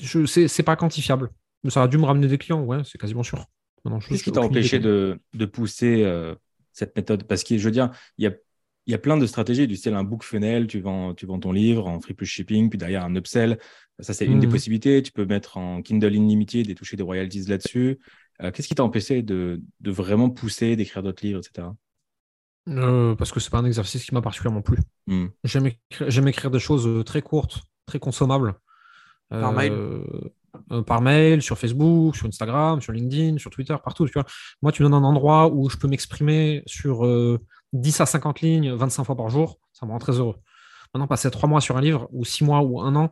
je 0.00 0.26
c'est 0.26 0.62
pas 0.62 0.76
quantifiable. 0.76 1.30
Mais 1.62 1.70
ça 1.70 1.82
a 1.82 1.88
dû 1.88 1.96
me 1.98 2.04
ramener 2.04 2.26
des 2.26 2.38
clients, 2.38 2.62
ouais, 2.62 2.78
c'est 2.84 2.98
quasiment 2.98 3.22
sûr. 3.22 3.44
Qu'est-ce 4.08 4.22
qui 4.24 4.32
t'a 4.32 4.40
empêché 4.40 4.78
de, 4.78 5.18
de 5.34 5.44
pousser 5.46 6.02
euh, 6.04 6.34
cette 6.72 6.96
méthode? 6.96 7.24
Parce 7.24 7.44
que 7.44 7.56
je 7.56 7.64
veux 7.64 7.70
dire, 7.70 7.90
il 8.18 8.24
y 8.24 8.26
a, 8.26 8.32
y 8.86 8.94
a 8.94 8.98
plein 8.98 9.16
de 9.16 9.26
stratégies 9.26 9.66
du 9.66 9.76
style 9.76 9.94
un 9.94 10.04
book 10.04 10.24
funnel, 10.24 10.66
tu 10.66 10.80
vends, 10.80 11.14
tu 11.14 11.26
vends 11.26 11.38
ton 11.38 11.52
livre 11.52 11.86
en 11.86 12.00
free 12.00 12.14
plus 12.14 12.26
shipping, 12.26 12.68
puis 12.68 12.78
derrière 12.78 13.04
un 13.04 13.14
upsell. 13.16 13.58
Ça, 14.00 14.12
c'est 14.12 14.26
une 14.26 14.40
des 14.40 14.46
Mhm. 14.46 14.52
possibilités. 14.52 15.02
Tu 15.02 15.12
peux 15.12 15.24
mettre 15.26 15.56
en 15.56 15.80
Kindle 15.82 16.14
Unlimited 16.16 16.68
et 16.68 16.74
toucher 16.74 16.96
des 16.96 17.02
royalties 17.02 17.44
là-dessus. 17.44 17.98
Euh, 18.42 18.50
Qu'est-ce 18.50 18.68
qui 18.68 18.74
t'a 18.74 18.84
empêché 18.84 19.22
de, 19.22 19.62
de 19.80 19.90
vraiment 19.90 20.30
pousser, 20.30 20.76
d'écrire 20.76 21.02
d'autres 21.02 21.24
livres, 21.24 21.40
etc. 21.40 21.68
Euh, 22.68 23.14
parce 23.14 23.30
que 23.30 23.40
c'est 23.40 23.50
pas 23.50 23.58
un 23.58 23.64
exercice 23.64 24.04
qui 24.04 24.14
m'a 24.14 24.22
particulièrement 24.22 24.62
plu. 24.62 24.78
Hmm. 25.06 25.26
J'aime 25.44 26.28
écrire, 26.28 26.50
des 26.50 26.58
choses 26.58 26.86
euh, 26.86 27.04
très 27.04 27.22
courtes, 27.22 27.60
très 27.86 27.98
consommables. 27.98 28.54
Par 29.30 29.52
mail? 29.52 29.72
par 30.86 31.00
mail, 31.00 31.42
sur 31.42 31.58
Facebook, 31.58 32.16
sur 32.16 32.26
Instagram, 32.26 32.80
sur 32.80 32.92
LinkedIn, 32.92 33.38
sur 33.38 33.50
Twitter, 33.50 33.76
partout. 33.82 34.06
Tu 34.06 34.12
vois. 34.12 34.24
Moi, 34.62 34.72
tu 34.72 34.82
me 34.82 34.88
donnes 34.88 35.02
un 35.02 35.06
endroit 35.06 35.48
où 35.48 35.68
je 35.68 35.76
peux 35.76 35.88
m'exprimer 35.88 36.62
sur 36.66 37.04
euh, 37.04 37.38
10 37.72 38.00
à 38.00 38.06
50 38.06 38.40
lignes, 38.40 38.72
25 38.72 39.04
fois 39.04 39.16
par 39.16 39.28
jour, 39.28 39.58
ça 39.72 39.86
me 39.86 39.92
rend 39.92 39.98
très 39.98 40.18
heureux. 40.18 40.36
Maintenant, 40.92 41.08
passer 41.08 41.30
trois 41.30 41.48
mois 41.48 41.60
sur 41.60 41.76
un 41.76 41.80
livre, 41.80 42.08
ou 42.12 42.24
six 42.24 42.44
mois, 42.44 42.62
ou 42.62 42.80
un 42.80 42.94
an, 42.94 43.04
euh, 43.04 43.08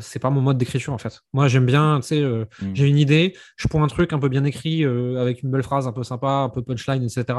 c'est 0.00 0.18
pas 0.18 0.30
mon 0.30 0.40
mode 0.40 0.58
d'écriture 0.58 0.92
en 0.92 0.98
fait. 0.98 1.20
Moi, 1.32 1.48
j'aime 1.48 1.66
bien, 1.66 1.98
tu 2.00 2.08
sais, 2.08 2.20
euh, 2.20 2.44
Mm. 2.60 2.74
j'ai 2.74 2.86
une 2.88 2.98
idée, 2.98 3.36
je 3.56 3.68
prends 3.68 3.82
un 3.82 3.88
truc 3.88 4.12
un 4.12 4.18
peu 4.18 4.28
bien 4.28 4.44
écrit, 4.44 4.84
euh, 4.84 5.20
avec 5.20 5.42
une 5.42 5.50
belle 5.50 5.62
phrase 5.62 5.86
un 5.86 5.92
peu 5.92 6.02
sympa, 6.02 6.28
un 6.28 6.48
peu 6.48 6.62
punchline, 6.62 7.02
etc. 7.02 7.38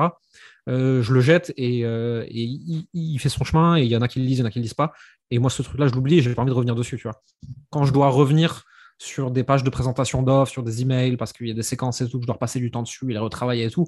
Euh, 0.69 1.01
je 1.01 1.13
le 1.13 1.21
jette 1.21 1.53
et, 1.57 1.83
euh, 1.85 2.23
et 2.27 2.43
il, 2.43 2.87
il 2.93 3.19
fait 3.19 3.29
son 3.29 3.43
chemin, 3.43 3.77
et 3.77 3.83
il 3.83 3.87
y 3.87 3.97
en 3.97 4.01
a 4.01 4.07
qui 4.07 4.19
le 4.19 4.25
lisent, 4.25 4.37
il 4.39 4.41
y 4.41 4.43
en 4.43 4.47
a 4.47 4.51
qui 4.51 4.59
le 4.59 4.63
lisent 4.63 4.73
pas. 4.73 4.93
Et 5.31 5.39
moi, 5.39 5.49
ce 5.49 5.61
truc-là, 5.61 5.87
je 5.87 5.93
l'oublie 5.93 6.19
et 6.19 6.21
j'ai 6.21 6.33
pas 6.33 6.41
envie 6.41 6.51
de 6.51 6.55
revenir 6.55 6.75
dessus, 6.75 6.97
tu 6.97 7.03
vois. 7.03 7.21
Quand 7.69 7.85
je 7.85 7.93
dois 7.93 8.09
revenir 8.09 8.63
sur 8.99 9.31
des 9.31 9.43
pages 9.43 9.63
de 9.63 9.69
présentation 9.69 10.21
d'offres, 10.23 10.51
sur 10.51 10.63
des 10.63 10.81
emails, 10.81 11.17
parce 11.17 11.33
qu'il 11.33 11.47
y 11.47 11.51
a 11.51 11.55
des 11.55 11.63
séquences 11.63 12.01
et 12.01 12.07
tout, 12.07 12.17
que 12.19 12.23
je 12.23 12.27
dois 12.27 12.35
repasser 12.35 12.59
du 12.59 12.71
temps 12.71 12.83
dessus 12.83 13.09
et 13.09 13.13
les 13.13 13.19
retravailler 13.19 13.65
et 13.65 13.69
tout, 13.71 13.85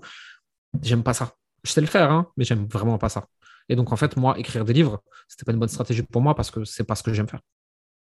j'aime 0.81 1.03
pas 1.03 1.13
ça. 1.13 1.33
Je 1.63 1.71
sais 1.71 1.81
le 1.81 1.87
faire, 1.87 2.11
hein, 2.11 2.27
mais 2.37 2.43
j'aime 2.45 2.65
vraiment 2.65 2.97
pas 2.97 3.09
ça. 3.09 3.25
Et 3.69 3.75
donc, 3.75 3.91
en 3.91 3.95
fait, 3.95 4.17
moi, 4.17 4.37
écrire 4.37 4.65
des 4.65 4.73
livres, 4.73 5.01
c'était 5.27 5.45
pas 5.45 5.51
une 5.53 5.59
bonne 5.59 5.69
stratégie 5.69 6.03
pour 6.03 6.21
moi 6.21 6.35
parce 6.35 6.51
que 6.51 6.65
c'est 6.65 6.83
pas 6.83 6.95
ce 6.95 7.03
que 7.03 7.13
j'aime 7.13 7.27
faire. 7.27 7.41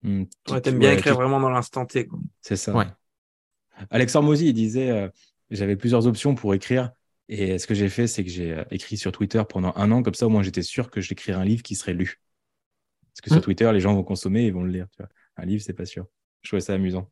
Hmm. 0.02 0.20
Ouais, 0.20 0.26
Tu- 0.46 0.60
T'aimes 0.62 0.78
bien 0.78 0.90
ouais, 0.90 0.96
écrire 0.98 1.14
tu- 1.14 1.18
vraiment 1.20 1.40
dans 1.40 1.50
l'instant 1.50 1.84
T. 1.86 2.06
quoi. 2.06 2.18
C'est 2.40 2.56
ça. 2.56 2.74
Ouais. 2.74 2.86
Alex 3.90 4.14
Hormozy, 4.14 4.48
il 4.48 4.54
disait 4.54 4.90
euh, 4.90 5.08
j'avais 5.50 5.76
plusieurs 5.76 6.06
options 6.06 6.34
pour 6.34 6.54
écrire. 6.54 6.90
Et 7.28 7.58
ce 7.58 7.66
que 7.66 7.74
j'ai 7.74 7.88
fait, 7.90 8.06
c'est 8.06 8.24
que 8.24 8.30
j'ai 8.30 8.52
euh, 8.54 8.64
écrit 8.70 8.96
sur 8.96 9.12
Twitter 9.12 9.42
pendant 9.48 9.72
un 9.76 9.90
an. 9.90 10.02
Comme 10.02 10.14
ça, 10.14 10.26
au 10.26 10.30
moins, 10.30 10.42
j'étais 10.42 10.62
sûr 10.62 10.90
que 10.90 11.00
j'écrirais 11.00 11.38
un 11.38 11.44
livre 11.44 11.62
qui 11.62 11.74
serait 11.74 11.92
lu. 11.92 12.20
Parce 13.12 13.20
que 13.22 13.30
sur 13.30 13.38
Mm. 13.38 13.42
Twitter, 13.42 13.70
les 13.72 13.80
gens 13.80 13.94
vont 13.94 14.02
consommer 14.04 14.44
et 14.46 14.50
vont 14.50 14.62
le 14.62 14.70
lire. 14.70 14.86
Tu 14.92 14.98
vois. 15.02 15.08
Un 15.36 15.44
livre, 15.44 15.62
c'est 15.62 15.74
pas 15.74 15.84
sûr. 15.84 16.06
Je 16.42 16.48
trouvais 16.48 16.60
ça 16.60 16.74
amusant. 16.74 17.10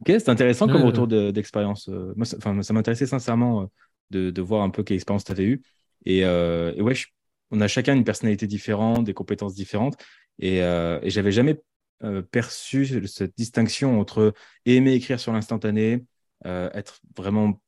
Ok, 0.00 0.08
c'est 0.08 0.28
intéressant 0.30 0.66
comme 0.66 0.76
Ouais, 0.80 0.86
retour 0.86 1.06
de- 1.06 1.30
d'expérience. 1.30 1.88
Euh, 1.88 2.12
moi, 2.16 2.24
ça, 2.26 2.36
enfin, 2.38 2.60
ça 2.62 2.72
m'intéressait 2.72 3.06
sincèrement 3.06 3.62
euh, 3.62 3.66
de, 4.10 4.30
de 4.30 4.42
voir 4.42 4.62
un 4.62 4.70
peu 4.70 4.82
quelle 4.82 4.96
expérience 4.96 5.24
tu 5.24 5.30
avais 5.32 5.44
eue. 5.44 5.62
Et, 6.04 6.24
euh, 6.24 6.72
et 6.76 6.82
ouais, 6.82 6.94
je- 6.94 7.06
on 7.52 7.60
a 7.60 7.68
chacun 7.68 7.94
une 7.94 8.02
personnalité 8.04 8.46
différente, 8.48 9.04
des 9.04 9.14
compétences 9.14 9.54
différentes. 9.54 9.94
Et, 10.40 10.62
euh, 10.62 10.98
et 11.02 11.10
j'avais 11.10 11.30
jamais 11.30 11.60
euh, 12.04 12.22
perçu 12.22 13.06
cette 13.06 13.36
distinction 13.36 14.00
entre 14.00 14.34
aimer 14.66 14.94
écrire 14.94 15.20
sur 15.20 15.32
l'instantané, 15.32 16.04
euh, 16.46 16.70
être 16.74 17.00
vraiment 17.16 17.60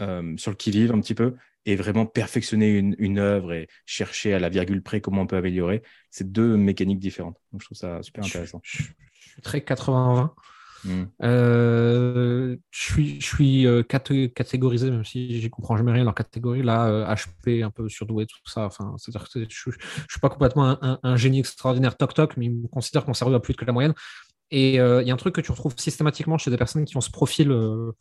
euh, 0.00 0.36
sur 0.36 0.50
le 0.50 0.56
qui-vive 0.56 0.92
un 0.92 1.00
petit 1.00 1.14
peu, 1.14 1.34
et 1.64 1.76
vraiment 1.76 2.06
perfectionner 2.06 2.70
une, 2.78 2.94
une 2.98 3.18
œuvre 3.18 3.52
et 3.52 3.68
chercher 3.86 4.34
à 4.34 4.38
la 4.38 4.48
virgule 4.48 4.82
près 4.82 5.00
comment 5.00 5.22
on 5.22 5.26
peut 5.26 5.36
améliorer. 5.36 5.82
C'est 6.10 6.30
deux 6.30 6.56
mécaniques 6.56 7.00
différentes. 7.00 7.38
Donc 7.52 7.60
je 7.62 7.66
trouve 7.66 7.78
ça 7.78 8.02
super 8.02 8.24
intéressant. 8.24 8.60
Je, 8.62 8.82
je- 8.82 8.92
je 9.12 9.28
suis 9.30 9.42
très 9.42 9.60
80-20. 9.60 10.34
Mm. 10.84 11.04
Euh, 11.22 12.56
je 12.70 13.18
suis, 13.20 13.66
euh, 13.66 13.82
caté- 13.82 14.32
catégorisé, 14.32 14.90
même 14.90 15.04
si 15.04 15.40
j'y 15.40 15.50
comprends 15.50 15.76
jamais 15.76 15.92
rien 15.92 16.04
leur 16.04 16.14
catégorie. 16.14 16.62
Là, 16.62 16.86
euh, 16.86 17.14
HP, 17.14 17.62
un 17.62 17.70
peu 17.70 17.88
surdoué, 17.88 18.26
tout 18.26 18.38
ça. 18.44 18.66
Enfin, 18.66 18.94
c'est-à-dire 18.98 19.28
que 19.28 19.40
je, 19.40 19.70
je 19.70 19.70
suis 20.08 20.20
pas 20.20 20.28
complètement 20.28 20.78
un, 20.82 21.16
génie 21.16 21.40
extraordinaire 21.40 21.96
toc-toc, 21.96 22.36
mais 22.36 22.46
ils 22.46 22.54
me 22.54 22.68
considèrent 22.68 23.06
mon 23.06 23.14
cerveau 23.14 23.34
a 23.34 23.40
plus 23.40 23.54
que 23.54 23.64
la 23.64 23.72
moyenne. 23.72 23.94
Et 24.50 24.80
euh, 24.80 25.02
il 25.02 25.08
y 25.08 25.10
a 25.10 25.14
un 25.14 25.18
truc 25.18 25.34
que 25.34 25.40
tu 25.40 25.50
retrouves 25.50 25.74
systématiquement 25.76 26.38
chez 26.38 26.50
des 26.50 26.56
personnes 26.56 26.84
qui 26.84 26.96
ont 26.96 27.00
ce 27.00 27.10
profil 27.10 27.50
euh, 27.50 27.92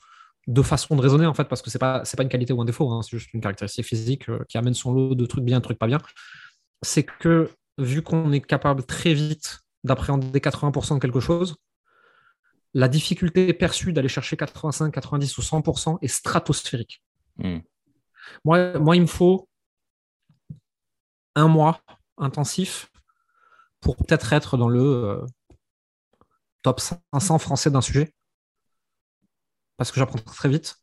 de 0.48 0.62
façon 0.62 0.96
de 0.96 1.02
raisonner, 1.02 1.26
en 1.26 1.34
fait, 1.34 1.46
parce 1.46 1.62
que 1.62 1.70
c'est 1.70 1.80
pas, 1.80 2.04
pas 2.04 2.24
une 2.24 2.30
qualité 2.30 2.54
ou 2.54 2.62
un 2.62 2.66
défaut, 2.66 2.92
hein, 2.92 3.02
c'est 3.02 3.18
juste 3.18 3.34
une 3.34 3.42
caractéristique 3.42 3.86
physique 3.86 4.30
euh, 4.30 4.40
qui 4.48 4.58
amène 4.58 4.74
son 4.74 4.94
lot 4.94 5.16
de 5.16 5.26
trucs 5.26 5.44
bien, 5.44 5.58
de 5.58 5.64
trucs 5.64 5.80
pas 5.80 5.88
bien. 5.88 6.00
C'est 6.84 7.04
que 7.04 7.50
vu 7.78 8.02
qu'on 8.02 8.32
est 8.32 8.42
capable 8.42 8.84
très 8.84 9.14
vite 9.14 9.62
d'appréhender 9.84 10.40
80% 10.40 10.96
de 10.96 11.00
quelque 11.00 11.20
chose, 11.20 11.56
la 12.76 12.90
difficulté 12.90 13.54
perçue 13.54 13.94
d'aller 13.94 14.10
chercher 14.10 14.36
85, 14.36 14.94
90 14.94 15.38
ou 15.38 15.42
100% 15.42 15.98
est 16.02 16.08
stratosphérique. 16.10 17.02
Mm. 17.38 17.60
Moi, 18.44 18.78
moi, 18.80 18.96
il 18.98 19.02
me 19.04 19.08
faut 19.08 19.48
un 21.36 21.48
mois 21.48 21.80
intensif 22.18 22.92
pour 23.80 23.96
peut-être 23.96 24.34
être 24.34 24.58
dans 24.58 24.68
le 24.68 24.82
euh, 24.82 25.26
top 26.64 26.82
500 27.14 27.40
français 27.40 27.72
d'un 27.72 27.82
sujet. 27.82 28.14
Parce 29.78 29.92
que 29.92 30.00
j'apprends 30.00 30.20
très 30.20 30.50
vite. 30.50 30.76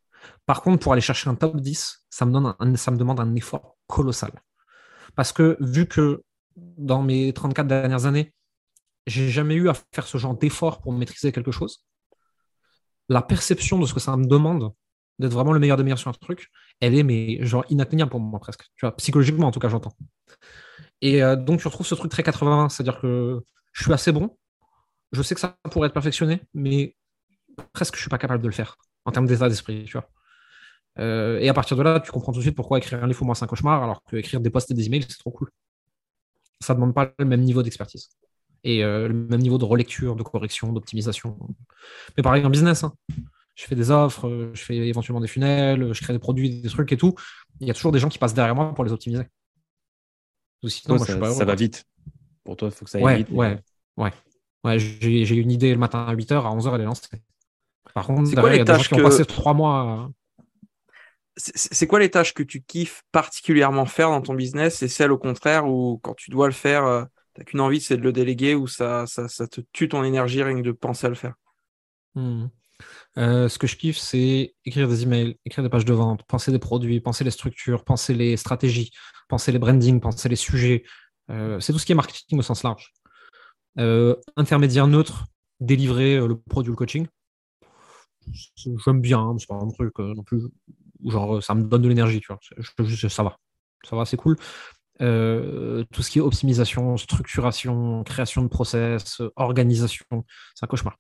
Par 0.47 0.63
contre, 0.63 0.83
pour 0.83 0.93
aller 0.93 1.03
chercher 1.03 1.29
un 1.29 1.35
top 1.35 1.61
10, 1.61 2.07
ça 2.09 2.25
me, 2.25 2.33
donne 2.33 2.55
un- 2.59 2.77
ça 2.77 2.91
me 2.91 2.97
demande 2.97 3.21
un 3.21 3.35
effort 3.35 3.77
colossal. 3.87 4.33
Parce 5.15 5.33
que 5.33 5.59
vu 5.61 5.87
que 5.87 6.23
dans 6.57 7.03
mes 7.03 7.35
34 7.35 7.67
dernières 7.67 8.07
années, 8.07 8.33
j'ai 9.07 9.29
jamais 9.29 9.55
eu 9.55 9.69
à 9.69 9.75
faire 9.93 10.07
ce 10.07 10.19
genre 10.19 10.37
d'effort 10.37 10.81
pour 10.81 10.93
maîtriser 10.93 11.33
quelque 11.33 11.51
chose, 11.51 11.85
la 13.09 13.23
perception 13.23 13.79
de 13.79 13.87
ce 13.87 13.95
que 13.95 14.01
ça 14.01 14.17
me 14.17 14.27
demande 14.27 14.73
d'être 15.19 15.33
vraiment 15.33 15.53
le 15.53 15.61
meilleur 15.61 15.77
des 15.77 15.83
meilleurs 15.83 15.99
sur 15.99 16.09
un 16.09 16.15
truc, 16.15 16.51
elle 16.81 16.95
est 16.95 17.03
mais 17.03 17.45
genre 17.45 17.65
inatteignable 17.69 18.11
pour 18.11 18.21
moi 18.21 18.41
presque. 18.41 18.65
Tu 18.77 18.87
vois, 18.87 18.97
psychologiquement 18.97 19.49
en 19.49 19.51
tout 19.51 19.61
cas, 19.61 19.69
j'entends. 19.69 19.93
Et 21.01 21.23
euh, 21.23 21.37
donc 21.37 21.61
tu 21.61 21.69
retrouves 21.69 21.87
ce 21.87 21.95
truc 21.95 22.11
très 22.11 22.23
80 22.23 22.69
c'est-à-dire 22.69 23.01
que 23.01 23.41
je 23.73 23.85
suis 23.85 23.93
assez 23.93 24.13
bon, 24.13 24.37
je 25.13 25.23
sais 25.23 25.35
que 25.35 25.41
ça 25.41 25.57
pourrait 25.71 25.89
être 25.89 25.95
perfectionné, 25.95 26.41
mais 26.55 26.97
presque 27.73 27.97
je 27.97 28.01
suis 28.01 28.11
pas 28.11 28.19
capable 28.19 28.43
de 28.43 28.49
le 28.49 28.55
faire 28.55 28.77
en 29.05 29.13
termes 29.13 29.27
d'état 29.27 29.49
d'esprit, 29.49 29.85
tu 29.85 29.93
vois. 29.93 30.09
Euh, 30.99 31.39
et 31.41 31.49
à 31.49 31.55
partir 31.55 31.77
de 31.77 31.83
là, 31.83 32.01
tu 32.01 32.13
comprends 32.13 32.33
tout 32.33 32.39
de 32.39 32.45
suite 32.45 32.57
pourquoi 32.57 32.79
écrire 32.79 33.03
un 33.03 33.07
livre 33.07 33.19
pour 33.19 33.27
moi 33.27 33.35
c'est 33.35 33.45
un 33.45 33.49
cauchemar, 33.49 33.83
alors 33.83 34.03
que 34.05 34.17
écrire 34.17 34.41
des 34.41 34.51
posts 34.51 34.71
et 34.71 34.75
des 34.75 34.87
emails 34.87 35.07
c'est 35.09 35.19
trop 35.19 35.31
cool. 35.31 35.51
Ça 36.61 36.75
demande 36.75 36.95
pas 36.95 37.13
le 37.19 37.25
même 37.25 37.41
niveau 37.41 37.63
d'expertise 37.63 38.11
et 38.65 38.85
euh, 38.85 39.09
le 39.09 39.15
même 39.15 39.41
niveau 39.41 39.59
de 39.59 39.65
relecture, 39.65 40.17
de 40.17 40.23
correction, 40.23 40.73
d'optimisation. 40.73 41.37
Mais 42.17 42.23
pareil 42.23 42.45
en 42.45 42.51
business, 42.51 42.85
hein. 42.85 42.95
je 43.57 43.65
fais 43.67 43.77
des 43.77 43.91
offres, 43.91 44.29
euh, 44.29 44.51
je 44.55 44.63
fais 44.63 44.77
éventuellement 44.77 45.21
des 45.21 45.29
funnels, 45.29 45.93
je 45.93 46.03
crée 46.03 46.13
des 46.15 46.19
produits, 46.21 46.63
des 46.63 46.69
trucs 46.71 46.93
et 46.93 46.97
tout. 46.99 47.15
Il 47.61 47.69
y 47.69 47.71
a 47.71 47.75
toujours 47.75 47.93
des 47.93 47.99
gens 48.01 48.09
qui 48.11 48.19
passent 48.19 48.35
derrière 48.35 48.55
moi 48.57 48.75
pour 48.75 48.85
les 48.85 48.93
optimiser. 48.93 49.25
Ou 50.63 50.69
sinon, 50.69 50.95
Toi, 50.95 50.99
moi, 50.99 51.07
je 51.07 51.11
ça, 51.11 51.13
suis 51.13 51.19
pas 51.19 51.29
heureux, 51.29 51.39
ça 51.39 51.45
va 51.45 51.55
vite. 51.55 51.85
Pour 52.45 52.57
toi, 52.57 52.69
il 52.69 52.75
faut 52.75 52.85
que 52.85 52.91
ça 52.91 52.99
aille 52.99 53.07
Ouais, 53.07 53.17
vite. 53.17 53.29
ouais, 53.31 53.59
ouais. 53.97 54.13
Ouais, 54.65 54.79
j'ai 54.79 55.25
j'ai 55.25 55.37
une 55.37 55.51
idée 55.51 55.73
le 55.73 55.79
matin 55.79 56.05
à 56.07 56.13
8h, 56.15 56.47
à 56.47 56.53
11h, 56.53 56.75
elle 56.75 56.83
est 56.83 56.85
lancée. 56.85 57.09
Par 57.95 58.07
contre, 58.07 58.31
C'est 58.31 58.37
quoi 58.37 58.51
derrière, 58.51 58.55
il 58.55 58.59
y 58.59 58.61
les 58.61 58.63
a 58.63 58.65
des 58.65 58.75
gens 58.75 58.83
tâches 58.83 58.89
qui 58.89 58.95
ont 58.95 59.01
passé 59.01 59.25
trois 59.25 59.55
mois. 59.55 59.81
à- 59.83 60.11
C'est 61.37 61.57
c'est 61.75 61.87
quoi 61.87 61.99
les 61.99 62.11
tâches 62.11 62.35
que 62.35 62.43
tu 62.43 62.63
kiffes 62.63 63.05
particulièrement 63.11 63.87
faire 63.87 64.11
dans 64.11 64.21
ton 64.21 64.35
business? 64.35 64.83
Et 64.83 64.89
celles 64.89 65.13
au 65.13 65.19
contraire 65.19 65.67
où 65.67 65.99
quand 66.03 66.15
tu 66.15 66.31
dois 66.31 66.47
le 66.47 66.53
faire, 66.53 66.85
euh, 66.85 67.05
t'as 67.35 67.45
qu'une 67.45 67.61
envie, 67.61 67.81
c'est 67.81 67.97
de 67.97 68.03
le 68.03 68.13
déléguer 68.13 68.55
ou 68.55 68.67
ça, 68.67 69.07
ça, 69.07 69.29
ça 69.29 69.47
te 69.47 69.61
tue 69.73 69.89
ton 69.89 70.05
énergie 70.05 70.43
rien 70.43 70.57
que 70.57 70.63
de 70.63 70.73
penser 70.73 71.07
à 71.07 71.11
le 71.11 71.15
faire? 71.15 71.35
Hmm. 72.15 72.47
Euh, 73.19 73.49
ce 73.49 73.59
que 73.59 73.67
je 73.67 73.77
kiffe, 73.77 73.99
c'est 73.99 74.55
écrire 74.65 74.89
des 74.89 75.03
emails, 75.03 75.37
écrire 75.45 75.63
des 75.63 75.71
pages 75.71 75.85
de 75.85 75.93
vente, 75.93 76.25
penser 76.25 76.51
des 76.51 76.59
produits, 76.59 77.01
penser 77.01 77.25
les 77.25 77.31
structures, 77.31 77.85
penser 77.85 78.15
les 78.15 78.37
stratégies, 78.37 78.91
penser 79.29 79.53
les 79.53 79.59
branding, 79.59 80.01
penser 80.01 80.29
les 80.29 80.37
sujets. 80.37 80.85
Euh, 81.31 81.61
c'est 81.61 81.73
tout 81.73 81.79
ce 81.79 81.87
qui 81.87 81.93
est 81.93 81.97
marketing 81.97 82.39
au 82.39 82.43
sens 82.43 82.63
large. 82.63 82.93
Euh, 83.79 84.17
intermédiaire 84.37 84.87
neutre, 84.87 85.27
délivrer 85.61 86.17
le 86.17 86.37
produit 86.39 86.71
ou 86.71 86.73
le 86.73 86.77
coaching. 86.77 87.07
J'aime 88.57 89.01
bien, 89.01 89.33
mais 89.33 89.39
c'est 89.39 89.49
pas 89.49 89.55
un 89.55 89.69
truc 89.69 89.99
non 89.99 90.23
plus. 90.23 90.43
Genre, 91.05 91.43
ça 91.43 91.55
me 91.55 91.65
donne 91.65 91.83
de 91.83 91.89
l'énergie, 91.89 92.21
tu 92.21 92.29
vois. 92.29 92.39
Ça 93.09 93.23
va. 93.23 93.39
Ça 93.89 93.97
va, 93.97 94.05
c'est 94.05 94.17
cool. 94.17 94.37
Euh, 95.03 95.85
tout 95.93 96.03
ce 96.03 96.11
qui 96.11 96.19
est 96.19 96.23
optimisation, 96.23 96.97
structuration, 96.97 98.05
création 98.05 98.43
de 98.43 98.49
process, 98.49 99.21
organisation, 99.37 100.25
c'est 100.55 100.65
un 100.65 100.69
cauchemar. 100.69 100.97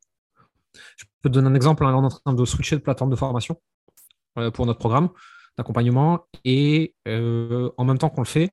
Je 0.96 1.04
peux 1.22 1.28
te 1.28 1.34
donner 1.34 1.48
un 1.48 1.54
exemple. 1.54 1.84
hein, 1.84 1.94
on 1.94 2.02
est 2.02 2.06
en 2.06 2.08
train 2.08 2.32
de 2.32 2.44
switcher 2.44 2.76
de 2.76 2.80
plateforme 2.80 3.10
de 3.10 3.16
formation 3.16 3.60
euh, 4.38 4.50
pour 4.50 4.66
notre 4.66 4.80
programme 4.80 5.10
d'accompagnement. 5.56 6.26
Et 6.44 6.94
euh, 7.06 7.70
en 7.76 7.84
même 7.84 7.98
temps 7.98 8.10
qu'on 8.10 8.22
le 8.22 8.26
fait, 8.26 8.50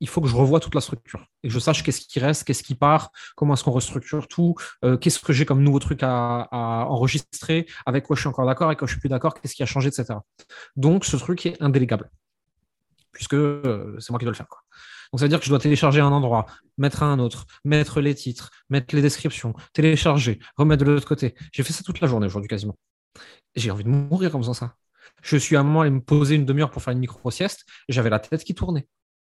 il 0.00 0.08
faut 0.08 0.20
que 0.20 0.26
je 0.26 0.34
revoie 0.34 0.58
toute 0.58 0.74
la 0.74 0.80
structure 0.80 1.24
et 1.44 1.48
que 1.48 1.54
je 1.54 1.60
sache 1.60 1.84
qu'est-ce 1.84 2.00
qui 2.00 2.18
reste, 2.18 2.42
qu'est-ce 2.42 2.64
qui 2.64 2.74
part, 2.74 3.12
comment 3.36 3.54
est-ce 3.54 3.62
qu'on 3.62 3.70
restructure 3.70 4.26
tout, 4.26 4.56
qu'est-ce 5.00 5.20
que 5.20 5.32
j'ai 5.32 5.44
comme 5.44 5.62
nouveau 5.62 5.78
truc 5.78 6.00
à, 6.02 6.48
enregistrer, 6.88 7.66
avec 7.86 8.02
quoi 8.02 8.16
je 8.16 8.22
suis 8.22 8.28
encore 8.28 8.44
d'accord, 8.44 8.66
avec 8.66 8.80
quoi 8.80 8.88
je 8.88 8.94
suis 8.94 9.00
plus 9.00 9.08
d'accord, 9.08 9.32
qu'est-ce 9.34 9.54
qui 9.54 9.62
a 9.62 9.66
changé, 9.66 9.90
etc. 9.90 10.18
Donc, 10.74 11.04
ce 11.04 11.16
truc 11.16 11.46
est 11.46 11.62
indélégable 11.62 12.10
puisque 13.12 13.34
euh, 13.34 13.96
c'est 14.00 14.10
moi 14.10 14.18
qui 14.18 14.24
dois 14.24 14.32
le 14.32 14.36
faire. 14.36 14.48
quoi. 14.48 14.60
Donc, 15.12 15.20
ça 15.20 15.26
veut 15.26 15.28
dire 15.28 15.38
que 15.38 15.44
je 15.44 15.50
dois 15.50 15.58
télécharger 15.58 16.00
un 16.00 16.10
endroit, 16.10 16.46
mettre 16.78 17.02
à 17.02 17.06
un 17.06 17.18
autre, 17.18 17.44
mettre 17.64 18.00
les 18.00 18.14
titres, 18.14 18.50
mettre 18.70 18.94
les 18.94 19.02
descriptions, 19.02 19.54
télécharger, 19.74 20.38
remettre 20.56 20.84
de 20.84 20.90
l'autre 20.90 21.06
côté. 21.06 21.34
J'ai 21.52 21.62
fait 21.62 21.72
ça 21.72 21.82
toute 21.84 22.00
la 22.00 22.08
journée 22.08 22.26
aujourd'hui 22.26 22.48
quasiment. 22.48 22.76
J'ai 23.54 23.70
envie 23.70 23.84
de 23.84 23.90
mourir 23.90 24.30
comme 24.30 24.42
ça. 24.42 24.54
ça. 24.54 24.74
Je 25.22 25.36
suis 25.36 25.56
à 25.56 25.60
un 25.60 25.64
moment 25.64 25.82
allé 25.82 25.90
me 25.90 26.00
poser 26.00 26.36
une 26.36 26.46
demi-heure 26.46 26.70
pour 26.70 26.82
faire 26.82 26.92
une 26.92 26.98
micro-sieste 27.00 27.64
et 27.88 27.92
j'avais 27.92 28.08
la 28.10 28.18
tête 28.20 28.42
qui 28.44 28.54
tournait. 28.54 28.88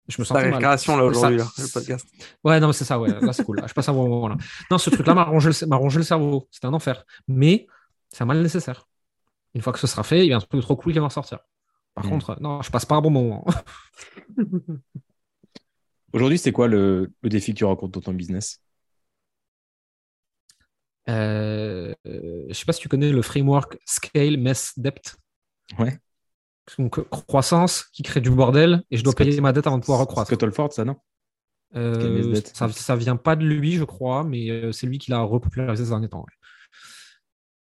Je 0.09 0.19
me 0.19 0.25
sentais 0.25 0.41
mal. 0.45 0.55
récréation 0.55 0.97
là 0.97 1.05
aujourd'hui, 1.05 1.37
le 1.37 1.71
podcast. 1.71 2.07
Ouais, 2.43 2.59
non, 2.59 2.67
mais 2.67 2.73
c'est 2.73 2.83
ça, 2.83 2.99
ouais. 2.99 3.09
Là, 3.21 3.31
c'est 3.31 3.43
cool. 3.43 3.57
Là, 3.61 3.67
je 3.67 3.73
passe 3.73 3.87
un 3.87 3.93
bon 3.93 4.09
moment. 4.09 4.27
Là. 4.27 4.37
Non, 4.71 4.77
ce 4.79 4.89
truc-là 4.89 5.13
m'a 5.13 5.23
rongé, 5.23 5.49
le- 5.51 5.67
m'a 5.67 5.75
rongé 5.75 5.97
le 5.99 6.03
cerveau. 6.03 6.47
C'était 6.51 6.65
un 6.67 6.73
enfer. 6.73 7.05
Mais 7.27 7.67
c'est 8.11 8.23
un 8.23 8.25
mal 8.25 8.41
nécessaire. 8.41 8.87
Une 9.53 9.61
fois 9.61 9.71
que 9.71 9.79
ce 9.79 9.85
sera 9.87 10.03
fait, 10.03 10.25
il 10.25 10.29
y 10.29 10.33
a 10.33 10.37
un 10.37 10.41
truc 10.41 10.61
trop 10.61 10.75
cool 10.75 10.93
qui 10.93 10.99
va 10.99 11.05
en 11.05 11.09
sortir. 11.09 11.39
Par 11.95 12.05
Mm. 12.05 12.09
contre, 12.09 12.37
non, 12.41 12.61
je 12.61 12.71
passe 12.71 12.85
pas 12.85 12.95
un 12.95 13.01
bon 13.01 13.09
moment. 13.11 13.45
Aujourd'hui, 16.13 16.37
c'est 16.37 16.51
quoi 16.51 16.67
le, 16.67 17.11
le 17.21 17.29
défi 17.29 17.53
que 17.53 17.57
tu 17.59 17.65
rencontres 17.65 17.99
dans 17.99 18.01
ton 18.01 18.13
business? 18.13 18.61
Euh, 21.09 21.93
je 22.05 22.53
sais 22.53 22.65
pas 22.65 22.73
si 22.73 22.81
tu 22.81 22.87
connais 22.89 23.11
le 23.11 23.21
framework 23.21 23.77
Scale, 23.85 24.37
Mess, 24.37 24.73
Depth. 24.77 25.17
Ouais. 25.77 25.97
Donc, 26.77 27.01
croissance 27.09 27.83
qui 27.93 28.03
crée 28.03 28.21
du 28.21 28.29
bordel 28.29 28.83
et 28.91 28.97
je 28.97 29.03
dois 29.03 29.13
payer 29.13 29.39
ma 29.41 29.51
dette 29.53 29.65
avant 29.65 29.77
de 29.77 29.83
pouvoir 29.83 29.99
recroître. 30.01 30.27
Scott 30.29 30.43
Holford, 30.43 30.73
ça, 30.73 30.85
non? 30.85 30.97
Euh, 31.75 32.39
ça, 32.53 32.69
ça 32.69 32.95
vient 32.95 33.15
pas 33.15 33.35
de 33.35 33.45
lui, 33.45 33.73
je 33.73 33.83
crois, 33.83 34.23
mais 34.23 34.49
euh, 34.49 34.71
c'est 34.71 34.87
lui 34.87 34.97
qui 34.99 35.11
l'a 35.11 35.21
repopularisé 35.21 35.83
ces 35.83 35.89
derniers 35.91 36.09
temps. 36.09 36.21
ouais. 36.21 36.33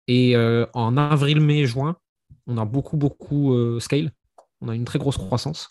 Et 0.07 0.35
euh, 0.35 0.65
en 0.73 0.97
avril, 0.97 1.41
mai, 1.41 1.65
juin, 1.65 1.97
on 2.47 2.57
a 2.57 2.65
beaucoup, 2.65 2.97
beaucoup 2.97 3.53
euh, 3.53 3.79
scale. 3.79 4.11
On 4.61 4.69
a 4.69 4.75
une 4.75 4.85
très 4.85 4.99
grosse 4.99 5.17
croissance 5.17 5.69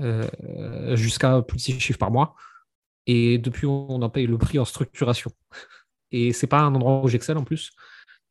euh, 0.00 0.96
jusqu'à 0.96 1.42
plus 1.42 1.56
de 1.56 1.62
6 1.62 1.80
chiffres 1.80 1.98
par 1.98 2.10
mois. 2.10 2.34
Et 3.06 3.38
depuis, 3.38 3.66
on 3.66 4.00
en 4.00 4.08
paye 4.10 4.26
le 4.26 4.38
prix 4.38 4.58
en 4.58 4.64
structuration. 4.64 5.30
Et 6.12 6.32
c'est 6.32 6.46
pas 6.46 6.60
un 6.60 6.74
endroit 6.74 7.02
où 7.02 7.08
j'excelle 7.08 7.38
en 7.38 7.44
plus. 7.44 7.70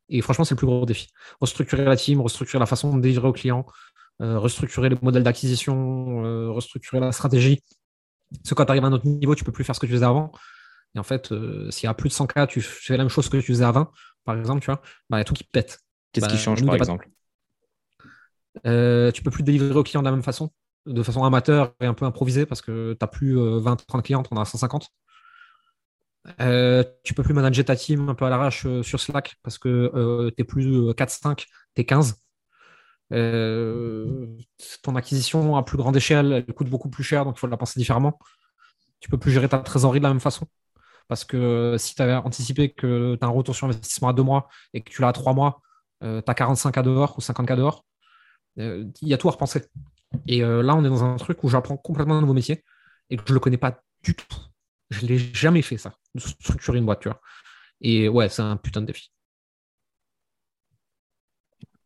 Et 0.09 0.21
franchement, 0.21 0.45
c'est 0.45 0.55
le 0.55 0.57
plus 0.57 0.67
gros 0.67 0.85
défi. 0.85 1.07
Restructurer 1.39 1.85
la 1.85 1.95
team, 1.95 2.21
restructurer 2.21 2.59
la 2.59 2.65
façon 2.65 2.95
de 2.95 3.01
délivrer 3.01 3.27
aux 3.27 3.33
clients, 3.33 3.65
euh, 4.21 4.37
restructurer 4.39 4.89
les 4.89 4.97
modèles 5.01 5.23
d'acquisition, 5.23 6.53
restructurer 6.53 6.99
la 6.99 7.11
stratégie. 7.11 7.61
Parce 8.31 8.49
que 8.49 8.55
quand 8.55 8.65
tu 8.65 8.71
arrives 8.71 8.85
à 8.85 8.87
un 8.87 8.93
autre 8.93 9.07
niveau, 9.07 9.35
tu 9.35 9.43
peux 9.43 9.51
plus 9.51 9.63
faire 9.63 9.75
ce 9.75 9.79
que 9.79 9.85
tu 9.85 9.93
faisais 9.93 10.05
avant. 10.05 10.31
Et 10.95 10.99
en 10.99 11.03
fait, 11.03 11.33
s'il 11.69 11.85
y 11.85 11.87
a 11.87 11.93
plus 11.93 12.09
de 12.09 12.13
100K, 12.13 12.47
tu 12.47 12.61
fais 12.61 12.97
la 12.97 13.03
même 13.03 13.09
chose 13.09 13.29
que 13.29 13.37
tu 13.37 13.43
faisais 13.43 13.65
avant, 13.65 13.91
par 14.25 14.37
exemple, 14.37 14.61
tu 14.61 14.67
vois, 14.67 14.81
bah, 15.09 15.17
il 15.17 15.19
y 15.19 15.21
a 15.21 15.25
tout 15.25 15.33
qui 15.33 15.43
pète. 15.43 15.79
Qu'est-ce 16.11 16.25
Bah, 16.25 16.31
qui 16.31 16.37
change, 16.37 16.61
nous, 16.61 16.67
par 16.67 16.75
a 16.75 16.77
exemple? 16.77 17.09
Euh, 18.65 19.11
tu 19.11 19.23
peux 19.23 19.31
plus 19.31 19.43
délivrer 19.43 19.75
aux 19.75 19.83
clients 19.83 20.01
de 20.01 20.05
la 20.07 20.11
même 20.11 20.23
façon, 20.23 20.49
de 20.85 21.03
façon 21.03 21.23
amateur 21.23 21.73
et 21.81 21.85
un 21.85 21.93
peu 21.93 22.05
improvisée, 22.05 22.45
parce 22.45 22.61
que 22.61 22.93
tu 22.93 22.97
n'as 23.01 23.07
plus 23.07 23.35
20-30 23.37 24.01
clients, 24.03 24.23
tu 24.23 24.33
en 24.33 24.41
as 24.41 24.45
150. 24.45 24.89
Euh, 26.39 26.83
tu 27.03 27.13
peux 27.13 27.23
plus 27.23 27.33
manager 27.33 27.65
ta 27.65 27.75
team 27.75 28.09
un 28.09 28.13
peu 28.15 28.25
à 28.25 28.29
l'arrache 28.29 28.65
euh, 28.67 28.83
sur 28.83 28.99
Slack 28.99 29.37
parce 29.41 29.57
que 29.57 30.29
tu 30.35 30.41
es 30.41 30.45
plus 30.45 30.91
4-5, 30.91 31.37
tu 31.37 31.47
es 31.77 31.85
15. 31.85 32.21
Euh, 33.13 34.27
ton 34.83 34.95
acquisition 34.95 35.55
à 35.57 35.63
plus 35.63 35.77
grande 35.77 35.97
échelle, 35.97 36.31
elle 36.47 36.53
coûte 36.53 36.69
beaucoup 36.69 36.89
plus 36.89 37.03
cher, 37.03 37.25
donc 37.25 37.35
il 37.37 37.39
faut 37.39 37.47
la 37.47 37.57
penser 37.57 37.79
différemment. 37.79 38.17
Tu 38.99 39.09
peux 39.09 39.17
plus 39.17 39.31
gérer 39.31 39.49
ta 39.49 39.59
trésorerie 39.59 39.99
de 39.99 40.03
la 40.03 40.09
même 40.09 40.19
façon. 40.19 40.47
Parce 41.07 41.25
que 41.25 41.37
euh, 41.37 41.77
si 41.77 41.95
tu 41.95 42.01
avais 42.01 42.15
anticipé 42.15 42.71
que 42.71 43.15
tu 43.15 43.25
as 43.25 43.27
un 43.27 43.31
retour 43.31 43.55
sur 43.55 43.67
investissement 43.67 44.09
à 44.09 44.13
deux 44.13 44.23
mois 44.23 44.47
et 44.73 44.81
que 44.81 44.89
tu 44.89 45.01
l'as 45.01 45.09
à 45.09 45.13
trois 45.13 45.33
mois, 45.33 45.61
tu 46.01 46.07
as 46.07 46.33
45 46.33 46.77
à 46.77 46.83
dehors 46.83 47.17
ou 47.17 47.21
50 47.21 47.51
à 47.51 47.55
dehors, 47.55 47.85
euh, 47.85 47.90
il 48.57 48.91
y 49.01 49.13
a 49.13 49.17
tout 49.17 49.27
à 49.27 49.31
repenser. 49.31 49.63
Et 50.27 50.43
euh, 50.43 50.61
là, 50.61 50.75
on 50.75 50.83
est 50.83 50.89
dans 50.89 51.03
un 51.03 51.15
truc 51.17 51.43
où 51.43 51.49
j'apprends 51.49 51.77
complètement 51.77 52.17
un 52.17 52.21
nouveau 52.21 52.33
métier 52.33 52.63
et 53.09 53.17
que 53.17 53.23
je 53.25 53.31
ne 53.31 53.35
le 53.35 53.39
connais 53.39 53.57
pas 53.57 53.81
du 54.03 54.15
tout. 54.15 54.25
Je 54.89 55.03
ne 55.03 55.07
l'ai 55.07 55.17
jamais 55.17 55.61
fait, 55.61 55.77
ça, 55.77 55.93
de 56.15 56.19
structurer 56.19 56.79
une 56.79 56.85
vois. 56.85 57.21
Et 57.79 58.09
ouais, 58.09 58.29
c'est 58.29 58.41
un 58.41 58.57
putain 58.57 58.81
de 58.81 58.87
défi. 58.87 59.11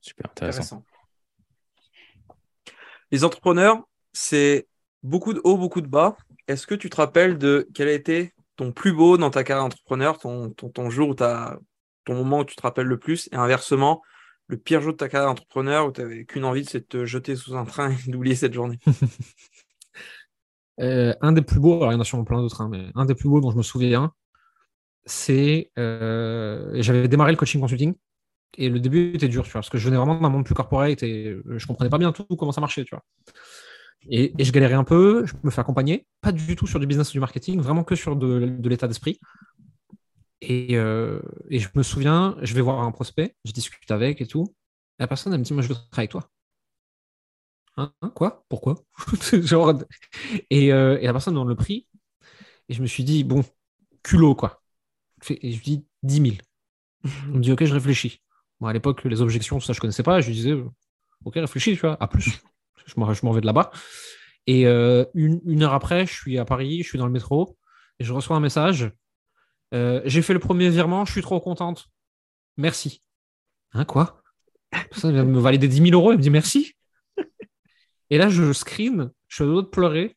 Super 0.01 0.29
intéressant. 0.31 0.59
Intéressant. 0.59 0.85
Les 3.11 3.23
entrepreneurs, 3.23 3.83
c'est 4.13 4.67
beaucoup 5.03 5.33
de 5.33 5.41
hauts, 5.43 5.57
beaucoup 5.57 5.81
de 5.81 5.87
bas. 5.87 6.17
Est-ce 6.47 6.67
que 6.67 6.75
tu 6.75 6.89
te 6.89 6.97
rappelles 6.97 7.37
de 7.37 7.67
quel 7.73 7.87
a 7.87 7.93
été 7.93 8.33
ton 8.55 8.71
plus 8.71 8.93
beau 8.93 9.17
dans 9.17 9.29
ta 9.29 9.43
carrière 9.43 9.65
d'entrepreneur, 9.65 10.17
ton, 10.17 10.49
ton, 10.51 10.69
ton 10.69 10.89
jour 10.89 11.09
où 11.09 11.15
t'as, 11.15 11.57
ton 12.05 12.15
moment 12.15 12.39
où 12.39 12.45
tu 12.45 12.55
te 12.55 12.61
rappelles 12.61 12.87
le 12.87 12.99
plus, 12.99 13.29
et 13.31 13.35
inversement, 13.35 14.01
le 14.47 14.57
pire 14.57 14.81
jour 14.81 14.93
de 14.93 14.97
ta 14.97 15.09
carrière 15.09 15.29
d'entrepreneur 15.29 15.87
où 15.87 15.91
tu 15.91 16.01
n'avais 16.01 16.25
qu'une 16.25 16.45
envie, 16.45 16.65
c'est 16.65 16.81
de 16.81 16.85
te 16.85 17.05
jeter 17.05 17.35
sous 17.35 17.55
un 17.55 17.65
train 17.65 17.91
et 17.91 17.97
d'oublier 18.11 18.35
cette 18.35 18.53
journée? 18.53 18.79
Euh, 20.81 21.13
un 21.21 21.31
des 21.31 21.41
plus 21.41 21.59
beaux, 21.59 21.77
alors 21.77 21.91
il 21.91 21.95
y 21.95 21.97
en 21.97 22.01
a 22.01 22.03
sûrement 22.03 22.25
plein 22.25 22.41
d'autres, 22.41 22.61
hein, 22.61 22.67
mais 22.69 22.87
un 22.95 23.05
des 23.05 23.15
plus 23.15 23.29
beaux 23.29 23.39
dont 23.41 23.51
je 23.51 23.57
me 23.57 23.63
souviens, 23.63 24.11
c'est. 25.05 25.71
euh, 25.79 26.71
J'avais 26.81 27.07
démarré 27.07 27.31
le 27.31 27.37
coaching 27.37 27.61
consulting 27.61 27.93
et 28.57 28.69
le 28.69 28.79
début 28.79 29.13
était 29.15 29.27
dur, 29.27 29.43
tu 29.45 29.51
vois, 29.51 29.61
parce 29.61 29.69
que 29.69 29.77
je 29.77 29.85
venais 29.85 29.97
vraiment 29.97 30.19
d'un 30.19 30.29
monde 30.29 30.45
plus 30.45 30.55
corporate 30.55 31.03
et 31.03 31.27
euh, 31.29 31.43
je 31.57 31.67
comprenais 31.67 31.89
pas 31.89 31.97
bien 31.97 32.11
tout 32.11 32.25
comment 32.37 32.51
ça 32.51 32.61
marchait, 32.61 32.83
tu 32.85 32.95
vois. 32.95 33.03
Et, 34.09 34.33
je 34.37 34.51
galérais 34.51 34.75
un 34.75 34.83
peu, 34.83 35.25
je 35.25 35.33
me 35.43 35.49
fais 35.49 35.61
accompagner, 35.61 36.05
pas 36.21 36.31
du 36.31 36.55
tout 36.55 36.67
sur 36.67 36.79
du 36.79 36.85
business 36.87 37.09
ou 37.09 37.13
du 37.13 37.19
marketing, 37.19 37.59
vraiment 37.59 37.83
que 37.83 37.95
sur 37.95 38.15
de 38.15 38.69
l'état 38.69 38.87
d'esprit. 38.87 39.19
Et, 40.45 40.77
euh, 40.77 41.21
et 41.49 41.59
je 41.59 41.69
me 41.75 41.83
souviens, 41.83 42.37
je 42.41 42.53
vais 42.53 42.61
voir 42.61 42.81
un 42.81 42.91
prospect, 42.91 43.35
je 43.45 43.51
discute 43.51 43.89
avec 43.91 44.21
et 44.21 44.27
tout. 44.27 44.55
La 44.99 45.07
personne, 45.07 45.33
elle 45.33 45.39
me 45.39 45.43
dit 45.45 45.53
Moi, 45.53 45.63
je 45.63 45.69
veux 45.69 45.75
travailler 45.75 45.91
avec 46.09 46.11
toi. 46.11 46.29
Hein, 47.77 47.91
hein, 48.01 48.09
quoi? 48.15 48.45
Pourquoi? 48.49 48.75
Genre, 49.33 49.73
et, 50.49 50.73
euh, 50.73 50.99
et 51.01 51.05
la 51.05 51.13
personne 51.13 51.35
donne 51.35 51.47
le 51.47 51.55
prix. 51.55 51.87
Et 52.69 52.75
je 52.75 52.81
me 52.81 52.87
suis 52.87 53.03
dit, 53.03 53.23
bon, 53.23 53.43
culot, 54.03 54.35
quoi. 54.35 54.61
Et 55.29 55.51
je 55.53 55.57
lui 55.57 55.63
dis 55.63 55.87
10 56.03 56.19
000. 56.21 56.37
On 57.33 57.37
me 57.37 57.41
dit, 57.41 57.51
ok, 57.51 57.65
je 57.65 57.73
réfléchis. 57.73 58.21
Moi, 58.59 58.69
à 58.71 58.73
l'époque, 58.73 59.03
les 59.05 59.21
objections, 59.21 59.59
ça, 59.59 59.73
je 59.73 59.79
connaissais 59.81 60.03
pas. 60.03 60.21
Je 60.21 60.27
lui 60.27 60.35
disais, 60.35 60.53
ok, 61.25 61.35
réfléchis, 61.35 61.73
tu 61.75 61.81
vois, 61.81 61.97
à 62.01 62.07
plus. 62.07 62.41
Je 62.87 62.93
m'en 62.97 63.13
je 63.13 63.25
m'en 63.25 63.31
vais 63.33 63.41
de 63.41 63.47
là-bas. 63.47 63.71
Et 64.47 64.67
euh, 64.67 65.05
une, 65.15 65.41
une 65.45 65.63
heure 65.63 65.73
après, 65.73 66.05
je 66.05 66.13
suis 66.13 66.37
à 66.39 66.45
Paris, 66.45 66.83
je 66.83 66.89
suis 66.89 66.97
dans 66.99 67.07
le 67.07 67.11
métro, 67.11 67.57
et 67.99 68.03
je 68.03 68.13
reçois 68.13 68.35
un 68.37 68.39
message. 68.41 68.91
Euh, 69.73 70.01
J'ai 70.05 70.21
fait 70.21 70.33
le 70.33 70.39
premier 70.39 70.69
virement, 70.69 71.05
je 71.05 71.11
suis 71.11 71.21
trop 71.21 71.39
contente. 71.39 71.87
Merci. 72.57 73.01
Hein, 73.73 73.85
quoi? 73.85 74.21
Ça 74.91 75.11
vient 75.11 75.23
de 75.23 75.29
me 75.29 75.39
valider 75.39 75.67
10 75.67 75.89
000 75.89 75.91
euros, 75.91 76.11
elle 76.11 76.17
me 76.17 76.23
dit 76.23 76.29
merci. 76.29 76.73
Et 78.09 78.17
là, 78.17 78.29
je 78.29 78.53
screen, 78.53 79.11
je 79.27 79.43
suis 79.43 79.45
de 79.45 79.61
pleurer. 79.61 80.15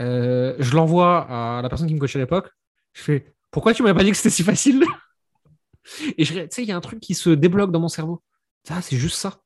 Euh, 0.00 0.54
je 0.58 0.74
l'envoie 0.74 1.26
à 1.58 1.62
la 1.62 1.68
personne 1.68 1.86
qui 1.86 1.94
me 1.94 2.00
coachait 2.00 2.18
à 2.18 2.22
l'époque. 2.22 2.50
Je 2.92 3.02
fais 3.02 3.34
Pourquoi 3.50 3.72
tu 3.72 3.82
m'avais 3.82 3.96
pas 3.96 4.04
dit 4.04 4.10
que 4.10 4.16
c'était 4.16 4.30
si 4.30 4.42
facile? 4.42 4.84
Et 6.18 6.24
tu 6.24 6.34
sais, 6.34 6.62
il 6.62 6.68
y 6.68 6.72
a 6.72 6.76
un 6.76 6.80
truc 6.80 7.00
qui 7.00 7.14
se 7.14 7.30
débloque 7.30 7.70
dans 7.70 7.80
mon 7.80 7.88
cerveau. 7.88 8.22
Ça, 8.64 8.82
c'est 8.82 8.96
juste 8.96 9.16
ça. 9.16 9.40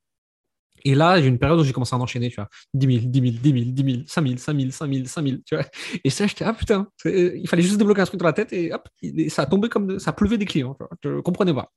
Et 0.85 0.95
là, 0.95 1.21
j'ai 1.21 1.29
une 1.29 1.39
période 1.39 1.59
où 1.61 1.65
j'ai 1.65 1.73
commencé 1.73 1.95
à 1.95 1.99
enchaîner, 1.99 2.29
tu 2.31 2.37
vois. 2.37 2.49
10 2.75 2.87
000, 2.87 3.11
10 3.11 3.21
000, 3.21 3.37
10 3.43 3.53
000, 3.53 3.73
10 3.73 3.83
000, 3.85 4.05
5 4.07 4.23
000, 4.23 4.39
5 4.39 4.55
000, 4.57 4.71
5 4.73 4.89
000, 4.93 5.07
5 5.07 5.23
000, 5.23 5.43
tu 5.47 5.55
vois. 5.57 5.65
Et 6.05 6.11
ça, 6.11 6.27
j'étais, 6.27 6.45
ah 6.45 6.53
putain, 6.55 6.89
il 7.05 7.49
fallait 7.49 7.63
juste 7.63 7.79
débloquer 7.79 8.03
un 8.03 8.07
truc 8.07 8.21
dans 8.21 8.27
la 8.27 8.33
tête 8.33 8.53
et 8.53 8.73
hop, 8.73 8.89
et 9.03 9.29
ça 9.29 9.43
a 9.43 9.47
tombé 9.47 9.69
comme, 9.69 9.87
de- 9.87 9.99
ça 9.99 10.13
pleuvait 10.13 10.39
des 10.39 10.47
clients, 10.47 10.75
tu 10.75 10.85
vois. 10.85 10.91
Je 11.03 11.21
comprenais 11.21 11.55
pas. 11.55 11.71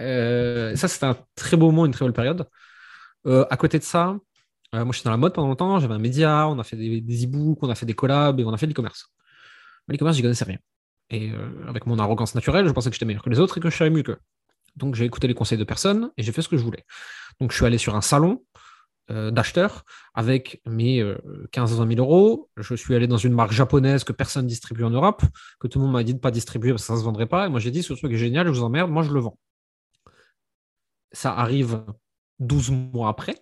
Euh, 0.00 0.76
ça, 0.76 0.88
c'était 0.88 1.06
un 1.06 1.16
très 1.34 1.56
beau 1.56 1.66
moment, 1.70 1.86
une 1.86 1.92
très 1.92 2.04
belle 2.04 2.12
période. 2.14 2.48
Euh, 3.26 3.46
à 3.50 3.56
côté 3.56 3.78
de 3.80 3.84
ça, 3.84 4.16
euh, 4.74 4.84
moi, 4.84 4.92
j'étais 4.94 5.06
dans 5.06 5.12
la 5.12 5.16
mode 5.18 5.34
pendant 5.34 5.48
longtemps, 5.48 5.80
j'avais 5.80 5.94
un 5.94 5.98
média, 5.98 6.48
on 6.48 6.58
a 6.58 6.64
fait 6.64 6.76
des, 6.76 7.00
des 7.02 7.24
e-books, 7.26 7.58
on 7.62 7.70
a 7.70 7.74
fait 7.74 7.86
des 7.86 7.94
collabs 7.94 8.40
et 8.40 8.44
on 8.44 8.52
a 8.52 8.58
fait 8.58 8.66
de 8.66 8.72
l'e-commerce. 8.72 9.12
Mais 9.88 9.94
l'e-commerce, 9.94 10.16
j'y 10.16 10.22
connaissais 10.22 10.44
rien. 10.46 10.58
Et 11.10 11.30
euh, 11.32 11.50
avec 11.68 11.86
mon 11.86 11.98
arrogance 12.00 12.34
naturelle, 12.34 12.68
je 12.68 12.72
pensais 12.72 12.90
que 12.90 12.94
j'étais 12.96 13.06
meilleur 13.06 13.22
que 13.22 13.30
les 13.30 13.40
autres 13.40 13.58
et 13.58 13.62
que 13.62 13.70
je 13.70 13.76
savais 13.78 13.90
mieux 13.90 14.04
qu'eux. 14.04 14.18
Donc, 14.78 14.94
j'ai 14.94 15.04
écouté 15.04 15.26
les 15.28 15.34
conseils 15.34 15.58
de 15.58 15.64
personne 15.64 16.10
et 16.16 16.22
j'ai 16.22 16.32
fait 16.32 16.42
ce 16.42 16.48
que 16.48 16.56
je 16.56 16.62
voulais. 16.62 16.84
Donc, 17.40 17.52
je 17.52 17.56
suis 17.56 17.66
allé 17.66 17.78
sur 17.78 17.94
un 17.94 18.00
salon 18.00 18.42
euh, 19.10 19.30
d'acheteurs 19.30 19.84
avec 20.14 20.60
mes 20.66 21.02
15-20 21.52 21.96
000 21.96 22.00
euros. 22.00 22.48
Je 22.56 22.74
suis 22.74 22.94
allé 22.94 23.06
dans 23.06 23.16
une 23.16 23.32
marque 23.32 23.52
japonaise 23.52 24.04
que 24.04 24.12
personne 24.12 24.46
distribue 24.46 24.84
en 24.84 24.90
Europe, 24.90 25.22
que 25.60 25.68
tout 25.68 25.78
le 25.78 25.84
monde 25.84 25.94
m'a 25.94 26.02
dit 26.02 26.12
de 26.12 26.18
ne 26.18 26.22
pas 26.22 26.30
distribuer 26.30 26.70
parce 26.70 26.82
que 26.82 26.86
ça 26.88 26.94
ne 26.94 26.98
se 26.98 27.04
vendrait 27.04 27.26
pas. 27.26 27.46
Et 27.46 27.48
moi, 27.48 27.60
j'ai 27.60 27.70
dit, 27.70 27.82
ce 27.82 27.92
truc 27.92 28.12
est 28.12 28.18
génial, 28.18 28.46
je 28.46 28.52
vous 28.52 28.62
emmerde, 28.62 28.90
moi, 28.90 29.02
je 29.02 29.12
le 29.12 29.20
vends. 29.20 29.38
Ça 31.12 31.32
arrive 31.34 31.84
12 32.40 32.70
mois 32.70 33.08
après 33.08 33.36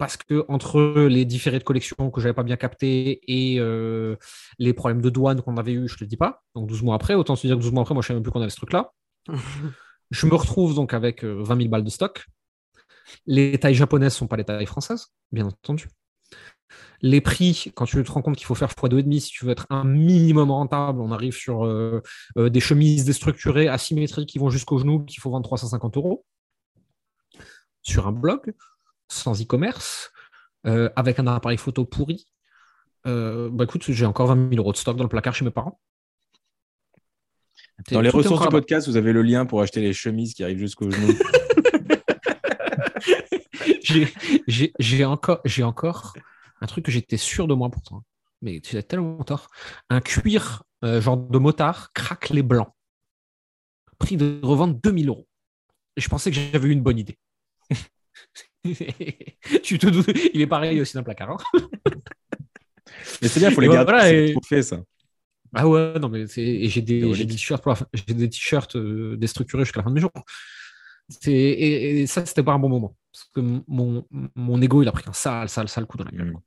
parce 0.00 0.16
que 0.16 0.46
entre 0.48 0.80
les 1.08 1.26
différés 1.26 1.58
de 1.58 1.64
collection 1.64 2.10
que 2.10 2.22
j'avais 2.22 2.32
pas 2.32 2.42
bien 2.42 2.56
capté 2.56 3.20
et 3.28 3.60
euh, 3.60 4.16
les 4.58 4.72
problèmes 4.72 5.02
de 5.02 5.10
douane 5.10 5.42
qu'on 5.42 5.58
avait 5.58 5.74
eu, 5.74 5.88
je 5.88 5.96
te 5.96 6.04
le 6.04 6.08
dis 6.08 6.16
pas. 6.16 6.42
Donc 6.54 6.68
12 6.68 6.82
mois 6.82 6.94
après, 6.94 7.12
autant 7.12 7.36
se 7.36 7.46
dire 7.46 7.56
que 7.56 7.60
12 7.60 7.72
mois 7.72 7.82
après, 7.82 7.92
moi 7.92 8.00
je 8.00 8.08
savais 8.08 8.16
même 8.16 8.22
plus 8.22 8.32
qu'on 8.32 8.40
avait 8.40 8.48
ce 8.48 8.56
truc-là. 8.56 8.92
je 10.10 10.26
me 10.26 10.34
retrouve 10.34 10.74
donc 10.74 10.94
avec 10.94 11.24
euh, 11.24 11.42
20 11.42 11.56
000 11.56 11.68
balles 11.68 11.84
de 11.84 11.90
stock. 11.90 12.26
Les 13.26 13.58
tailles 13.58 13.74
japonaises 13.74 14.14
sont 14.14 14.26
pas 14.26 14.36
les 14.36 14.44
tailles 14.44 14.66
françaises, 14.66 15.08
bien 15.32 15.46
entendu. 15.46 15.88
Les 17.02 17.20
prix, 17.20 17.72
quand 17.74 17.86
tu 17.86 18.02
te 18.02 18.12
rends 18.12 18.22
compte 18.22 18.36
qu'il 18.36 18.46
faut 18.46 18.54
faire 18.54 18.70
x2,5 18.70 19.20
si 19.20 19.30
tu 19.30 19.44
veux 19.44 19.52
être 19.52 19.66
un 19.70 19.84
minimum 19.84 20.50
rentable, 20.50 21.00
on 21.00 21.10
arrive 21.10 21.32
sur 21.32 21.64
euh, 21.64 22.02
euh, 22.36 22.50
des 22.50 22.60
chemises 22.60 23.04
déstructurées, 23.04 23.68
asymétriques 23.68 24.28
qui 24.28 24.38
vont 24.38 24.50
jusqu'au 24.50 24.78
genou, 24.78 25.04
qu'il 25.04 25.20
faut 25.20 25.30
vendre 25.30 25.44
350 25.44 25.96
euros 25.96 26.24
sur 27.82 28.06
un 28.06 28.12
blog 28.12 28.54
sans 29.08 29.40
e-commerce, 29.42 30.12
euh, 30.66 30.90
avec 30.94 31.18
un 31.18 31.26
appareil 31.26 31.58
photo 31.58 31.84
pourri, 31.84 32.26
euh, 33.06 33.48
bah 33.50 33.64
écoute, 33.64 33.84
j'ai 33.88 34.06
encore 34.06 34.28
20 34.28 34.50
000 34.50 34.60
euros 34.60 34.72
de 34.72 34.76
stock 34.76 34.96
dans 34.96 35.04
le 35.04 35.08
placard 35.08 35.34
chez 35.34 35.44
mes 35.44 35.50
parents. 35.50 35.80
Dans 37.92 38.00
les 38.00 38.08
ressources 38.10 38.42
du 38.42 38.48
podcast, 38.48 38.88
vous 38.88 38.96
avez 38.96 39.12
le 39.12 39.22
lien 39.22 39.46
pour 39.46 39.62
acheter 39.62 39.80
les 39.80 39.92
chemises 39.92 40.34
qui 40.34 40.42
arrivent 40.44 40.58
jusqu'au 40.58 40.90
genou. 40.90 41.12
J'ai- 44.78 45.04
encore, 45.04 45.40
encore 45.62 46.14
un 46.60 46.66
truc 46.66 46.84
que 46.84 46.92
j'étais 46.92 47.16
sûr 47.16 47.46
de 47.48 47.54
moi 47.54 47.70
pourtant. 47.70 48.02
Mais 48.42 48.60
tu 48.60 48.76
as 48.76 48.82
tellement 48.82 49.22
tort. 49.24 49.48
Un 49.88 50.00
cuir 50.00 50.62
euh, 50.84 51.00
genre 51.00 51.16
de 51.16 51.38
motard 51.38 51.92
craquelé 51.92 52.42
blanc. 52.42 52.74
Prix 53.98 54.16
de 54.16 54.40
revente 54.42 54.80
2000 54.82 55.08
euros. 55.08 55.26
Et 55.96 56.00
je 56.00 56.08
pensais 56.08 56.30
que 56.30 56.36
j'avais 56.52 56.68
eu 56.68 56.72
une 56.72 56.82
bonne 56.82 56.98
idée. 56.98 57.18
tu 59.62 59.78
te 59.78 59.86
doutes, 59.86 60.10
il 60.34 60.40
est 60.40 60.46
pareil 60.46 60.80
aussi 60.80 60.94
dans 60.94 61.00
le 61.00 61.04
placard. 61.04 61.30
hein. 61.30 61.38
Mais 63.22 63.28
c'est 63.28 63.40
bien, 63.40 63.48
il 63.50 63.54
faut 63.54 63.60
les 63.60 63.68
garder. 63.68 63.90
voilà, 63.92 64.12
et- 64.12 64.32
trop 64.32 64.42
fait, 64.42 64.62
ça. 64.62 64.80
Ah 65.54 65.68
ouais, 65.68 65.98
non, 65.98 66.08
mais 66.08 66.26
et 66.36 66.68
j'ai 66.68 66.82
des, 66.82 67.02
Rolex. 67.02 67.18
j'ai 67.18 67.24
des 67.24 67.34
t-shirts, 67.34 67.64
j'ai 67.92 68.14
des 68.14 68.28
t-shirts 68.28 68.76
euh, 68.76 69.16
déstructurés 69.16 69.64
jusqu'à 69.64 69.80
la 69.80 69.84
fin 69.84 69.90
de 69.90 69.94
mes 69.94 70.00
jours. 70.00 70.12
C'est, 71.08 71.32
et, 71.32 72.00
et 72.02 72.06
ça, 72.06 72.24
c'était 72.24 72.42
pas 72.42 72.52
un 72.52 72.58
bon 72.58 72.68
moment. 72.68 72.96
Parce 73.12 73.24
que 73.34 73.40
mon, 73.66 74.06
mon 74.36 74.62
ego, 74.62 74.82
il 74.82 74.88
a 74.88 74.92
pris 74.92 75.04
un 75.08 75.12
sale, 75.12 75.48
sale, 75.48 75.68
sale 75.68 75.86
coup 75.86 75.96
dans 75.96 76.04
la 76.04 76.12
gueule. 76.12 76.32
Quoi. 76.32 76.42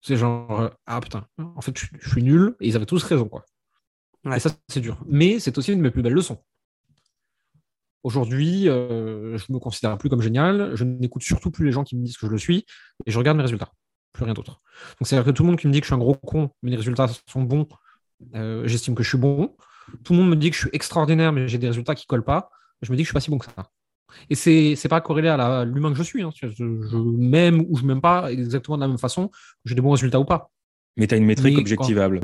C'est 0.00 0.16
genre, 0.16 0.60
euh, 0.60 0.68
ah 0.86 1.00
putain, 1.00 1.26
en 1.38 1.60
fait, 1.60 1.78
je, 1.78 1.86
je 2.00 2.08
suis 2.10 2.22
nul, 2.22 2.56
et 2.60 2.68
ils 2.68 2.76
avaient 2.76 2.86
tous 2.86 3.04
raison, 3.04 3.28
quoi. 3.28 3.44
Ouais. 4.24 4.36
Et 4.36 4.40
ça, 4.40 4.50
c'est 4.68 4.80
dur. 4.80 4.98
Mais 5.06 5.38
c'est 5.38 5.56
aussi 5.58 5.72
une 5.72 5.78
de 5.78 5.82
mes 5.82 5.90
plus 5.90 6.02
belles 6.02 6.12
leçons. 6.12 6.42
Aujourd'hui, 8.02 8.68
euh, 8.68 9.36
je 9.36 9.52
me 9.52 9.58
considère 9.58 9.96
plus 9.98 10.08
comme 10.08 10.22
génial, 10.22 10.74
je 10.74 10.84
n'écoute 10.84 11.22
surtout 11.22 11.50
plus 11.50 11.66
les 11.66 11.72
gens 11.72 11.84
qui 11.84 11.96
me 11.96 12.04
disent 12.04 12.16
que 12.16 12.26
je 12.26 12.32
le 12.32 12.38
suis, 12.38 12.64
et 13.04 13.10
je 13.10 13.18
regarde 13.18 13.36
mes 13.36 13.42
résultats, 13.42 13.72
plus 14.12 14.24
rien 14.24 14.32
d'autre. 14.32 14.62
Donc 14.98 15.06
c'est-à-dire 15.06 15.26
que 15.26 15.36
tout 15.36 15.42
le 15.42 15.48
monde 15.48 15.58
qui 15.58 15.66
me 15.66 15.72
dit 15.72 15.80
que 15.80 15.84
je 15.84 15.88
suis 15.88 15.94
un 15.94 15.98
gros 15.98 16.14
con, 16.14 16.50
mais 16.62 16.70
les 16.70 16.78
résultats 16.78 17.08
sont 17.28 17.42
bons, 17.42 17.68
euh, 18.34 18.62
j'estime 18.66 18.94
que 18.94 19.02
je 19.02 19.08
suis 19.08 19.18
bon. 19.18 19.54
Tout 20.04 20.12
le 20.12 20.20
monde 20.20 20.30
me 20.30 20.36
dit 20.36 20.50
que 20.50 20.56
je 20.56 20.60
suis 20.62 20.70
extraordinaire, 20.72 21.32
mais 21.32 21.48
j'ai 21.48 21.58
des 21.58 21.66
résultats 21.68 21.94
qui 21.94 22.06
collent 22.06 22.24
pas. 22.24 22.50
Je 22.82 22.92
me 22.92 22.96
dis 22.96 23.02
que 23.02 23.06
je 23.06 23.10
suis 23.10 23.14
pas 23.14 23.20
si 23.20 23.30
bon 23.30 23.38
que 23.38 23.46
ça. 23.46 23.70
Et 24.28 24.34
c'est 24.34 24.74
c'est 24.76 24.88
pas 24.88 25.00
corrélé 25.00 25.28
à 25.28 25.64
l'humain 25.64 25.90
que 25.92 25.98
je 25.98 26.02
suis. 26.02 26.22
hein. 26.22 26.30
Je, 26.34 26.48
je 26.48 26.96
m'aime 26.96 27.64
ou 27.68 27.76
je 27.76 27.84
m'aime 27.84 28.00
pas 28.00 28.32
exactement 28.32 28.76
de 28.76 28.82
la 28.82 28.88
même 28.88 28.98
façon. 28.98 29.30
J'ai 29.64 29.74
des 29.74 29.80
bons 29.80 29.92
résultats 29.92 30.18
ou 30.20 30.24
pas. 30.24 30.50
Mais 30.96 31.06
tu 31.06 31.14
as 31.14 31.18
une 31.18 31.26
métrique 31.26 31.54
Mais 31.54 31.60
objectivable. 31.60 32.20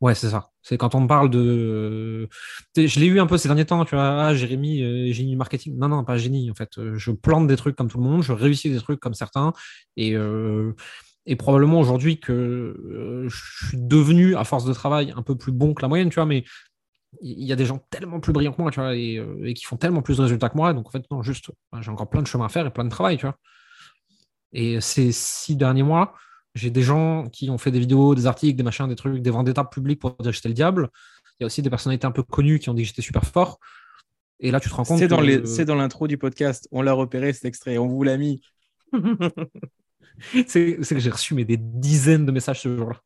Ouais, 0.00 0.14
c'est 0.14 0.30
ça. 0.30 0.50
C'est 0.62 0.78
quand 0.78 0.94
on 0.94 1.00
me 1.00 1.08
parle 1.08 1.28
de. 1.28 2.28
Je 2.76 3.00
l'ai 3.00 3.06
eu 3.06 3.18
un 3.18 3.26
peu 3.26 3.36
ces 3.36 3.48
derniers 3.48 3.64
temps, 3.66 3.84
tu 3.84 3.96
vois. 3.96 4.26
Ah, 4.26 4.34
Jérémy, 4.34 4.82
euh, 4.82 5.12
génie 5.12 5.30
du 5.32 5.36
marketing. 5.36 5.76
Non, 5.76 5.88
non, 5.88 6.04
pas 6.04 6.16
génie, 6.16 6.50
en 6.50 6.54
fait. 6.54 6.78
Euh, 6.78 6.96
Je 6.96 7.10
plante 7.10 7.48
des 7.48 7.56
trucs 7.56 7.74
comme 7.74 7.88
tout 7.88 7.98
le 7.98 8.04
monde, 8.04 8.22
je 8.22 8.32
réussis 8.32 8.70
des 8.70 8.78
trucs 8.78 9.00
comme 9.00 9.14
certains. 9.14 9.52
Et, 9.96 10.14
euh, 10.14 10.72
et 11.30 11.36
probablement 11.36 11.78
aujourd'hui 11.78 12.18
que 12.18 12.32
euh, 12.32 13.28
je 13.28 13.66
suis 13.66 13.76
devenu, 13.78 14.34
à 14.34 14.44
force 14.44 14.64
de 14.64 14.72
travail, 14.72 15.12
un 15.14 15.22
peu 15.22 15.36
plus 15.36 15.52
bon 15.52 15.74
que 15.74 15.82
la 15.82 15.88
moyenne, 15.88 16.08
tu 16.08 16.14
vois. 16.16 16.24
Mais 16.26 16.44
il 17.20 17.44
y 17.44 17.52
a 17.52 17.56
des 17.56 17.66
gens 17.66 17.78
tellement 17.90 18.18
plus 18.18 18.32
brillants 18.32 18.52
que 18.52 18.60
moi, 18.62 18.70
tu 18.70 18.80
vois, 18.80 18.96
et, 18.96 19.16
euh, 19.18 19.44
et 19.44 19.52
qui 19.54 19.64
font 19.64 19.76
tellement 19.76 20.00
plus 20.02 20.16
de 20.16 20.22
résultats 20.22 20.48
que 20.48 20.56
moi. 20.56 20.72
Donc, 20.72 20.86
en 20.86 20.90
fait, 20.90 21.04
non, 21.10 21.22
juste, 21.22 21.50
j'ai 21.80 21.90
encore 21.90 22.08
plein 22.08 22.22
de 22.22 22.26
chemin 22.26 22.46
à 22.46 22.48
faire 22.48 22.66
et 22.66 22.70
plein 22.70 22.84
de 22.84 22.90
travail, 22.90 23.18
tu 23.18 23.26
vois. 23.26 23.36
Et 24.52 24.80
ces 24.80 25.12
six 25.12 25.54
derniers 25.56 25.82
mois, 25.82 26.14
j'ai 26.54 26.70
des 26.70 26.82
gens 26.82 27.28
qui 27.28 27.50
ont 27.50 27.58
fait 27.58 27.70
des 27.70 27.78
vidéos, 27.80 28.14
des 28.14 28.26
articles, 28.26 28.56
des 28.56 28.62
machins, 28.62 28.88
des 28.88 28.96
trucs, 28.96 29.20
des 29.20 29.30
vendettes 29.30 29.58
publiques 29.70 30.00
pour 30.00 30.12
dire 30.12 30.30
que 30.30 30.32
j'étais 30.36 30.48
le 30.48 30.54
diable. 30.54 30.88
Il 31.38 31.42
y 31.42 31.44
a 31.44 31.46
aussi 31.46 31.60
des 31.62 31.70
personnalités 31.70 32.06
un 32.06 32.10
peu 32.10 32.22
connues 32.22 32.58
qui 32.58 32.70
ont 32.70 32.74
dit 32.74 32.82
que 32.82 32.88
j'étais 32.88 33.02
super 33.02 33.24
fort. 33.24 33.58
Et 34.40 34.50
là, 34.50 34.60
tu 34.60 34.68
te 34.70 34.74
rends 34.74 34.84
compte 34.84 34.98
C'est 34.98 35.08
dans 35.08 35.18
que- 35.18 35.22
les- 35.24 35.46
c'est 35.46 35.64
dans 35.66 35.74
l'intro 35.74 36.08
du 36.08 36.16
podcast. 36.16 36.66
On 36.72 36.80
l'a 36.80 36.94
repéré, 36.94 37.32
cet 37.34 37.44
extrait. 37.44 37.76
On 37.76 37.86
vous 37.86 38.02
l'a 38.02 38.16
mis. 38.16 38.40
c'est 40.46 40.76
que 40.76 40.98
j'ai 40.98 41.10
reçu 41.10 41.34
des 41.44 41.56
dizaines 41.56 42.26
de 42.26 42.32
messages 42.32 42.60
ce 42.62 42.76
jour-là. 42.76 43.00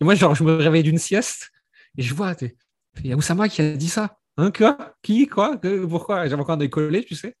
Et 0.00 0.04
moi, 0.04 0.14
genre, 0.14 0.34
je 0.34 0.44
me 0.44 0.54
réveille 0.56 0.82
d'une 0.82 0.98
sieste 0.98 1.50
et 1.96 2.02
je 2.02 2.14
vois, 2.14 2.34
il 3.02 3.06
y 3.06 3.12
a 3.12 3.16
Oussama 3.16 3.48
qui 3.48 3.62
a 3.62 3.76
dit 3.76 3.88
ça. 3.88 4.18
Hein, 4.36 4.50
quoi? 4.50 4.94
Qui 5.02 5.26
Quoi? 5.26 5.56
Que- 5.58 5.84
Pourquoi? 5.86 6.26
J'avais 6.28 6.40
encore 6.40 6.56
décollé, 6.56 7.04
tu 7.04 7.14
sais. 7.14 7.36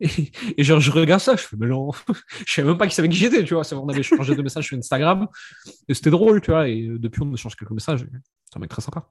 Et, 0.00 0.64
genre, 0.64 0.80
je 0.80 0.90
regarde 0.90 1.20
ça, 1.20 1.36
je 1.36 1.42
fais, 1.42 1.56
mais 1.56 1.66
non, 1.68 1.90
je 2.46 2.52
savais 2.52 2.68
même 2.68 2.78
pas 2.78 2.86
qui 2.88 2.94
savait 2.94 3.08
qui 3.08 3.16
j'étais, 3.16 3.44
tu 3.44 3.54
vois. 3.54 3.62
On 3.74 3.88
avait 3.88 4.02
changé 4.02 4.34
de 4.34 4.42
message 4.42 4.66
sur 4.66 4.76
Instagram 4.76 5.28
et 5.88 5.94
c'était 5.94 6.10
drôle, 6.10 6.40
tu 6.40 6.50
vois. 6.50 6.68
Et 6.68 6.88
euh, 6.88 6.98
depuis, 6.98 7.22
on 7.22 7.32
échange 7.32 7.54
quelques 7.56 7.70
messages. 7.70 8.04
C'est 8.50 8.56
un 8.56 8.60
mec 8.60 8.70
très 8.70 8.82
sympa. 8.82 9.08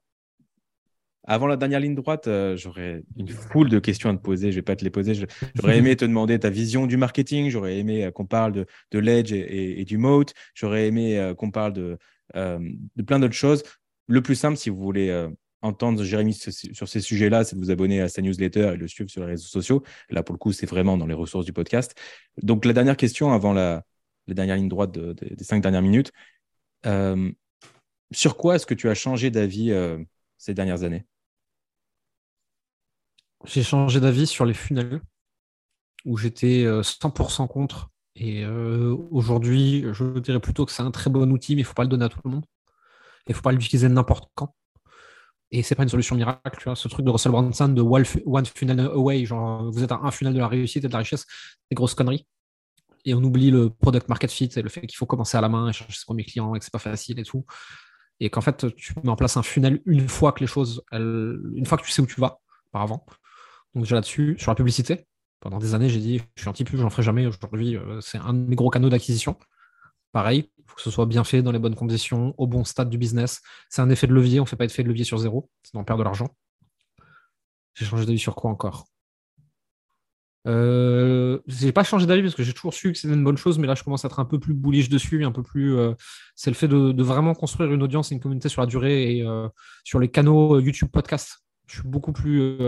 Avant 1.26 1.46
la 1.46 1.56
dernière 1.56 1.80
ligne 1.80 1.94
droite, 1.94 2.26
euh, 2.26 2.54
j'aurais 2.56 3.02
une 3.16 3.28
foule 3.28 3.70
de 3.70 3.78
questions 3.78 4.10
à 4.10 4.14
te 4.14 4.20
poser. 4.20 4.52
Je 4.52 4.56
vais 4.56 4.62
pas 4.62 4.76
te 4.76 4.84
les 4.84 4.90
poser. 4.90 5.14
J'aurais 5.54 5.78
aimé 5.78 5.96
te 5.96 6.04
demander 6.04 6.38
ta 6.38 6.50
vision 6.50 6.86
du 6.86 6.98
marketing. 6.98 7.48
J'aurais 7.48 7.78
aimé 7.78 8.04
euh, 8.04 8.10
qu'on 8.10 8.26
parle 8.26 8.52
de, 8.52 8.66
de 8.90 8.98
l'edge 8.98 9.32
et, 9.32 9.84
du 9.84 9.96
moat. 9.96 10.26
J'aurais 10.54 10.86
aimé 10.86 11.18
euh, 11.18 11.34
qu'on 11.34 11.50
parle 11.50 11.72
de, 11.72 11.98
de 12.34 13.02
plein 13.02 13.18
d'autres 13.18 13.34
choses. 13.34 13.62
Le 14.06 14.20
plus 14.20 14.34
simple, 14.34 14.58
si 14.58 14.68
vous 14.68 14.76
voulez 14.76 15.28
entendre 15.62 16.04
Jérémy 16.04 16.34
sur, 16.34 16.88
ces 16.88 17.00
sujets-là, 17.00 17.44
c'est 17.44 17.56
de 17.56 17.60
vous 17.60 17.70
abonner 17.70 18.02
à 18.02 18.08
sa 18.08 18.20
newsletter 18.20 18.72
et 18.74 18.76
le 18.76 18.86
suivre 18.86 19.08
sur 19.08 19.22
les 19.22 19.28
réseaux 19.28 19.46
sociaux. 19.46 19.82
Là, 20.10 20.22
pour 20.22 20.34
le 20.34 20.38
coup, 20.38 20.52
c'est 20.52 20.66
vraiment 20.66 20.98
dans 20.98 21.06
les 21.06 21.14
ressources 21.14 21.46
du 21.46 21.54
podcast. 21.54 21.94
Donc, 22.42 22.66
la 22.66 22.74
dernière 22.74 22.98
question 22.98 23.32
avant 23.32 23.54
la, 23.54 23.82
dernière 24.28 24.56
ligne 24.56 24.68
droite 24.68 24.92
de- 24.92 25.14
de- 25.14 25.34
des 25.34 25.44
cinq 25.44 25.62
dernières 25.62 25.80
minutes. 25.80 26.12
Sur 28.12 28.36
quoi 28.36 28.56
est-ce 28.56 28.66
que 28.66 28.74
tu 28.74 28.90
as 28.90 28.94
changé 28.94 29.30
d'avis 29.30 29.72
ces 30.36 30.52
dernières 30.52 30.82
années? 30.82 31.06
J'ai 33.44 33.62
changé 33.62 34.00
d'avis 34.00 34.26
sur 34.26 34.44
les 34.44 34.54
funnels, 34.54 35.00
où 36.04 36.16
j'étais 36.16 36.64
euh, 36.64 36.82
100% 36.82 37.46
contre. 37.48 37.90
Et 38.16 38.44
euh, 38.44 38.96
aujourd'hui, 39.10 39.84
je 39.92 40.18
dirais 40.18 40.40
plutôt 40.40 40.64
que 40.64 40.72
c'est 40.72 40.82
un 40.82 40.90
très 40.90 41.10
bon 41.10 41.30
outil, 41.30 41.54
mais 41.54 41.60
il 41.60 41.64
ne 41.64 41.68
faut 41.68 41.74
pas 41.74 41.82
le 41.82 41.88
donner 41.88 42.04
à 42.04 42.08
tout 42.08 42.20
le 42.24 42.30
monde. 42.30 42.44
Il 43.26 43.32
ne 43.32 43.34
faut 43.34 43.42
pas 43.42 43.52
l'utiliser 43.52 43.88
n'importe 43.88 44.30
quand. 44.34 44.54
Et 45.50 45.62
c'est 45.62 45.74
pas 45.74 45.82
une 45.82 45.88
solution 45.88 46.16
miracle, 46.16 46.56
tu 46.58 46.64
vois. 46.64 46.76
Ce 46.76 46.88
truc 46.88 47.04
de 47.04 47.10
Russell 47.10 47.32
Brunson 47.32 47.68
de 47.68 47.82
one 47.82 48.04
fu- 48.04 48.22
one 48.26 48.44
funnel 48.46 48.80
away, 48.80 49.24
genre 49.24 49.70
vous 49.70 49.82
êtes 49.84 49.92
à 49.92 50.00
un 50.02 50.10
funnel 50.10 50.34
de 50.34 50.38
la 50.38 50.48
réussite 50.48 50.84
et 50.84 50.88
de 50.88 50.92
la 50.92 50.98
richesse, 51.00 51.26
c'est 51.28 51.74
grosse 51.74 51.94
connerie. 51.94 52.26
Et 53.04 53.14
on 53.14 53.22
oublie 53.22 53.50
le 53.50 53.70
product 53.70 54.08
market 54.08 54.30
fit 54.30 54.48
et 54.56 54.62
le 54.62 54.68
fait 54.68 54.80
qu'il 54.82 54.96
faut 54.96 55.06
commencer 55.06 55.36
à 55.36 55.40
la 55.40 55.48
main 55.48 55.68
et 55.68 55.72
chercher 55.72 55.98
ses 55.98 56.04
premiers 56.06 56.24
clients 56.24 56.54
et 56.54 56.58
que 56.58 56.64
c'est 56.64 56.72
pas 56.72 56.78
facile 56.78 57.18
et 57.20 57.24
tout. 57.24 57.44
Et 58.20 58.30
qu'en 58.30 58.40
fait, 58.40 58.74
tu 58.76 58.94
mets 59.02 59.10
en 59.10 59.16
place 59.16 59.36
un 59.36 59.42
funnel 59.42 59.82
une 59.86 60.08
fois 60.08 60.32
que 60.32 60.40
les 60.40 60.46
choses, 60.46 60.82
une 60.92 61.66
fois 61.66 61.78
que 61.78 61.84
tu 61.84 61.90
sais 61.90 62.00
où 62.02 62.06
tu 62.06 62.20
vas, 62.20 62.40
par 62.72 62.82
avant. 62.82 63.04
Donc 63.74 63.84
déjà 63.84 63.96
là-dessus, 63.96 64.36
sur 64.38 64.50
la 64.50 64.54
publicité, 64.54 65.06
pendant 65.40 65.58
des 65.58 65.74
années, 65.74 65.88
j'ai 65.88 66.00
dit, 66.00 66.22
je 66.36 66.42
suis 66.42 66.48
anti-pub, 66.48 66.78
j'en 66.80 66.90
ferai 66.90 67.02
jamais. 67.02 67.26
Aujourd'hui, 67.26 67.76
euh, 67.76 68.00
c'est 68.00 68.18
un 68.18 68.32
de 68.32 68.38
mes 68.38 68.56
gros 68.56 68.70
canaux 68.70 68.88
d'acquisition. 68.88 69.36
Pareil, 70.12 70.50
il 70.58 70.64
faut 70.66 70.76
que 70.76 70.82
ce 70.82 70.90
soit 70.90 71.06
bien 71.06 71.24
fait, 71.24 71.42
dans 71.42 71.50
les 71.52 71.58
bonnes 71.58 71.74
conditions, 71.74 72.34
au 72.38 72.46
bon 72.46 72.64
stade 72.64 72.88
du 72.88 72.98
business. 72.98 73.42
C'est 73.68 73.82
un 73.82 73.90
effet 73.90 74.06
de 74.06 74.12
levier, 74.14 74.40
on 74.40 74.44
ne 74.44 74.48
fait 74.48 74.56
pas 74.56 74.64
effet 74.64 74.82
de 74.82 74.88
levier 74.88 75.04
sur 75.04 75.18
zéro, 75.18 75.50
sinon 75.64 75.82
on 75.82 75.84
perd 75.84 75.98
de 75.98 76.04
l'argent. 76.04 76.28
J'ai 77.74 77.84
changé 77.84 78.06
d'avis 78.06 78.18
sur 78.18 78.36
quoi 78.36 78.50
encore? 78.50 78.86
Euh, 80.46 81.40
J'ai 81.46 81.72
pas 81.72 81.84
changé 81.84 82.06
d'avis 82.06 82.22
parce 82.22 82.34
que 82.34 82.42
j'ai 82.42 82.52
toujours 82.52 82.74
su 82.74 82.92
que 82.92 82.98
c'était 82.98 83.14
une 83.14 83.24
bonne 83.24 83.36
chose, 83.36 83.58
mais 83.58 83.66
là 83.66 83.74
je 83.74 83.82
commence 83.82 84.04
à 84.04 84.08
être 84.08 84.20
un 84.20 84.24
peu 84.24 84.38
plus 84.38 84.54
bullish 84.54 84.88
dessus, 84.88 85.24
un 85.24 85.32
peu 85.32 85.42
plus. 85.42 85.74
euh, 85.76 85.94
c'est 86.36 86.50
le 86.50 86.54
fait 86.54 86.68
de, 86.68 87.02
vraiment 87.02 87.34
construire 87.34 87.72
une 87.72 87.82
audience 87.82 88.12
et 88.12 88.14
une 88.14 88.20
communauté 88.20 88.48
sur 88.48 88.60
la 88.60 88.66
durée 88.66 89.16
et 89.16 89.22
euh, 89.22 89.48
sur 89.84 89.98
les 89.98 90.08
canaux 90.08 90.60
YouTube 90.60 90.90
podcast. 90.92 91.40
Je 91.66 91.80
suis 91.80 91.88
beaucoup 91.88 92.12
plus, 92.12 92.58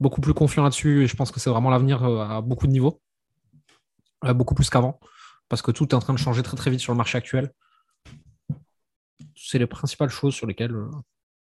beaucoup 0.00 0.20
plus 0.20 0.34
confiant 0.34 0.62
là-dessus 0.62 1.04
et 1.04 1.06
je 1.06 1.16
pense 1.16 1.30
que 1.30 1.40
c'est 1.40 1.50
vraiment 1.50 1.70
l'avenir 1.70 2.02
euh, 2.04 2.20
à 2.28 2.40
beaucoup 2.40 2.66
de 2.66 2.72
niveaux, 2.72 3.00
Euh, 4.24 4.32
beaucoup 4.34 4.54
plus 4.54 4.70
qu'avant, 4.70 4.98
parce 5.48 5.62
que 5.62 5.70
tout 5.70 5.84
est 5.90 5.94
en 5.94 6.00
train 6.00 6.14
de 6.14 6.18
changer 6.18 6.42
très 6.42 6.56
très 6.56 6.70
vite 6.70 6.80
sur 6.80 6.92
le 6.92 6.96
marché 6.96 7.18
actuel. 7.18 7.52
C'est 9.34 9.58
les 9.58 9.66
principales 9.66 10.08
choses 10.10 10.34
sur 10.34 10.46
lesquelles 10.46 10.74
euh, 10.74 10.90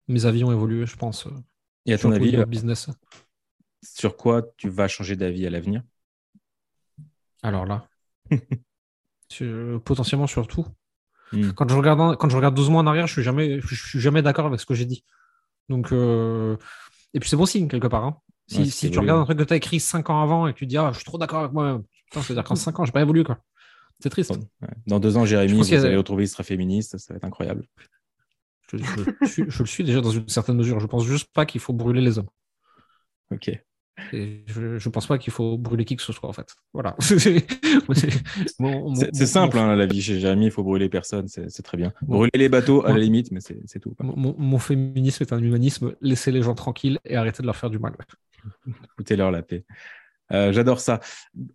mes 0.09 0.25
avis 0.27 0.45
ont 0.45 0.53
évolué, 0.53 0.87
je 0.87 0.97
pense. 0.97 1.29
Et 1.87 1.93
à 1.93 1.99
ton 1.99 2.11
avis, 2.13 2.37
business. 2.47 2.89
sur 3.83 4.17
quoi 4.17 4.43
tu 4.57 4.69
vas 4.71 4.89
changer 4.89 5.17
d'avis 5.17 5.47
à 5.47 5.51
l'avenir? 5.51 5.83
Alors 7.43 7.67
là, 7.67 7.87
potentiellement 9.85 10.27
sur 10.27 10.47
tout. 10.47 10.67
Hmm. 11.33 11.51
Quand 11.53 11.69
je 11.69 11.77
regarde 11.77 12.17
quand 12.17 12.29
je 12.29 12.37
regarde 12.37 12.55
12 12.55 12.71
mois 12.71 12.83
en 12.83 12.87
arrière, 12.87 13.07
je 13.07 13.13
suis 13.13 13.23
jamais 13.23 13.61
je 13.61 13.75
suis 13.75 14.01
jamais 14.01 14.23
d'accord 14.23 14.47
avec 14.47 14.61
ce 14.61 14.67
que 14.67 14.75
j'ai 14.75 14.87
dit. 14.87 15.05
Donc 15.69 15.93
euh, 15.93 16.57
et 17.13 17.21
puis 17.21 17.29
c'est 17.29 17.37
bon 17.37 17.47
signe 17.47 17.69
quelque 17.69 17.89
part. 17.89 18.05
hein. 18.05 18.19
Si, 18.47 18.59
Ouais, 18.59 18.65
si 18.65 18.71
c'est 18.71 18.91
tu 18.91 18.99
regardes 18.99 19.21
un 19.21 19.25
truc 19.25 19.39
que 19.39 19.45
tu 19.45 19.53
as 19.53 19.57
écrit 19.57 19.81
5 19.81 20.11
ans 20.11 20.23
avant 20.23 20.47
et 20.47 20.53
que 20.53 20.59
tu 20.59 20.67
dis 20.67 20.77
ah 20.77 20.91
je 20.93 20.97
suis 20.99 21.05
trop 21.05 21.19
d'accord 21.19 21.41
avec 21.41 21.53
moi, 21.53 21.81
c'est-à-dire 22.13 22.45
qu'en 22.45 22.55
5 22.57 22.79
ans, 22.79 22.85
j'ai 22.85 22.93
pas 22.93 23.03
évolué 23.03 23.25
quoi. 23.25 23.39
C'est 24.01 24.11
triste. 24.11 24.33
Ouais. 24.61 24.69
Dans 24.87 25.01
deux 25.01 25.17
ans, 25.17 25.25
Jérémy, 25.25 25.59
vous 25.59 25.75
allez 25.75 25.97
retrouver, 25.97 26.25
il 26.25 26.29
sera 26.29 26.43
féministe, 26.43 26.99
ça 26.99 27.15
va 27.15 27.19
être 27.19 27.25
incroyable. 27.25 27.65
Je, 28.73 28.79
je- 28.79 29.11
je 29.23 29.27
suis, 29.27 29.45
je 29.49 29.63
le 29.63 29.67
suis 29.69 29.85
déjà 29.85 30.01
dans 30.01 30.11
une 30.11 30.29
certaine 30.29 30.57
mesure. 30.57 30.81
Je 30.81 30.87
pense 30.87 31.05
juste 31.05 31.29
pas 31.33 31.47
qu'il 31.47 31.61
faut 31.61 31.73
brûler 31.73 32.01
les 32.01 32.19
hommes. 32.19 32.29
Ok. 33.31 33.51
Et 34.13 34.45
je, 34.49 34.89
pense 34.89 35.07
pas 35.07 35.19
qu'il 35.19 35.33
faut 35.33 35.57
brûler 35.57 35.85
qui 35.85 35.95
que 35.95 36.03
ce 36.03 36.13
soit 36.13 36.29
en 36.29 36.33
fait. 36.33 36.57
Voilà. 36.73 36.97
C'est 36.99 37.47
simple, 39.27 39.57
mon- 39.57 39.63
hein, 39.63 39.77
la 39.77 39.87
vie 39.87 40.03
chez 40.03 40.19
Jérémy, 40.19 40.47
il 40.47 40.51
faut 40.51 40.65
brûler 40.65 40.89
personne, 40.89 41.29
c'est 41.29 41.63
très 41.63 41.77
bien. 41.77 41.93
Brûler 42.03 42.31
les 42.35 42.49
bateaux, 42.49 42.85
à 42.85 42.93
la 42.93 42.99
limite, 42.99 43.31
mais 43.31 43.41
c'est 43.41 43.79
tout. 43.81 43.95
mon- 44.01 44.35
mon 44.37 44.59
féminisme 44.59 45.23
est 45.23 45.33
un 45.33 45.43
humanisme. 45.43 45.95
Laissez 46.01 46.33
les 46.33 46.43
gens 46.43 46.55
tranquilles 46.55 46.99
et 47.05 47.17
arrêtez 47.17 47.43
de 47.43 47.47
leur 47.47 47.57
faire 47.57 47.71
du 47.71 47.79
mal. 47.79 47.95
Foutez-leur 48.97 49.31
la 49.31 49.43
paix. 49.43 49.65
Euh, 50.33 50.53
J'adore 50.53 50.81
ça. 50.81 51.01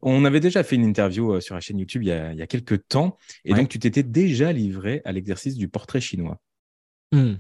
On 0.01 0.25
avait 0.25 0.39
déjà 0.39 0.63
fait 0.63 0.75
une 0.75 0.83
interview 0.85 1.33
euh, 1.33 1.39
sur 1.41 1.55
la 1.55 1.61
chaîne 1.61 1.79
YouTube 1.79 2.03
il 2.03 2.09
y 2.09 2.11
a, 2.11 2.31
il 2.33 2.37
y 2.37 2.41
a 2.41 2.47
quelques 2.47 2.87
temps, 2.87 3.17
et 3.43 3.51
Ouais. 3.53 3.59
donc 3.59 3.69
tu 3.69 3.79
t'étais 3.79 4.03
déjà 4.03 4.51
livré 4.51 5.01
à 5.05 5.11
l'exercice 5.11 5.55
du 5.55 5.67
portrait 5.67 6.01
chinois. 6.01 6.39
Hmm. 7.11 7.33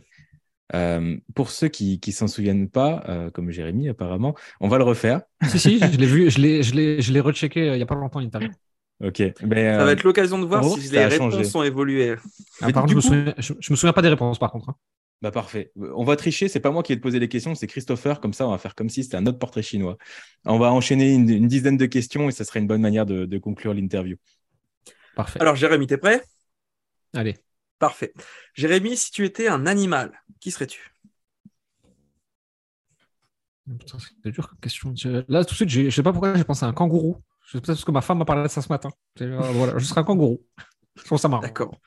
Euh, 0.75 1.17
pour 1.35 1.49
ceux 1.49 1.67
qui 1.67 1.99
ne 2.05 2.11
s'en 2.11 2.27
souviennent 2.27 2.69
pas, 2.69 3.03
euh, 3.09 3.29
comme 3.31 3.49
Jérémy 3.51 3.89
apparemment, 3.89 4.35
on 4.59 4.67
va 4.67 4.77
le 4.77 4.83
refaire. 4.83 5.21
Si, 5.47 5.57
si, 5.59 5.79
je 5.79 5.97
l'ai 5.97 6.05
vu, 6.05 6.29
je 6.29 6.39
l'ai, 6.39 6.61
je 6.63 6.73
l'ai, 6.75 7.01
je 7.01 7.11
l'ai 7.13 7.19
rechecké 7.19 7.69
euh, 7.69 7.73
il 7.73 7.77
n'y 7.77 7.83
a 7.83 7.87
pas 7.87 7.95
longtemps 7.95 8.19
l'interview. 8.19 8.49
Ok. 9.03 9.19
Mais, 9.45 9.73
Ça 9.77 9.85
va 9.85 9.91
être 9.93 10.03
l'occasion 10.03 10.37
de 10.39 10.45
voir 10.45 10.63
si 10.63 10.89
les 10.91 11.05
réponses 11.05 11.33
changé. 11.33 11.55
ont 11.55 11.63
évolué. 11.63 12.15
Ah, 12.61 12.71
par 12.71 12.83
contre, 12.83 12.89
je, 12.89 12.95
me 12.97 13.01
coup- 13.01 13.07
souviens, 13.07 13.33
je, 13.37 13.53
je 13.59 13.71
me 13.73 13.75
souviens 13.77 13.93
pas 13.93 14.01
des 14.01 14.09
réponses 14.09 14.37
par 14.37 14.51
contre. 14.51 14.69
hein. 14.69 14.75
Bah 15.21 15.31
parfait. 15.31 15.71
On 15.75 16.05
va 16.05 16.15
tricher, 16.15 16.47
c'est 16.47 16.61
pas 16.61 16.71
moi 16.71 16.81
qui 16.81 16.93
vais 16.93 16.97
te 16.97 17.03
poser 17.03 17.19
les 17.19 17.27
questions, 17.27 17.53
c'est 17.53 17.67
Christopher. 17.67 18.21
Comme 18.21 18.33
ça, 18.33 18.47
on 18.47 18.51
va 18.51 18.57
faire 18.57 18.73
comme 18.73 18.89
si 18.89 19.03
c'était 19.03 19.17
un 19.17 19.25
autre 19.25 19.37
portrait 19.37 19.61
chinois. 19.61 19.97
On 20.45 20.57
va 20.57 20.71
enchaîner 20.71 21.13
une, 21.13 21.29
une 21.29 21.47
dizaine 21.47 21.75
de 21.75 21.85
questions 21.85 22.29
et 22.29 22.31
ça 22.31 22.45
serait 22.45 22.59
une 22.59 22.67
bonne 22.67 22.81
manière 22.81 23.05
de, 23.05 23.25
de 23.25 23.37
conclure 23.37 23.73
l'interview. 23.73 24.15
Parfait. 25.15 25.41
Alors, 25.41 25.57
Jérémy, 25.57 25.87
t'es 25.87 25.97
prêt? 25.97 26.23
Allez. 27.13 27.37
Parfait. 27.79 28.13
Jérémy, 28.53 28.95
si 28.95 29.11
tu 29.11 29.25
étais 29.25 29.49
un 29.49 29.65
animal, 29.65 30.13
qui 30.39 30.51
serais-tu? 30.51 30.95
Putain, 33.77 33.97
c'est 33.99 34.31
dur 34.31 34.47
comme 34.47 34.59
question. 34.59 34.93
Là, 35.27 35.43
tout 35.43 35.51
de 35.51 35.55
suite, 35.55 35.69
je 35.69 35.89
sais 35.89 36.01
pas 36.01 36.11
pourquoi 36.11 36.33
j'ai 36.33 36.43
pensé 36.43 36.65
à 36.65 36.69
un 36.69 36.73
kangourou. 36.73 37.21
Je 37.45 37.51
sais 37.51 37.61
peut-être 37.61 37.77
parce 37.77 37.85
que 37.85 37.91
ma 37.91 38.01
femme 38.01 38.19
m'a 38.19 38.25
parlé 38.25 38.43
de 38.43 38.47
ça 38.47 38.61
ce 38.61 38.69
matin. 38.69 38.89
Euh, 39.21 39.37
voilà, 39.53 39.77
je 39.77 39.85
serais 39.85 40.01
un 40.01 40.03
kangourou. 40.03 40.43
Je 40.95 41.03
trouve 41.03 41.19
ça 41.19 41.27
marrant. 41.27 41.41
D'accord. 41.41 41.77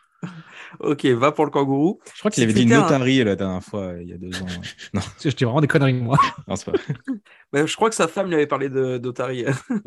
Ok, 0.80 1.04
va 1.06 1.32
pour 1.32 1.44
le 1.44 1.50
kangourou. 1.50 2.00
Je 2.14 2.18
crois 2.20 2.30
qu'il 2.30 2.44
avait 2.44 2.52
dit 2.52 2.62
t'étais 2.62 2.74
un- 2.74 2.82
notary 2.82 3.22
la 3.24 3.36
dernière 3.36 3.62
fois, 3.62 3.94
il 4.00 4.08
y 4.08 4.12
a 4.12 4.18
deux 4.18 4.40
ans. 4.42 4.46
Je 5.22 5.30
dis 5.30 5.44
vraiment 5.44 5.60
des 5.60 5.68
conneries, 5.68 5.94
moi. 5.94 6.18
Non, 6.48 6.56
c'est 6.56 6.70
pas 6.70 6.72
je 7.66 7.76
crois 7.76 7.88
que 7.90 7.94
sa 7.96 8.08
femme 8.08 8.28
lui 8.28 8.34
avait 8.34 8.46
parlé 8.46 8.68
de- 8.68 8.98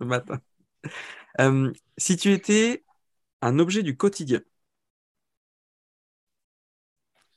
le 0.00 0.06
matin. 0.06 0.40
Euh, 1.40 1.72
si 1.98 2.16
tu 2.16 2.32
étais 2.32 2.84
un 3.40 3.58
objet 3.58 3.82
du 3.82 3.96
quotidien, 3.96 4.40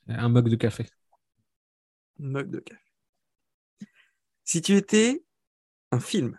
Un 0.08 0.28
mug 0.28 0.48
de 0.48 0.56
café. 0.56 0.86
une 2.18 2.30
mug 2.30 2.50
de 2.50 2.60
café. 2.60 2.80
Si 4.44 4.62
tu 4.62 4.76
étais 4.76 5.24
un 5.92 6.00
film, 6.00 6.38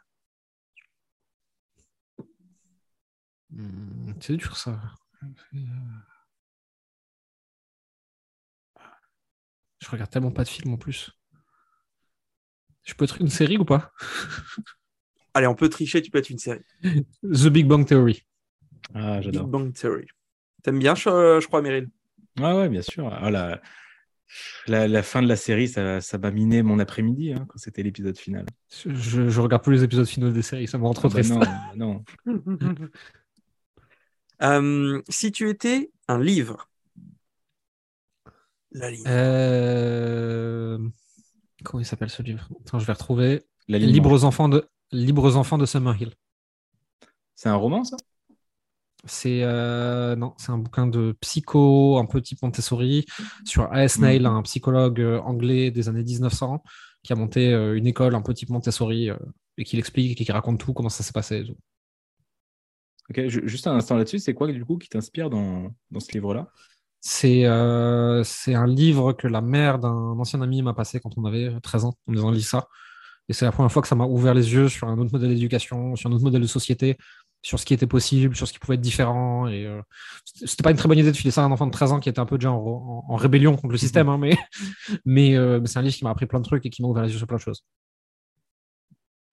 Hmm, 3.50 4.12
C'est 4.20 4.36
dur 4.36 4.58
ça. 4.58 4.80
Je 9.88 9.92
regarde 9.94 10.10
tellement 10.12 10.32
pas 10.32 10.44
de 10.44 10.50
films 10.50 10.74
en 10.74 10.78
plus. 10.78 11.12
Je 12.84 12.94
peux 12.94 13.06
être 13.06 13.22
une 13.22 13.30
série 13.30 13.58
ou 13.58 13.64
pas? 13.64 13.94
Allez, 15.34 15.48
on 15.48 15.56
peut 15.56 15.70
tricher, 15.70 16.02
tu 16.02 16.12
peux 16.12 16.18
être 16.18 16.30
une 16.30 16.40
série. 16.40 16.60
The 17.24 17.48
Big 17.48 17.68
Bang 17.68 17.86
Theory. 17.86 18.24
Ah, 18.94 19.22
Big 19.22 19.32
j'adore. 19.32 19.48
Bang 19.48 19.74
Theory. 19.74 20.08
T'aimes 20.64 20.80
bien, 20.80 20.96
je, 20.96 21.40
je 21.42 21.48
crois, 21.48 21.62
Meryl? 21.62 21.90
Ah 22.42 22.56
ouais, 22.58 22.70
bien 22.70 22.82
sûr. 22.82 23.08
Ah, 23.14 23.32
la, 23.32 23.62
la, 24.68 24.88
la 24.88 25.04
fin 25.04 25.22
de 25.22 25.28
la 25.28 25.36
série, 25.36 25.68
ça, 25.68 26.02
ça 26.02 26.18
m'a 26.18 26.32
miné 26.32 26.62
mon 26.62 26.80
après-midi 26.80 27.34
hein, 27.34 27.46
quand 27.48 27.58
c'était 27.58 27.84
l'épisode 27.84 28.18
final. 28.18 28.46
Je, 28.86 29.30
je 29.30 29.42
regarde 29.42 29.64
plus 29.64 29.74
les 29.78 29.84
épisodes 29.84 30.06
finaux 30.08 30.32
des 30.32 30.42
séries, 30.42 30.68
ça 30.68 30.78
me 30.78 30.84
rend 30.84 30.94
trop 30.94 31.08
Ah 31.08 31.10
bah 31.10 31.22
triste. 31.22 31.34
non, 31.76 31.76
non. 31.76 32.04
Euh, 34.44 35.02
si 35.10 35.32
tu 35.32 35.50
étais 35.50 35.92
un 36.08 36.20
livre, 36.20 36.70
la 38.80 38.92
ligne. 38.92 39.04
Euh, 39.08 40.78
Comment 41.64 41.82
il 41.82 41.86
s'appelle 41.86 42.10
ce 42.10 42.22
livre? 42.22 42.48
Attends, 42.66 42.80
je 42.80 42.86
vais 42.86 42.94
retrouver. 42.94 43.44
La 43.68 43.78
ligne 43.78 43.92
Libres 43.92 44.24
enfants 44.26 44.50
de 44.50 44.68
Libres 44.92 45.36
enfants 45.36 45.58
de 45.58 45.66
Summerhill. 45.66 46.14
C'est 47.36 47.50
un 47.50 47.56
roman, 47.56 47.84
ça? 47.84 47.98
C'est 49.06 49.44
euh, 49.44 50.16
non, 50.16 50.34
c'est 50.38 50.52
un 50.52 50.58
bouquin 50.58 50.88
de 50.88 51.16
psycho, 51.22 51.98
un 51.98 52.06
peu 52.06 52.22
type 52.22 52.42
Montessori, 52.42 53.06
sur 53.46 53.72
A.S. 53.72 54.00
Nail, 54.00 54.22
Mhm. 54.22 54.26
un 54.28 54.42
psychologue 54.44 55.00
euh, 55.02 55.20
anglais 55.20 55.72
des 55.72 55.88
années 55.88 56.04
1900, 56.04 56.64
qui 57.04 57.14
a 57.14 57.16
monté 57.16 57.52
une 57.52 57.88
école 57.88 58.16
un 58.16 58.22
peu 58.22 58.34
type 58.34 58.50
Montessori 58.50 59.10
et 59.58 59.64
qui 59.64 59.76
l'explique 59.76 60.20
et 60.20 60.26
qui 60.26 60.32
raconte 60.32 60.60
tout, 60.60 60.74
comment 60.74 60.90
ça 60.90 61.04
s'est 61.04 61.14
passé. 61.14 61.38
et 61.42 61.46
tout. 61.46 61.58
Ok, 63.10 63.28
ju- 63.30 63.48
juste 63.48 63.68
un 63.68 63.76
instant 63.76 63.96
là-dessus, 63.96 64.20
c'est 64.20 64.34
quoi 64.34 64.52
du 64.52 64.66
coup 64.66 64.78
qui 64.78 64.90
t'inspire 64.90 65.30
dans, 65.30 65.72
dans 65.92 66.00
ce 66.02 66.12
livre-là? 66.12 66.52
C'est 67.00 67.46
euh, 67.46 68.24
c'est 68.24 68.56
un 68.56 68.68
livre 68.68 69.14
que 69.14 69.28
la 69.28 69.42
mère 69.42 69.80
d'un 69.80 69.90
ancien 69.92 70.42
ami 70.42 70.62
m'a 70.62 70.74
passé 70.74 71.00
quand 71.00 71.12
on 71.18 71.26
avait 71.26 71.52
13 71.62 71.86
ans, 71.86 71.94
en 72.08 72.12
disant 72.12 72.32
lis 72.32 72.42
ça. 72.42 72.68
Et 73.30 73.34
c'est 73.34 73.46
la 73.46 73.52
première 73.52 73.72
fois 73.72 73.82
que 73.82 73.88
ça 73.88 73.96
m'a 73.96 74.06
ouvert 74.06 74.34
les 74.34 74.54
yeux 74.54 74.70
sur 74.70 74.88
un 74.88 74.98
autre 74.98 75.12
modèle 75.12 75.30
d'éducation, 75.30 75.96
sur 75.96 76.10
un 76.10 76.14
autre 76.14 76.24
modèle 76.24 76.42
de 76.42 76.48
société, 76.48 76.98
sur 77.42 77.60
ce 77.60 77.66
qui 77.66 77.74
était 77.74 77.88
possible, 77.88 78.36
sur 78.36 78.48
ce 78.48 78.54
qui 78.54 78.60
pouvait 78.60 78.76
être 78.76 78.82
différent. 78.82 79.48
Et 79.48 79.66
euh, 79.66 79.82
c'était 80.26 80.64
pas 80.64 80.72
une 80.72 80.78
très 80.78 80.88
bonne 80.88 80.98
idée 80.98 81.12
de 81.12 81.18
filer 81.18 81.32
ça 81.32 81.44
à 81.44 81.46
un 81.46 81.52
enfant 81.52 81.68
de 81.68 81.72
13 81.72 81.92
ans 81.92 82.00
qui 82.00 82.10
était 82.10 82.20
un 82.20 82.26
peu 82.26 82.38
déjà 82.38 82.52
en, 82.52 83.16
rébellion 83.16 83.56
contre 83.56 83.74
le 83.74 83.78
système, 83.78 84.10
hein, 84.10 84.20
mais, 85.06 85.36
euh, 85.36 85.60
mais 85.60 85.68
c'est 85.68 85.80
un 85.80 85.82
livre 85.82 85.96
qui 85.96 86.04
m'a 86.04 86.12
appris 86.12 86.26
plein 86.26 86.40
de 86.40 86.46
trucs 86.46 86.66
et 86.66 86.70
qui 86.70 86.82
m'a 86.82 86.88
ouvert 86.88 87.04
les 87.04 87.12
yeux 87.12 87.18
sur 87.18 87.28
plein 87.28 87.38
de 87.38 87.42
choses. 87.42 87.64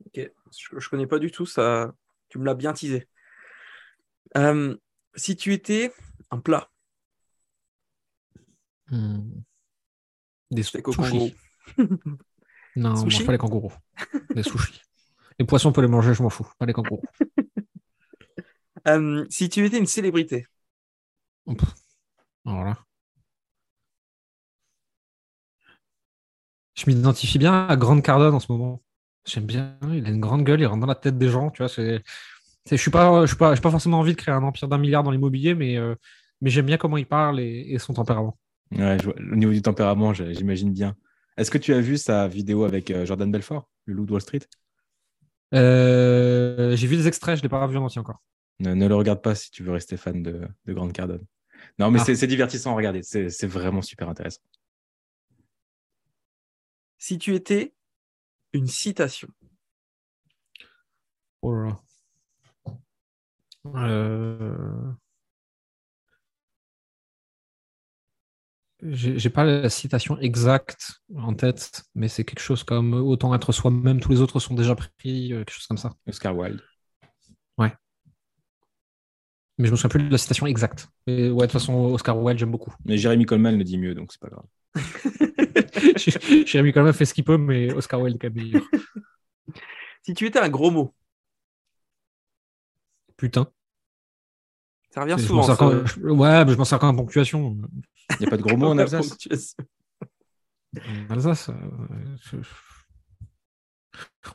Ok, 0.07 0.31
je, 0.59 0.79
je 0.79 0.89
connais 0.89 1.07
pas 1.07 1.19
du 1.19 1.31
tout 1.31 1.47
ça. 1.47 1.93
Tu 2.29 2.39
me 2.39 2.45
l'as 2.45 2.55
bien 2.55 2.73
teasé. 2.73 3.09
Si 5.17 5.37
tu 5.37 5.53
étais 5.53 5.93
un 6.33 6.41
plat, 6.41 6.69
Hmm. 8.91 9.43
Des 10.51 10.63
sushis. 10.63 11.35
Non, 12.77 12.91
on 12.91 12.97
Sushi 12.97 13.19
mange 13.19 13.27
pas 13.27 13.33
les 13.33 13.39
kangourous. 13.39 13.73
Des 14.35 14.43
sushis. 14.43 14.81
Les 15.39 15.47
poissons, 15.47 15.69
on 15.69 15.73
peut 15.73 15.81
les 15.81 15.87
manger, 15.89 16.13
je 16.13 16.23
m'en 16.23 16.31
fous. 16.31 16.49
Pas 16.59 16.67
les 16.67 16.73
kangourous. 16.73 17.03
Euh, 18.87 19.25
si 19.31 19.49
tu 19.49 19.65
étais 19.65 19.79
une 19.79 19.87
célébrité, 19.87 20.47
Hop. 21.47 21.63
Alors 22.47 22.65
là. 22.65 22.79
Je 26.75 26.85
m'identifie 26.87 27.39
bien 27.39 27.67
à 27.67 27.77
Grande 27.77 28.03
Cardone 28.03 28.35
en 28.35 28.41
ce 28.41 28.51
moment. 28.51 28.83
J'aime 29.25 29.47
bien. 29.47 29.79
Il 29.93 30.07
a 30.07 30.11
une 30.11 30.21
grande 30.21 30.45
gueule, 30.45 30.61
il 30.61 30.67
rentre 30.67 30.81
dans 30.81 30.87
la 30.87 30.95
tête 30.95 31.17
des 31.19 31.29
gens. 31.29 31.51
Tu 31.51 31.63
vois, 31.63 31.69
c'est, 31.69 32.03
je 32.71 32.77
suis 32.77 32.91
pas, 32.91 33.23
je 33.23 33.29
suis 33.29 33.37
pas, 33.37 33.55
j'ai 33.55 33.61
pas 33.63 33.71
forcément 33.71 34.01
envie 34.01 34.13
de 34.13 34.19
créer 34.21 34.35
un 34.35 34.43
empire 34.43 34.69
d'un 34.69 34.79
milliard 34.79 35.03
dans 35.03 35.11
l'immobilier, 35.11 35.55
mais, 35.55 35.77
euh, 35.79 35.95
mais 36.41 36.51
j'aime 36.51 36.67
bien 36.67 36.79
comment 36.79 36.97
il 36.99 37.07
parle 37.07 37.41
et, 37.41 37.67
et 37.71 37.79
son 37.79 37.95
tempérament. 37.95 38.39
Ouais, 38.73 38.99
je 38.99 39.05
vois- 39.05 39.15
au 39.19 39.37
niveau 39.37 39.53
du 39.53 39.63
tempérament, 39.63 40.13
j'imagine 40.13 40.73
bien. 40.73 40.97
Est-ce 41.37 41.51
que 41.51 41.59
tu 41.59 41.73
as 41.75 41.81
vu 41.81 41.97
sa 41.99 42.29
vidéo 42.29 42.65
avec 42.65 42.91
euh, 42.91 43.05
Jordan 43.07 43.31
Belfort, 43.31 43.69
le 43.87 43.95
loup 43.95 44.07
de 44.07 44.13
Wall 44.13 44.21
Street? 44.23 44.41
Euh, 45.55 46.75
j'ai 46.77 46.87
vu 46.87 46.97
des 46.97 47.07
extraits, 47.07 47.37
je 47.39 47.43
l'ai 47.43 47.49
pas 47.49 47.65
vu 47.67 47.77
en 47.77 47.85
entier 47.85 48.01
encore. 48.01 48.23
ne, 48.61 48.75
ne 48.75 48.87
le 48.89 48.95
regarde 48.95 49.21
pas 49.23 49.35
si 49.35 49.51
tu 49.51 49.63
veux 49.63 49.73
rester 49.73 49.97
fan 49.97 50.23
de, 50.23 50.47
de 50.65 50.73
Grande 50.73 50.93
Cardone. 50.93 51.25
Non, 51.79 51.91
mais 51.91 52.01
Ah. 52.01 52.15
c'est 52.15 52.27
divertissant 52.27 52.73
à 52.73 52.75
regarder. 52.77 53.03
C'est 53.03 53.31
c'est 53.31 53.47
vraiment 53.47 53.83
super 53.83 54.09
intéressant. 54.09 54.41
si 56.99 57.19
tu 57.19 57.35
étais 57.35 57.75
une 58.53 58.67
citation, 58.67 59.29
Oh 61.43 61.53
là 61.55 61.77
là. 62.65 62.77
Euh, 63.67 64.93
J'ai 68.85 69.31
pas 69.31 69.45
la 69.45 69.71
citation 69.71 70.19
exacte 70.19 71.01
en 71.17 71.35
tête, 71.35 71.85
mais 71.95 72.09
c'est 72.09 72.25
quelque 72.25 72.41
chose 72.41 72.65
comme 72.65 72.93
autant 72.95 73.35
être 73.35 73.53
soi-même, 73.53 74.01
tous 74.01 74.11
les 74.11 74.21
autres 74.21 74.41
sont 74.41 74.55
déjà 74.55 74.75
pris, 74.75 75.33
euh, 75.33 75.39
quelque 75.39 75.53
chose 75.53 75.67
comme 75.67 75.79
ça. 75.79 75.95
Oscar 76.07 76.37
Wilde. 76.37 76.61
Mais 79.57 79.67
je 79.67 79.71
me 79.71 79.77
souviens 79.77 79.91
plus 79.91 80.03
de 80.03 80.11
la 80.11 80.19
citation 80.19 80.47
exacte. 80.47 80.89
Mais 81.07 81.29
ouais, 81.31 81.35
de 81.35 81.43
toute 81.43 81.53
façon, 81.53 81.75
Oscar 81.75 82.21
Wilde, 82.21 82.39
j'aime 82.41 82.51
beaucoup. 82.51 82.75
Mais 82.85 82.99
Jérémy 82.99 83.25
Coleman 83.25 83.57
le 83.57 83.63
dit 83.63 83.79
mieux, 83.79 83.95
donc 83.95 84.13
c'est 84.13 84.21
pas 84.21 84.29
grave. 84.29 84.45
Jérémy 86.47 86.73
quand 86.73 86.83
même 86.83 86.93
fait 86.93 87.05
ce 87.05 87.15
qu'il 87.15 87.23
peut, 87.23 87.39
mais 87.39 87.73
Oscar 87.73 88.01
Wilde 88.01 88.17
est 88.17 88.19
quand 88.19 88.35
même 88.35 88.45
meilleur. 88.45 88.63
si 90.03 90.13
tu 90.15 90.27
étais 90.27 90.41
un 90.41 90.49
gros 90.49 90.73
mot, 90.73 90.93
Putain. 93.17 93.49
Ça 94.95 95.01
revient 95.03 95.17
Je 95.19 95.23
m'en 95.23 95.27
souvent. 95.27 95.43
sers 95.43 95.57
ça. 95.57 95.65
quand- 95.65 95.87
je- 95.87 96.01
Ouais, 96.01 96.45
mais 96.45 96.53
je 96.53 96.57
m'en 96.57 96.65
sers 96.65 96.79
quand 96.79 96.89
en 96.89 96.95
ponctuation. 96.97 97.59
Il 98.11 98.17
n'y 98.21 98.27
a 98.27 98.31
pas 98.31 98.37
de 98.37 98.43
gros 98.43 98.57
mots 98.57 98.69
en 98.69 98.79
Alsace. 98.79 99.57
En 100.77 101.11
Alsace, 101.11 101.49
euh, 101.51 102.17
je- 102.23 102.37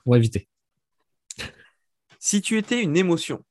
on 0.06 0.12
va 0.12 0.18
éviter. 0.18 0.50
Si 2.20 2.42
tu 2.42 2.58
étais 2.58 2.84
une 2.84 2.98
émotion, 2.98 3.44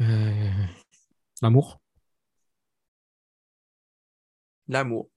Euh, 0.00 0.50
L'amour. 1.40 1.80
l'amour. 4.68 5.08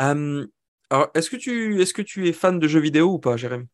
Euh, 0.00 0.46
alors, 0.88 1.10
est-ce 1.14 1.28
que 1.28 1.36
tu 1.36 1.82
est-ce 1.82 1.92
que 1.92 2.00
tu 2.02 2.26
es 2.28 2.32
fan 2.32 2.58
de 2.58 2.66
jeux 2.68 2.80
vidéo 2.80 3.12
ou 3.12 3.18
pas, 3.18 3.36
Jérémy? 3.36 3.66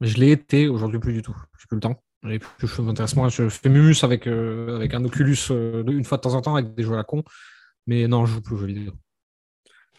Je 0.00 0.16
l'ai 0.16 0.32
été, 0.32 0.66
aujourd'hui 0.68 0.98
plus 0.98 1.12
du 1.12 1.22
tout. 1.22 1.36
J'ai 1.60 1.66
plus 1.68 1.76
le 1.76 1.80
temps. 1.80 2.02
Plus- 2.58 2.68
Je 2.68 2.82
m'intéresse 2.82 3.16
moins. 3.16 3.28
Je 3.28 3.48
fais 3.48 3.68
Mumus 3.68 4.02
avec, 4.02 4.26
euh, 4.26 4.76
avec 4.76 4.94
un 4.94 5.04
Oculus 5.04 5.36
euh, 5.50 5.84
une 5.86 6.04
fois 6.04 6.18
de 6.18 6.22
temps 6.22 6.34
en 6.34 6.42
temps 6.42 6.54
avec 6.56 6.74
des 6.74 6.82
jeux 6.82 6.92
à 6.92 6.96
la 6.96 7.04
con. 7.04 7.22
Mais 7.86 8.08
non, 8.08 8.26
je 8.26 8.34
joue 8.34 8.40
plus 8.42 8.54
aux 8.54 8.58
jeux 8.58 8.66
vidéo. 8.66 8.92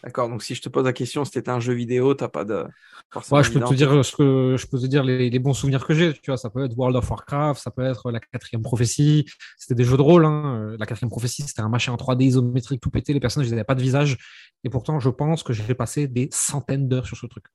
D'accord, 0.04 0.28
donc 0.28 0.44
si 0.44 0.54
je 0.54 0.62
te 0.62 0.68
pose 0.68 0.84
la 0.84 0.92
question, 0.92 1.24
c'était 1.24 1.48
un 1.50 1.58
jeu 1.58 1.72
vidéo, 1.72 2.14
t'as 2.14 2.28
pas 2.28 2.44
de. 2.44 2.64
forcément 3.10 3.38
Ouais, 3.38 3.44
je 3.44 3.50
peux 3.50 3.58
te 3.58 3.74
dire 3.74 4.04
ce 4.04 4.14
que 4.14 4.54
je 4.56 4.66
peux 4.68 4.78
te 4.78 4.86
dire 4.86 5.02
les, 5.02 5.28
les 5.28 5.38
bons 5.40 5.54
souvenirs 5.54 5.84
que 5.84 5.92
j'ai. 5.92 6.12
Tu 6.12 6.30
vois, 6.30 6.36
ça 6.36 6.50
peut 6.50 6.64
être 6.64 6.76
World 6.78 6.94
of 6.96 7.10
Warcraft, 7.10 7.60
ça 7.60 7.72
peut 7.72 7.82
être 7.82 8.12
la 8.12 8.20
quatrième 8.20 8.62
prophétie. 8.62 9.26
C'était 9.58 9.74
des 9.74 9.82
jeux 9.82 9.96
de 9.96 10.02
rôle. 10.02 10.24
hein. 10.24 10.76
La 10.78 10.86
quatrième 10.86 11.10
prophétie, 11.10 11.42
c'était 11.42 11.62
un 11.62 11.68
machin 11.68 11.92
en 11.92 11.96
3D 11.96 12.22
isométrique 12.26 12.80
tout 12.80 12.90
pété. 12.90 13.12
Les 13.12 13.18
personnages 13.18 13.50
n'avaient 13.50 13.64
pas 13.64 13.74
de 13.74 13.82
visage. 13.82 14.18
Et 14.62 14.70
pourtant, 14.70 15.00
je 15.00 15.08
pense 15.10 15.42
que 15.42 15.52
j'ai 15.52 15.74
passé 15.74 16.06
des 16.06 16.28
centaines 16.30 16.86
d'heures 16.88 17.06
sur 17.06 17.16
ce 17.16 17.26
truc. 17.26 17.46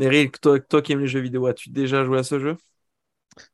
Meryl, 0.00 0.30
toi, 0.30 0.58
toi 0.58 0.80
qui 0.80 0.92
aimes 0.92 1.00
les 1.00 1.06
jeux 1.06 1.20
vidéo, 1.20 1.46
as-tu 1.46 1.68
déjà 1.68 2.06
joué 2.06 2.18
à 2.18 2.22
ce 2.22 2.38
jeu? 2.38 2.56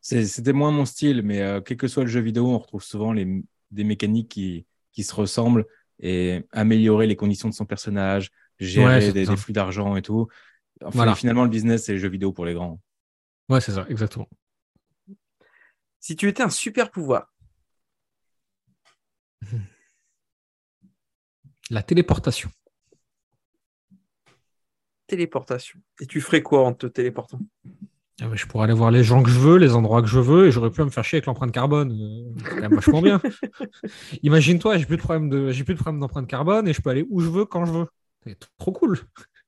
C'était 0.01 0.53
moins 0.53 0.71
mon 0.71 0.85
style, 0.85 1.23
mais 1.23 1.43
euh, 1.43 1.61
quel 1.61 1.77
que 1.77 1.89
soit 1.89 2.05
le 2.05 2.09
jeu 2.09 2.21
vidéo, 2.21 2.47
on 2.47 2.59
retrouve 2.59 2.85
souvent 2.85 3.13
les, 3.13 3.43
des 3.73 3.83
mécaniques 3.83 4.29
qui, 4.29 4.65
qui 4.93 5.03
se 5.03 5.13
ressemblent 5.13 5.67
et 5.99 6.45
améliorer 6.53 7.09
les 7.09 7.17
conditions 7.17 7.49
de 7.49 7.55
son 7.55 7.65
personnage, 7.65 8.31
gérer 8.61 9.13
des, 9.13 9.27
flux 9.37 9.53
d'argent 9.53 9.97
et 9.97 10.03
tout. 10.03 10.29
Enfin, 10.83 10.99
Voilà. 10.99 11.17
Finalement, 11.17 11.43
le 11.43 11.51
business, 11.51 11.87
c'est 11.87 11.95
les 11.95 11.99
jeux 11.99 12.09
vidéo 12.09 12.33
pour 12.33 12.47
les 12.47 12.55
grands. 12.55 12.81
Ouais, 13.49 13.61
c'est 13.61 13.73
ça, 13.73 13.85
exactement. 13.89 14.29
Si 15.99 16.15
tu 16.15 16.29
étais 16.29 16.45
un 16.45 16.51
super 16.51 16.93
pouvoir, 16.93 17.33
La 21.71 21.83
téléportation. 21.83 22.51
Téléportation, 25.07 25.79
et 26.01 26.07
tu 26.07 26.21
ferais 26.21 26.43
quoi 26.43 26.65
en 26.67 26.73
te 26.75 26.87
téléportant? 26.87 27.41
Ah 28.23 28.29
ouais, 28.29 28.37
je 28.37 28.47
pourrais 28.47 28.65
aller 28.65 28.73
voir 28.73 28.91
les 28.91 29.05
gens 29.05 29.23
que 29.23 29.29
je 29.29 29.39
veux, 29.39 29.59
les 29.59 29.75
endroits 29.75 30.01
que 30.01 30.09
je 30.09 30.19
veux, 30.19 30.47
et 30.47 30.51
j'aurais 30.51 30.71
pu 30.71 30.81
me 30.83 30.89
faire 30.89 31.05
chier 31.05 31.17
avec 31.19 31.27
l'empreinte 31.27 31.53
carbone. 31.53 31.93
Euh, 31.93 32.33
C'est 32.39 32.55
quand 32.55 32.61
même 32.63 32.75
vachement 32.75 33.03
bien. 33.03 33.21
Imagine-toi, 34.23 34.79
j'ai 34.79 34.87
plus 34.87 34.97
de 34.97 35.03
problème 35.03 35.29
de, 35.29 35.51
j'ai 35.51 35.65
plus 35.65 35.75
de 35.75 35.79
problème 35.79 36.01
d'empreinte 36.01 36.27
carbone 36.27 36.67
et 36.67 36.73
je 36.73 36.81
peux 36.81 36.91
aller 36.91 37.05
où 37.11 37.21
je 37.21 37.29
veux 37.29 37.45
quand 37.45 37.67
je 37.67 37.73
veux. 37.73 37.87
C'est 38.27 38.39
trop 38.59 38.73
cool. 38.73 38.99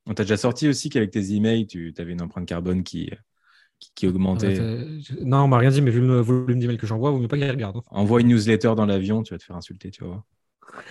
On 0.06 0.12
t'a 0.14 0.24
déjà 0.24 0.36
sorti 0.36 0.68
aussi 0.68 0.90
qu'avec 0.90 1.10
tes 1.10 1.32
emails, 1.32 1.66
tu 1.66 1.94
avais 1.98 2.12
une 2.12 2.20
empreinte 2.22 2.46
carbone 2.46 2.82
qui, 2.82 3.10
qui, 3.78 3.90
qui 3.94 4.06
augmentait. 4.06 4.58
Euh, 4.60 4.98
Non, 5.22 5.38
on 5.44 5.48
m'a 5.48 5.58
rien 5.58 5.70
dit, 5.70 5.80
mais 5.80 5.90
vu 5.90 6.00
le 6.00 6.20
volume 6.20 6.58
d'emails 6.58 6.76
que 6.78 6.86
j'envoie, 6.86 7.10
vaut 7.10 7.18
mieux 7.18 7.28
pas 7.28 7.38
qu'il 7.38 7.50
regarde. 7.50 7.78
hein. 7.78 7.82
Envoie 7.90 8.20
une 8.20 8.28
newsletter 8.28 8.74
dans 8.76 8.86
l'avion, 8.86 9.22
tu 9.22 9.32
vas 9.32 9.38
te 9.38 9.44
faire 9.44 9.56
insulter, 9.56 9.90
tu 9.90 10.04
vois. 10.04 10.24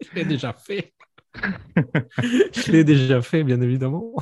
Je 0.00 0.14
l'ai 0.14 0.24
déjà 0.24 0.52
fait. 0.52 0.92
je 2.22 2.72
l'ai 2.72 2.84
déjà 2.84 3.20
fait, 3.22 3.44
bien 3.44 3.60
évidemment. 3.60 4.14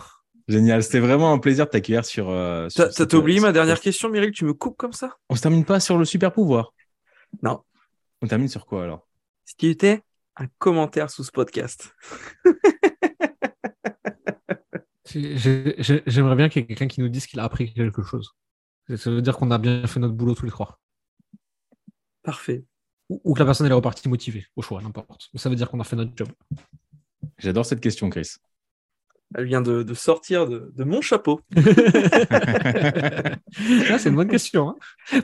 Génial, 0.49 0.83
c'était 0.83 1.01
vraiment 1.01 1.33
un 1.33 1.39
plaisir 1.39 1.65
de 1.67 1.71
t'accueillir 1.71 2.05
sur. 2.05 2.29
euh, 2.31 2.69
sur 2.69 2.93
cette- 2.93 3.09
t'as 3.09 3.17
oublié 3.17 3.41
ma 3.41 3.49
cette- 3.49 3.55
dernière 3.55 3.81
question, 3.81 4.09
Meryl 4.11 4.31
Tu 4.33 4.45
me 4.45 4.55
coupes 4.55 4.77
comme 4.77 4.93
ça? 4.93 5.17
On 5.29 5.35
se 5.35 5.43
termine 5.43 5.65
pas 5.65 5.81
sur 5.81 5.99
le 5.99 6.05
super 6.05 6.33
pouvoir. 6.33 6.73
Non. 7.43 7.63
On 8.23 8.27
termine 8.27 8.49
sur 8.49 8.65
quoi 8.67 8.85
alors? 8.85 9.07
Si 9.45 9.57
tu 9.57 9.67
étais 9.67 10.03
un 10.37 10.47
commentaire 10.59 11.11
sous 11.11 11.25
ce 11.25 11.31
podcast, 11.33 11.95
J'ai- 15.09 15.75
j'ai- 15.79 16.03
J'aimerais 16.07 16.35
bien 16.37 16.49
qu'il 16.49 16.63
y 16.63 16.65
ait 16.65 16.67
quelqu'un 16.67 16.89
qui 16.89 17.01
nous 17.01 17.09
dise 17.09 17.27
qu'il 17.27 17.39
a 17.41 17.45
appris 17.45 17.73
quelque 17.73 18.03
chose. 18.03 18.33
Ça 18.97 19.11
veut 19.11 19.23
dire 19.23 19.37
qu'on 19.37 19.51
a 19.51 19.59
bien 19.59 19.87
fait 19.87 20.01
notre 20.01 20.15
boulot 20.15 20.35
tous 20.35 20.45
les 20.45 20.51
trois. 20.51 20.79
parfait. 22.23 22.65
Ou, 23.09 23.21
ou 23.25 23.35
que 23.35 23.39
la 23.39 23.45
personne 23.45 23.67
elle 23.67 23.73
est 23.73 23.77
repartie 23.77 24.09
motivée, 24.09 24.47
au 24.57 24.63
choix, 24.63 24.83
n'importe. 24.83 25.29
Mais 25.33 25.39
ça 25.39 25.49
veut 25.49 25.55
dire 25.57 25.71
qu'on 25.71 25.79
a 25.81 25.85
fait 25.85 25.95
notre 25.97 26.11
job. 26.17 26.29
J'adore 27.39 27.66
cette 27.66 27.81
question, 27.81 28.09
Chris. 28.11 28.33
Elle 29.35 29.47
vient 29.47 29.61
de, 29.61 29.83
de 29.83 29.95
sortir 29.95 30.47
de, 30.49 30.72
de 30.74 30.85
mon 30.85 31.01
chapeau. 31.01 31.41
Ah, 33.91 33.99
c'est 33.99 34.09
une 34.11 34.16
bonne 34.16 34.29
question. 34.29 34.70
hein. 34.70 34.77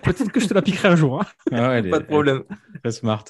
Peut-être 0.03 0.31
que 0.33 0.41
je 0.41 0.47
te 0.47 0.55
la 0.55 0.63
piquerai 0.63 0.89
un 0.89 0.97
jour. 0.97 1.21
hein. 1.21 1.27
Ah 1.53 1.73
elle 1.75 1.91
Pas 1.91 1.99
est- 1.99 2.01
de 2.01 2.07
problème. 2.07 2.43
Très 2.83 2.93
smart. 2.93 3.25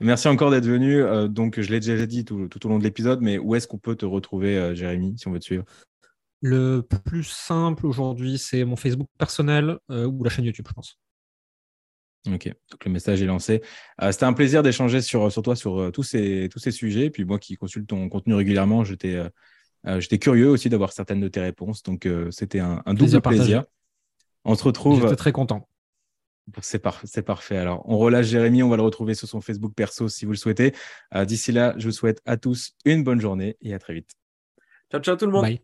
Merci 0.00 0.28
encore 0.28 0.50
d'être 0.50 0.66
venu. 0.66 1.02
Euh, 1.02 1.28
donc, 1.28 1.60
je 1.60 1.70
l'ai 1.70 1.80
déjà 1.80 2.06
dit 2.06 2.24
tout, 2.24 2.48
tout 2.48 2.64
au 2.66 2.68
long 2.70 2.78
de 2.78 2.84
l'épisode, 2.84 3.20
mais 3.20 3.38
où 3.38 3.54
est-ce 3.54 3.66
qu'on 3.68 3.78
peut 3.78 3.94
te 3.96 4.06
retrouver, 4.06 4.56
euh, 4.56 4.74
Jérémy, 4.74 5.14
si 5.18 5.28
on 5.28 5.32
veut 5.32 5.38
te 5.38 5.44
suivre? 5.44 5.64
Le 6.42 6.80
plus 7.04 7.24
simple 7.24 7.86
aujourd'hui, 7.86 8.38
c'est 8.38 8.64
mon 8.64 8.76
Facebook 8.76 9.08
personnel 9.18 9.78
euh, 9.90 10.06
ou 10.06 10.22
la 10.24 10.30
chaîne 10.30 10.44
YouTube, 10.44 10.66
je 10.68 10.72
pense. 10.74 10.98
Ok, 12.32 12.46
donc 12.70 12.84
le 12.84 12.90
message 12.90 13.22
est 13.22 13.26
lancé. 13.26 13.62
Euh, 14.02 14.10
C'était 14.12 14.24
un 14.24 14.32
plaisir 14.32 14.62
d'échanger 14.62 15.00
sur, 15.00 15.30
sur 15.30 15.42
toi 15.42 15.54
sur 15.54 15.80
euh, 15.80 15.90
tous, 15.90 16.02
ces, 16.02 16.48
tous 16.50 16.58
ces 16.58 16.70
sujets. 16.72 17.08
Puis 17.10 17.24
moi 17.24 17.38
qui 17.38 17.54
consulte 17.56 17.86
ton 17.88 18.08
contenu 18.08 18.34
régulièrement, 18.34 18.82
j'étais 18.84 19.14
euh, 19.14 19.28
euh, 19.86 20.00
j'étais 20.00 20.18
curieux 20.18 20.48
aussi 20.48 20.68
d'avoir 20.68 20.92
certaines 20.92 21.20
de 21.20 21.28
tes 21.28 21.40
réponses. 21.40 21.82
Donc 21.82 22.04
euh, 22.06 22.30
c'était 22.32 22.58
un, 22.60 22.82
un 22.86 22.94
double 22.94 23.10
Plaisir. 23.38 23.64
On 24.44 24.54
se 24.56 24.64
retrouve. 24.64 24.96
J'étais 25.02 25.16
très 25.16 25.32
content. 25.32 25.68
C'est 26.62 26.78
par- 26.78 27.00
c'est 27.04 27.22
parfait. 27.22 27.56
Alors, 27.56 27.82
on 27.88 27.98
relâche 27.98 28.26
Jérémy. 28.26 28.62
On 28.62 28.68
va 28.68 28.76
le 28.76 28.82
retrouver 28.82 29.14
sur 29.14 29.26
son 29.28 29.40
Facebook 29.40 29.72
perso 29.74 30.08
si 30.08 30.24
vous 30.24 30.32
le 30.32 30.36
souhaitez. 30.36 30.74
Euh, 31.14 31.24
D'ici 31.24 31.50
là, 31.52 31.74
je 31.76 31.86
vous 31.86 31.92
souhaite 31.92 32.20
à 32.24 32.36
tous 32.36 32.72
une 32.84 33.02
bonne 33.04 33.20
journée 33.20 33.56
et 33.60 33.74
à 33.74 33.78
très 33.80 33.94
vite. 33.94 34.10
Ciao, 34.90 35.00
ciao 35.00 35.16
tout 35.16 35.26
le 35.26 35.32
monde. 35.32 35.42
Bye. 35.42 35.60